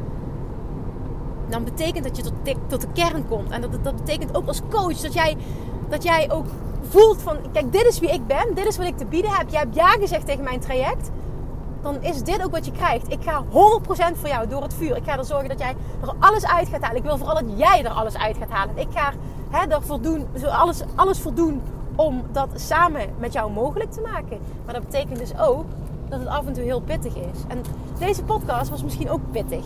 Dan 1.49 1.63
betekent 1.63 2.03
dat 2.03 2.17
je 2.17 2.23
tot 2.23 2.33
de, 2.43 2.55
tot 2.67 2.81
de 2.81 2.87
kern 2.93 3.27
komt. 3.27 3.49
En 3.49 3.61
dat, 3.61 3.83
dat 3.83 3.95
betekent 3.95 4.35
ook 4.35 4.47
als 4.47 4.61
coach 4.69 4.97
dat 4.97 5.13
jij, 5.13 5.37
dat 5.89 6.03
jij 6.03 6.31
ook 6.31 6.45
voelt 6.89 7.21
van... 7.21 7.37
Kijk, 7.51 7.71
dit 7.71 7.85
is 7.85 7.99
wie 7.99 8.13
ik 8.13 8.27
ben. 8.27 8.55
Dit 8.55 8.65
is 8.65 8.77
wat 8.77 8.87
ik 8.87 8.97
te 8.97 9.05
bieden 9.05 9.31
heb. 9.31 9.49
Jij 9.49 9.59
hebt 9.59 9.75
ja 9.75 9.89
gezegd 9.89 10.25
tegen 10.25 10.43
mijn 10.43 10.59
traject 10.59 11.09
dan 11.81 12.01
is 12.01 12.23
dit 12.23 12.43
ook 12.43 12.51
wat 12.51 12.65
je 12.65 12.71
krijgt. 12.71 13.11
Ik 13.11 13.23
ga 13.23 13.43
100% 13.43 13.47
voor 14.13 14.29
jou 14.29 14.47
door 14.47 14.61
het 14.61 14.73
vuur. 14.73 14.95
Ik 14.95 15.03
ga 15.03 15.17
er 15.17 15.25
zorgen 15.25 15.49
dat 15.49 15.59
jij 15.59 15.75
er 16.01 16.13
alles 16.19 16.45
uit 16.45 16.67
gaat 16.67 16.81
halen. 16.81 16.97
Ik 16.97 17.03
wil 17.03 17.17
vooral 17.17 17.35
dat 17.35 17.57
jij 17.57 17.83
er 17.83 17.91
alles 17.91 18.17
uit 18.17 18.37
gaat 18.37 18.49
halen. 18.49 18.77
Ik 18.77 18.87
ga 18.93 19.13
hè, 19.49 19.67
er 19.67 19.81
voldoen, 19.81 20.27
alles, 20.49 20.81
alles 20.95 21.19
voldoen 21.19 21.61
om 21.95 22.23
dat 22.31 22.49
samen 22.55 23.09
met 23.19 23.33
jou 23.33 23.51
mogelijk 23.51 23.91
te 23.91 24.01
maken. 24.01 24.39
Maar 24.65 24.73
dat 24.73 24.83
betekent 24.83 25.19
dus 25.19 25.37
ook 25.39 25.65
dat 26.09 26.19
het 26.19 26.29
af 26.29 26.45
en 26.45 26.53
toe 26.53 26.63
heel 26.63 26.81
pittig 26.81 27.15
is. 27.15 27.39
En 27.47 27.61
deze 27.99 28.23
podcast 28.23 28.69
was 28.69 28.83
misschien 28.83 29.09
ook 29.09 29.31
pittig. 29.31 29.65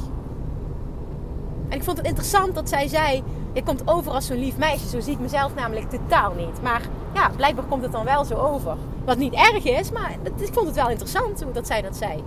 En 1.69 1.77
ik 1.77 1.83
vond 1.83 1.97
het 1.97 2.07
interessant 2.07 2.55
dat 2.55 2.69
zij 2.69 2.87
zei: 2.87 3.23
Je 3.53 3.63
komt 3.63 3.87
over 3.87 4.11
als 4.11 4.25
zo'n 4.25 4.37
lief 4.37 4.57
meisje. 4.57 4.89
Zo 4.89 4.99
zie 4.99 5.13
ik 5.13 5.19
mezelf 5.19 5.55
namelijk 5.55 5.89
totaal 5.89 6.33
niet. 6.33 6.61
Maar 6.61 6.81
ja, 7.13 7.29
blijkbaar 7.35 7.65
komt 7.65 7.83
het 7.83 7.91
dan 7.91 8.05
wel 8.05 8.25
zo 8.25 8.35
over. 8.35 8.77
Wat 9.05 9.17
niet 9.17 9.33
erg 9.33 9.63
is, 9.63 9.91
maar 9.91 10.15
ik 10.37 10.53
vond 10.53 10.67
het 10.67 10.75
wel 10.75 10.89
interessant 10.89 11.43
hoe 11.43 11.51
dat 11.51 11.67
zij 11.67 11.81
dat 11.81 11.97
zei. 11.97 12.23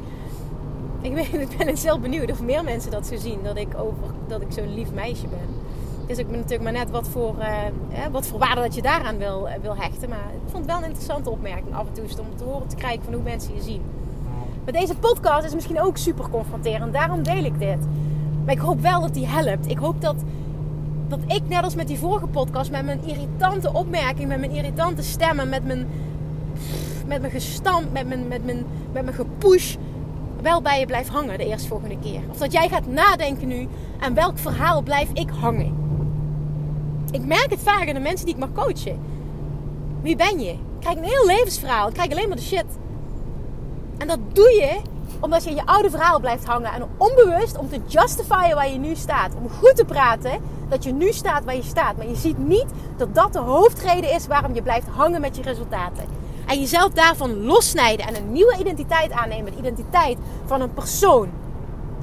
Ik 1.00 1.14
ben, 1.14 1.40
ik 1.50 1.56
ben 1.58 1.68
eens 1.68 1.82
heel 1.82 2.00
benieuwd 2.00 2.30
of 2.30 2.42
meer 2.42 2.64
mensen 2.64 2.90
dat 2.90 3.06
zo 3.06 3.16
zien. 3.16 3.38
Dat 3.42 3.56
ik, 3.56 3.68
over, 3.76 4.14
dat 4.26 4.40
ik 4.40 4.48
zo'n 4.50 4.74
lief 4.74 4.92
meisje 4.92 5.26
ben. 5.26 5.56
Dus 6.06 6.18
ik 6.18 6.26
ben 6.26 6.36
natuurlijk 6.36 6.62
maar 6.62 6.72
net 6.72 6.90
wat 6.90 7.08
voor, 7.08 7.34
uh, 7.38 8.06
wat 8.10 8.26
voor 8.26 8.38
waarde 8.38 8.60
dat 8.60 8.74
je 8.74 8.82
daaraan 8.82 9.18
wil, 9.18 9.48
wil 9.62 9.76
hechten. 9.76 10.08
Maar 10.08 10.30
ik 10.34 10.50
vond 10.50 10.56
het 10.56 10.66
wel 10.66 10.76
een 10.76 10.84
interessante 10.84 11.30
opmerking 11.30 11.74
af 11.74 11.86
en 11.86 11.92
toe. 11.92 12.04
om 12.20 12.36
te 12.36 12.44
horen 12.44 12.68
te 12.68 12.76
krijgen 12.76 13.04
van 13.04 13.12
hoe 13.12 13.22
mensen 13.22 13.54
je 13.54 13.62
zien. 13.62 13.82
Maar 14.64 14.72
deze 14.72 14.94
podcast 14.94 15.44
is 15.44 15.54
misschien 15.54 15.80
ook 15.80 15.96
super 15.96 16.28
confronterend. 16.30 16.92
Daarom 16.92 17.22
deel 17.22 17.44
ik 17.44 17.58
dit. 17.58 17.78
Maar 18.44 18.54
ik 18.54 18.60
hoop 18.60 18.80
wel 18.80 19.00
dat 19.00 19.14
die 19.14 19.26
helpt. 19.26 19.70
Ik 19.70 19.78
hoop 19.78 20.00
dat, 20.00 20.16
dat 21.08 21.18
ik 21.26 21.42
net 21.48 21.64
als 21.64 21.74
met 21.74 21.86
die 21.86 21.98
vorige 21.98 22.26
podcast... 22.26 22.70
met 22.70 22.84
mijn 22.84 23.00
irritante 23.04 23.72
opmerking, 23.72 24.28
met 24.28 24.38
mijn 24.38 24.50
irritante 24.50 25.02
stemmen... 25.02 25.48
met 25.48 25.64
mijn 25.64 25.86
met 27.08 27.20
mijn 27.20 27.32
gestamp, 27.32 27.92
met 27.92 28.08
mijn, 28.08 28.28
met 28.28 28.44
mijn, 28.44 28.66
met 28.92 29.04
mijn 29.04 29.16
gepush 29.16 29.76
wel 30.42 30.62
bij 30.62 30.80
je 30.80 30.86
blijft 30.86 31.08
hangen 31.08 31.38
de 31.38 31.46
eerstvolgende 31.46 31.98
keer. 31.98 32.20
Of 32.30 32.36
dat 32.36 32.52
jij 32.52 32.68
gaat 32.68 32.86
nadenken 32.86 33.48
nu 33.48 33.68
aan 34.00 34.14
welk 34.14 34.38
verhaal 34.38 34.82
blijf 34.82 35.08
ik 35.12 35.30
hangen. 35.40 35.86
Ik 37.10 37.24
merk 37.24 37.50
het 37.50 37.60
vaak 37.60 37.88
aan 37.88 37.94
de 37.94 38.00
mensen 38.00 38.26
die 38.26 38.34
ik 38.34 38.40
mag 38.40 38.52
coachen. 38.52 39.00
Wie 40.02 40.16
ben 40.16 40.40
je? 40.40 40.50
Ik 40.50 40.58
krijg 40.80 40.96
een 40.96 41.04
heel 41.04 41.26
levensverhaal. 41.26 41.88
Ik 41.88 41.94
krijg 41.94 42.10
alleen 42.10 42.28
maar 42.28 42.36
de 42.36 42.42
shit. 42.42 42.64
En 43.98 44.08
dat 44.08 44.18
doe 44.32 44.50
je 44.50 44.80
omdat 45.20 45.44
je 45.44 45.50
in 45.50 45.56
je 45.56 45.66
oude 45.66 45.90
verhaal 45.90 46.20
blijft 46.20 46.44
hangen. 46.44 46.72
En 46.72 46.88
onbewust 46.96 47.58
om 47.58 47.68
te 47.68 47.80
justifyen 47.86 48.54
waar 48.54 48.70
je 48.70 48.78
nu 48.78 48.94
staat. 48.94 49.34
Om 49.34 49.48
goed 49.48 49.76
te 49.76 49.84
praten 49.84 50.40
dat 50.68 50.84
je 50.84 50.92
nu 50.92 51.12
staat 51.12 51.44
waar 51.44 51.56
je 51.56 51.62
staat. 51.62 51.96
Maar 51.96 52.08
je 52.08 52.16
ziet 52.16 52.38
niet 52.38 52.66
dat 52.96 53.14
dat 53.14 53.32
de 53.32 53.38
hoofdreden 53.38 54.14
is 54.14 54.26
waarom 54.26 54.54
je 54.54 54.62
blijft 54.62 54.86
hangen 54.88 55.20
met 55.20 55.36
je 55.36 55.42
resultaten. 55.42 56.04
En 56.48 56.60
jezelf 56.60 56.92
daarvan 56.92 57.44
lossnijden 57.44 58.06
en 58.06 58.16
een 58.16 58.32
nieuwe 58.32 58.56
identiteit 58.58 59.12
aannemen. 59.12 59.52
De 59.52 59.58
identiteit 59.58 60.18
van 60.46 60.60
een 60.60 60.72
persoon 60.72 61.28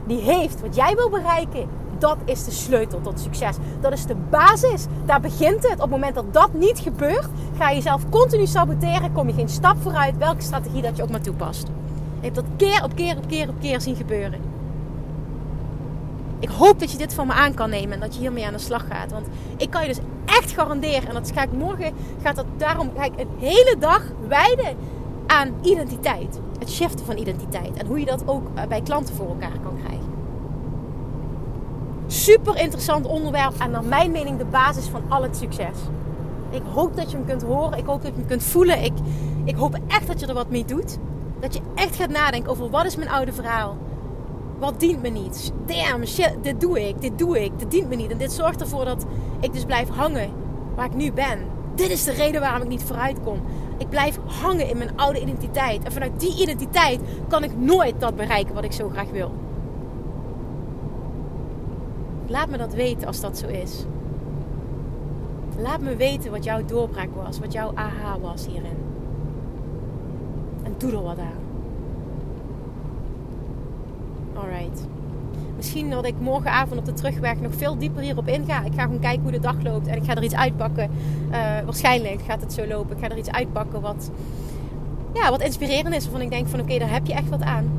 die 0.08 0.20
heeft 0.20 0.62
wat 0.62 0.76
jij 0.76 0.96
wil 0.96 1.10
bereiken. 1.10 1.68
Dat 1.98 2.18
is 2.26 2.46
de 2.46 2.52
sleutel 2.52 3.02
tot 3.02 3.20
succes. 3.20 3.56
Dat 3.82 3.92
is 3.94 4.06
de 4.06 4.16
basis. 4.16 4.86
Daar 5.06 5.22
begint 5.22 5.64
het. 5.64 5.74
Op 5.74 5.80
het 5.80 5.90
moment 5.90 6.16
dat 6.16 6.34
dat 6.34 6.54
niet 6.54 6.80
gebeurt, 6.80 7.28
ga 7.58 7.70
je 7.70 7.76
jezelf 7.76 8.10
continu 8.10 8.46
saboteren. 8.46 9.12
Kom 9.12 9.28
je 9.28 9.34
geen 9.34 9.50
stap 9.50 9.82
vooruit, 9.82 10.18
welke 10.18 10.42
strategie 10.42 10.82
dat 10.82 10.98
je 10.98 11.04
ook 11.04 11.12
maar 11.12 11.22
toepast. 11.22 11.68
Ik 12.20 12.24
heb 12.24 12.34
dat 12.34 12.46
keer 12.58 12.84
op 12.84 12.96
keer 12.96 13.18
op 13.18 13.28
keer 13.28 13.50
op 13.50 13.60
keer 13.60 13.82
zien 13.82 13.96
gebeuren. 13.96 14.55
Ik 16.46 16.52
hoop 16.52 16.80
dat 16.80 16.92
je 16.92 16.98
dit 16.98 17.14
van 17.14 17.28
me 17.28 17.34
aan 17.34 17.54
kan 17.54 17.70
nemen 17.70 17.94
en 17.94 18.00
dat 18.00 18.14
je 18.14 18.20
hiermee 18.20 18.46
aan 18.46 18.54
de 18.54 18.60
slag 18.60 18.88
gaat. 18.88 19.12
Want 19.12 19.28
ik 19.58 19.70
kan 19.70 19.82
je 19.82 19.88
dus 19.88 20.00
echt 20.26 20.52
garanderen, 20.52 21.08
en 21.08 21.14
dat 21.14 21.32
ga 21.34 21.44
ik 21.44 21.52
morgen, 21.52 21.94
gaat 22.22 22.36
dat 22.36 22.46
daarom 22.58 22.92
ga 22.98 23.04
ik 23.04 23.20
een 23.20 23.30
hele 23.40 23.76
dag 23.80 24.04
wijden 24.28 24.78
aan 25.28 25.54
identiteit. 25.62 26.40
Het 26.60 26.70
shiften 26.72 27.06
van 27.06 27.18
identiteit. 27.18 27.78
En 27.78 27.86
hoe 27.86 28.00
je 28.00 28.06
dat 28.06 28.28
ook 28.28 28.48
eh, 28.54 28.68
bij 28.68 28.82
klanten 28.82 29.16
voor 29.16 29.28
elkaar 29.28 29.60
kan 29.64 29.78
krijgen. 29.84 30.14
Super 32.08 32.58
interessant 32.58 33.06
onderwerp 33.06 33.54
en 33.60 33.72
naar 33.72 33.84
mijn 33.84 34.12
mening 34.12 34.38
de 34.38 34.46
basis 34.46 34.86
van 34.88 35.02
al 35.10 35.24
het 35.24 35.38
succes. 35.38 35.78
Ik 36.50 36.64
hoop 36.74 36.96
dat 36.96 37.12
je 37.12 37.18
hem 37.18 37.26
kunt 37.26 37.44
horen. 37.44 37.78
Ik 37.78 37.86
hoop 37.86 38.02
dat 38.02 38.12
je 38.12 38.20
hem 38.20 38.28
kunt 38.28 38.44
voelen. 38.44 38.84
Ik, 38.84 38.94
ik 39.44 39.56
hoop 39.56 39.78
echt 39.88 40.08
dat 40.08 40.20
je 40.20 40.26
er 40.26 40.34
wat 40.34 40.50
mee 40.50 40.66
doet. 40.66 40.98
Dat 41.40 41.54
je 41.54 41.62
echt 41.76 41.96
gaat 41.96 42.10
nadenken 42.10 42.52
over 42.52 42.70
wat 42.70 42.86
is 42.86 42.96
mijn 42.96 43.10
oude 43.10 43.34
verhaal. 43.34 43.78
Wat 44.60 44.80
dient 44.80 45.02
me 45.02 45.10
niet? 45.10 45.52
Damn, 45.66 46.06
shit, 46.06 46.36
dit 46.42 46.62
doe 46.62 46.88
ik, 46.88 47.02
dit 47.02 47.18
doe 47.18 47.44
ik, 47.44 47.60
dit 47.60 47.72
dient 47.72 47.90
me 47.90 47.96
niet. 47.96 48.12
En 48.12 48.18
dit 48.18 48.32
zorgt 48.32 48.62
ervoor 48.62 48.86
dat 48.86 49.06
ik 49.40 49.54
dus 49.54 49.66
blijf 49.66 49.90
hangen 49.90 50.30
waar 50.76 50.86
ik 50.86 50.96
nu 50.96 51.12
ben. 51.12 51.40
Dit 51.76 51.90
is 51.90 52.04
de 52.04 52.12
reden 52.12 52.42
waarom 52.42 52.62
ik 52.62 52.68
niet 52.68 52.84
vooruit 52.84 53.18
kom. 53.24 53.40
Ik 53.78 53.90
blijf 53.90 54.20
hangen 54.26 54.70
in 54.70 54.78
mijn 54.78 54.98
oude 54.98 55.22
identiteit. 55.22 55.84
En 55.84 55.92
vanuit 55.92 56.20
die 56.20 56.42
identiteit 56.42 57.02
kan 57.28 57.44
ik 57.44 57.58
nooit 57.58 58.00
dat 58.00 58.16
bereiken 58.16 58.56
wat 58.56 58.64
ik 58.64 58.72
zo 58.72 58.90
graag 58.90 59.10
wil. 59.10 59.32
Laat 62.28 62.50
me 62.50 62.58
dat 62.58 62.74
weten 62.74 63.08
als 63.08 63.20
dat 63.20 63.38
zo 63.38 63.48
is. 63.48 63.86
Laat 65.58 65.82
me 65.82 65.96
weten 65.96 66.32
wat 66.32 66.44
jouw 66.44 66.66
doorbraak 66.66 67.16
was, 67.16 67.40
wat 67.40 67.54
jouw 67.54 67.72
aha 67.74 68.20
was 68.20 68.46
hierin. 68.46 68.78
En 70.64 70.76
doe 70.78 70.92
er 70.92 71.04
wat 71.04 71.20
aan. 71.20 71.45
Alright. 74.36 74.88
Misschien 75.56 75.90
dat 75.90 76.06
ik 76.06 76.20
morgenavond 76.20 76.80
op 76.80 76.86
de 76.86 76.94
terugweg 76.94 77.40
nog 77.40 77.54
veel 77.54 77.78
dieper 77.78 78.02
hierop 78.02 78.28
inga. 78.28 78.64
Ik 78.64 78.74
ga 78.76 78.82
gewoon 78.82 79.00
kijken 79.00 79.22
hoe 79.22 79.32
de 79.32 79.40
dag 79.40 79.64
loopt 79.64 79.88
en 79.88 79.96
ik 79.96 80.04
ga 80.04 80.16
er 80.16 80.24
iets 80.24 80.36
uitpakken. 80.36 80.90
Uh, 81.32 81.38
waarschijnlijk 81.66 82.22
gaat 82.22 82.42
het 82.42 82.54
zo 82.54 82.68
lopen. 82.68 82.96
Ik 82.96 83.04
ga 83.04 83.10
er 83.10 83.18
iets 83.18 83.32
uitpakken 83.32 83.82
wat, 83.82 84.12
ja, 85.14 85.30
wat 85.30 85.42
inspirerend 85.42 85.96
is. 85.96 86.04
Waarvan 86.04 86.22
ik 86.22 86.30
denk 86.30 86.48
van 86.48 86.60
oké, 86.60 86.78
daar 86.78 86.92
heb 86.92 87.06
je 87.06 87.14
echt 87.14 87.30
wat 87.30 87.42
aan. 87.42 87.72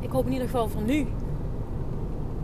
Ik 0.00 0.10
hoop 0.10 0.26
in 0.26 0.32
ieder 0.32 0.48
geval 0.48 0.68
van 0.68 0.84
nu 0.84 1.06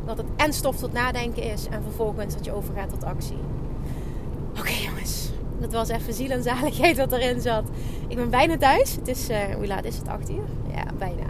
dat 0.05 0.17
het 0.17 0.27
en 0.37 0.53
stof 0.53 0.77
tot 0.77 0.93
nadenken 0.93 1.43
is 1.43 1.67
en 1.69 1.83
vervolgens 1.83 2.35
dat 2.35 2.45
je 2.45 2.53
overgaat 2.53 2.91
tot 2.91 3.05
actie. 3.05 3.39
Oké 4.59 4.73
jongens, 4.85 5.31
dat 5.61 5.73
was 5.73 5.89
even 5.89 6.15
ziel 6.15 6.31
en 6.31 6.43
zaligheid 6.43 6.97
wat 6.97 7.13
erin 7.13 7.41
zat. 7.41 7.65
Ik 8.09 8.17
ben 8.17 8.31
bijna 8.31 8.57
thuis. 8.57 8.95
Het 8.95 9.09
is, 9.09 9.31
uh, 9.31 9.37
hoe 9.57 9.67
laat 9.67 9.85
is 9.85 9.97
het? 9.97 10.09
8 10.09 10.31
uur? 10.31 10.49
Ja, 10.75 10.85
bijna. 10.99 11.27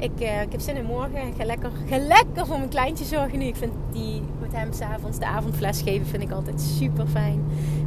Ik, 0.00 0.20
uh, 0.20 0.42
ik 0.42 0.52
heb 0.52 0.60
zin 0.60 0.76
in 0.76 0.84
morgen. 0.84 1.26
Ik 1.26 1.34
ga 1.38 1.44
lekker, 1.44 1.70
ga 1.88 1.98
lekker 1.98 2.46
voor 2.46 2.56
mijn 2.56 2.68
kleintje 2.68 3.04
zorgen 3.04 3.38
nu. 3.38 3.44
Ik 3.44 3.56
vind 3.56 3.72
die 3.92 4.22
met 4.40 4.52
hem 4.52 4.72
s'avonds 4.72 5.18
de 5.18 5.26
avondfles 5.26 5.82
geven 5.82 6.06
vind 6.06 6.22
ik 6.22 6.30
altijd 6.30 6.60
super 6.60 7.06
fijn. 7.06 7.44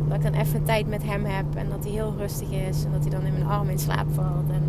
Dat 0.07 0.17
ik 0.17 0.23
dan 0.23 0.41
even 0.41 0.63
tijd 0.63 0.87
met 0.87 1.03
hem 1.03 1.25
heb 1.25 1.45
en 1.55 1.69
dat 1.69 1.83
hij 1.83 1.93
heel 1.93 2.13
rustig 2.17 2.49
is. 2.49 2.83
En 2.83 2.91
dat 2.91 3.01
hij 3.01 3.09
dan 3.09 3.25
in 3.25 3.33
mijn 3.33 3.45
arm 3.45 3.69
in 3.69 3.79
slaap 3.79 4.05
valt. 4.13 4.49
En 4.51 4.63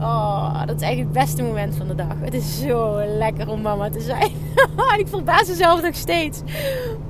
oh, 0.00 0.66
dat 0.66 0.76
is 0.76 0.82
eigenlijk 0.82 1.16
het 1.16 1.24
beste 1.24 1.42
moment 1.42 1.76
van 1.76 1.88
de 1.88 1.94
dag. 1.94 2.14
Het 2.20 2.34
is 2.34 2.60
zo 2.60 3.02
lekker 3.18 3.48
om 3.48 3.60
mama 3.60 3.90
te 3.90 4.00
zijn. 4.00 4.32
ik 4.98 5.08
verbaas 5.08 5.48
mezelf 5.48 5.82
nog 5.82 5.94
steeds 5.94 6.40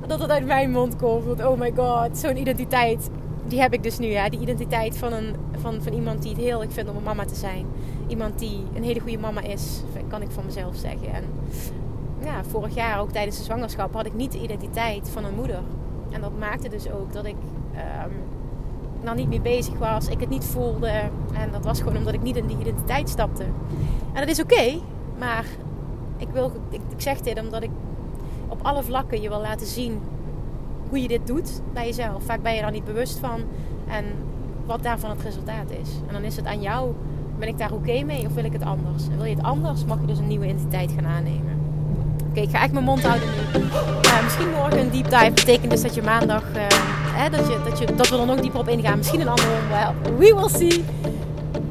dat 0.07 0.21
het 0.21 0.29
uit 0.29 0.45
mijn 0.45 0.71
mond 0.71 0.95
komt. 0.95 1.25
Want 1.25 1.45
oh 1.45 1.59
my 1.59 1.71
god, 1.75 2.17
zo'n 2.17 2.37
identiteit. 2.37 3.09
Die 3.47 3.61
heb 3.61 3.73
ik 3.73 3.83
dus 3.83 3.97
nu, 3.97 4.07
ja. 4.07 4.29
Die 4.29 4.39
identiteit 4.39 4.97
van, 4.97 5.13
een, 5.13 5.35
van, 5.61 5.81
van 5.81 5.93
iemand 5.93 6.21
die 6.21 6.31
het 6.31 6.41
heerlijk 6.41 6.71
vindt 6.71 6.89
om 6.89 6.95
een 6.95 7.03
mama 7.03 7.25
te 7.25 7.35
zijn. 7.35 7.65
Iemand 8.09 8.39
die 8.39 8.63
een 8.73 8.83
hele 8.83 8.99
goede 8.99 9.17
mama 9.17 9.41
is, 9.41 9.83
kan 10.07 10.21
ik 10.21 10.31
van 10.31 10.45
mezelf 10.45 10.75
zeggen. 10.75 11.13
En 11.13 11.23
ja, 12.23 12.43
vorig 12.43 12.75
jaar, 12.75 12.99
ook 12.99 13.11
tijdens 13.11 13.37
de 13.37 13.43
zwangerschap, 13.43 13.93
had 13.93 14.05
ik 14.05 14.13
niet 14.13 14.31
de 14.31 14.41
identiteit 14.41 15.09
van 15.09 15.25
een 15.25 15.35
moeder. 15.35 15.61
En 16.09 16.21
dat 16.21 16.37
maakte 16.39 16.69
dus 16.69 16.91
ook 16.91 17.13
dat 17.13 17.25
ik 17.25 17.35
um, 18.05 18.11
nou 19.01 19.15
niet 19.15 19.27
meer 19.27 19.41
bezig 19.41 19.77
was. 19.77 20.07
Ik 20.07 20.19
het 20.19 20.29
niet 20.29 20.45
voelde. 20.45 20.91
En 21.33 21.51
dat 21.51 21.63
was 21.63 21.79
gewoon 21.79 21.97
omdat 21.97 22.13
ik 22.13 22.21
niet 22.21 22.35
in 22.35 22.47
die 22.47 22.57
identiteit 22.59 23.09
stapte. 23.09 23.43
En 24.13 24.19
dat 24.19 24.27
is 24.27 24.41
oké, 24.41 24.79
maar 25.17 25.45
ik, 26.17 26.27
wil, 26.31 26.51
ik, 26.69 26.81
ik 26.89 27.01
zeg 27.01 27.21
dit 27.21 27.39
omdat 27.39 27.63
ik 27.63 27.69
op 28.47 28.59
alle 28.61 28.83
vlakken 28.83 29.21
je 29.21 29.29
wil 29.29 29.41
laten 29.41 29.67
zien 29.67 30.01
hoe 30.89 31.01
je 31.01 31.07
dit 31.07 31.27
doet 31.27 31.61
bij 31.73 31.85
jezelf. 31.85 32.23
Vaak 32.23 32.41
ben 32.41 32.53
je 32.53 32.61
daar 32.61 32.71
niet 32.71 32.85
bewust 32.85 33.17
van 33.17 33.41
en 33.87 34.05
wat 34.65 34.83
daarvan 34.83 35.09
het 35.09 35.21
resultaat 35.21 35.71
is. 35.71 35.89
En 36.07 36.13
dan 36.13 36.23
is 36.23 36.35
het 36.35 36.45
aan 36.45 36.61
jou, 36.61 36.93
ben 37.39 37.47
ik 37.47 37.57
daar 37.57 37.71
oké 37.71 38.03
mee 38.03 38.25
of 38.25 38.33
wil 38.33 38.43
ik 38.43 38.53
het 38.53 38.63
anders? 38.63 39.03
En 39.11 39.15
wil 39.15 39.25
je 39.25 39.35
het 39.35 39.43
anders, 39.43 39.85
mag 39.85 39.99
je 40.01 40.07
dus 40.07 40.17
een 40.17 40.27
nieuwe 40.27 40.45
identiteit 40.45 40.91
gaan 40.95 41.05
aannemen. 41.05 41.59
Oké, 42.29 42.39
ik 42.39 42.49
ga 42.49 42.61
echt 42.61 42.71
mijn 42.71 42.85
mond 42.85 43.03
houden 43.03 43.27
nu. 43.27 43.59
Uh, 43.59 44.23
misschien 44.23 44.49
morgen 44.49 44.79
een 44.79 44.91
deep 44.91 45.09
dive 45.09 45.31
betekent 45.33 45.71
dus 45.71 45.81
dat 45.81 45.95
je 45.95 46.01
maandag, 46.01 46.43
uh, 46.55 46.63
hè, 47.13 47.29
dat, 47.29 47.47
je, 47.47 47.59
dat, 47.69 47.79
je, 47.79 47.95
dat 47.95 48.09
we 48.09 48.17
er 48.17 48.25
nog 48.25 48.39
dieper 48.39 48.59
op 48.59 48.67
ingaan. 48.67 48.97
Misschien 48.97 49.21
een 49.21 49.27
ander 49.27 49.45
onderwerp. 49.45 50.17
We 50.17 50.35
will 50.35 50.69
see. 50.69 50.85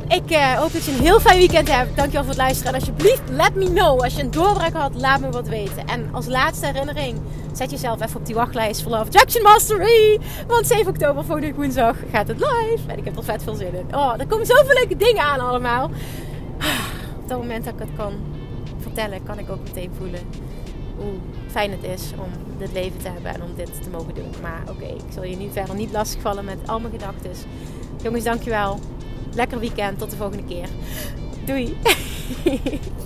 Ik 0.09 0.31
uh, 0.31 0.53
hoop 0.53 0.73
dat 0.73 0.85
je 0.85 0.93
een 0.93 1.01
heel 1.01 1.21
fijn 1.21 1.39
weekend 1.39 1.73
hebt. 1.73 1.97
Dankjewel 1.97 2.23
voor 2.23 2.33
het 2.33 2.43
luisteren. 2.43 2.73
En 2.73 2.79
alsjeblieft, 2.79 3.23
let 3.31 3.55
me 3.55 3.65
know. 3.65 4.01
Als 4.03 4.15
je 4.15 4.23
een 4.23 4.31
doorbraak 4.31 4.73
had, 4.73 4.95
laat 4.95 5.21
me 5.21 5.31
wat 5.31 5.49
weten. 5.49 5.87
En 5.87 6.09
als 6.13 6.27
laatste 6.27 6.67
herinnering, 6.67 7.21
zet 7.53 7.71
jezelf 7.71 8.03
even 8.03 8.21
op 8.21 8.27
die 8.27 8.35
wachtlijst 8.35 8.83
voor 8.83 8.91
Love 8.91 9.05
Attraction 9.05 9.43
Mastery. 9.43 10.21
Want 10.47 10.67
7 10.67 10.87
oktober, 10.87 11.25
volgende 11.25 11.55
woensdag, 11.55 11.97
gaat 12.13 12.29
het 12.29 12.39
live. 12.39 12.83
En 12.87 12.99
ik 12.99 13.05
heb 13.05 13.17
er 13.17 13.25
vet 13.25 13.43
veel 13.43 13.55
zin 13.55 13.75
in. 13.75 13.95
Oh, 13.95 14.15
er 14.19 14.27
komen 14.27 14.47
zoveel 14.47 14.75
leuke 14.75 14.97
dingen 14.97 15.23
aan 15.23 15.41
allemaal. 15.41 15.85
Op 17.21 17.29
dat 17.29 17.39
moment 17.39 17.65
dat 17.65 17.75
ik 17.75 17.81
het 17.81 17.97
kan 17.97 18.13
vertellen, 18.79 19.23
kan 19.23 19.39
ik 19.39 19.51
ook 19.51 19.63
meteen 19.63 19.91
voelen 19.99 20.21
hoe 20.97 21.13
fijn 21.51 21.71
het 21.71 21.85
is 21.85 22.13
om 22.17 22.59
dit 22.59 22.73
leven 22.73 22.99
te 22.99 23.09
hebben 23.09 23.35
en 23.35 23.43
om 23.43 23.55
dit 23.57 23.83
te 23.83 23.91
mogen 23.91 24.15
doen. 24.15 24.33
Maar 24.43 24.63
oké, 24.69 24.85
ik 24.85 25.13
zal 25.15 25.25
je 25.25 25.37
nu 25.37 25.49
verder 25.53 25.75
niet 25.75 25.93
lastigvallen 25.93 26.45
met 26.45 26.59
al 26.67 26.81
mijn 26.81 26.93
gedachten. 26.93 27.31
Jongens, 28.03 28.25
dankjewel 28.25 28.79
lekker 29.35 29.59
weekend. 29.59 29.99
Tot 29.99 30.11
de 30.11 30.16
volgende 30.16 30.45
keer. 30.45 30.68
Doei. 31.45 31.76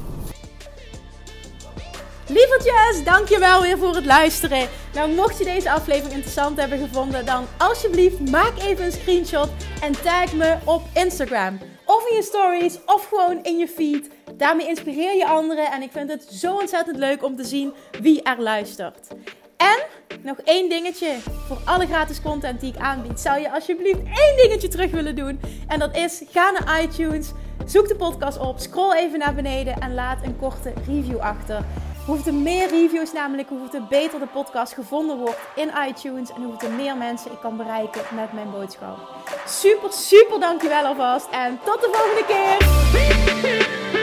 Lievertjes, 2.26 3.04
dankjewel 3.04 3.62
weer 3.62 3.78
voor 3.78 3.94
het 3.94 4.04
luisteren. 4.04 4.68
Nou, 4.94 5.10
mocht 5.10 5.38
je 5.38 5.44
deze 5.44 5.70
aflevering 5.70 6.12
interessant 6.12 6.60
hebben 6.60 6.78
gevonden, 6.78 7.26
dan 7.26 7.46
alsjeblieft 7.58 8.30
maak 8.30 8.58
even 8.58 8.84
een 8.84 8.92
screenshot 8.92 9.48
en 9.80 9.92
tag 10.02 10.32
me 10.32 10.56
op 10.64 10.82
Instagram. 10.94 11.58
Of 11.84 12.08
in 12.08 12.16
je 12.16 12.22
stories, 12.22 12.78
of 12.86 13.08
gewoon 13.08 13.42
in 13.42 13.58
je 13.58 13.68
feed. 13.68 14.10
Daarmee 14.34 14.68
inspireer 14.68 15.16
je 15.16 15.26
anderen 15.26 15.72
en 15.72 15.82
ik 15.82 15.90
vind 15.92 16.10
het 16.10 16.22
zo 16.30 16.54
ontzettend 16.54 16.96
leuk 16.96 17.24
om 17.24 17.36
te 17.36 17.44
zien 17.44 17.72
wie 18.00 18.22
er 18.22 18.42
luistert. 18.42 19.08
En 19.56 19.78
nog 20.24 20.36
één 20.44 20.68
dingetje 20.68 21.16
voor 21.46 21.58
alle 21.64 21.86
gratis 21.86 22.22
content 22.22 22.60
die 22.60 22.72
ik 22.74 22.80
aanbied. 22.80 23.20
Zou 23.20 23.40
je 23.40 23.52
alsjeblieft 23.52 24.00
één 24.04 24.36
dingetje 24.36 24.68
terug 24.68 24.90
willen 24.90 25.16
doen? 25.16 25.40
En 25.68 25.78
dat 25.78 25.96
is: 25.96 26.22
ga 26.30 26.50
naar 26.50 26.82
iTunes, 26.82 27.30
zoek 27.66 27.88
de 27.88 27.96
podcast 27.96 28.38
op, 28.38 28.58
scroll 28.58 28.94
even 28.96 29.18
naar 29.18 29.34
beneden 29.34 29.80
en 29.80 29.94
laat 29.94 30.24
een 30.24 30.38
korte 30.38 30.72
review 30.86 31.18
achter. 31.18 31.64
Hoeveel 32.06 32.32
meer 32.32 32.68
reviews 32.68 33.12
namelijk, 33.12 33.48
hoeveel 33.48 33.86
beter 33.88 34.18
de 34.18 34.26
podcast 34.26 34.72
gevonden 34.72 35.18
wordt 35.18 35.38
in 35.54 35.70
iTunes 35.88 36.32
en 36.32 36.42
hoeveel 36.42 36.70
meer 36.70 36.96
mensen 36.96 37.32
ik 37.32 37.38
kan 37.40 37.56
bereiken 37.56 38.02
met 38.14 38.32
mijn 38.32 38.50
boodschap. 38.50 38.98
Super, 39.46 39.92
super 39.92 40.40
dankjewel 40.40 40.84
alvast 40.84 41.28
en 41.30 41.58
tot 41.64 41.80
de 41.80 41.88
volgende 41.92 42.24
keer! 42.26 44.01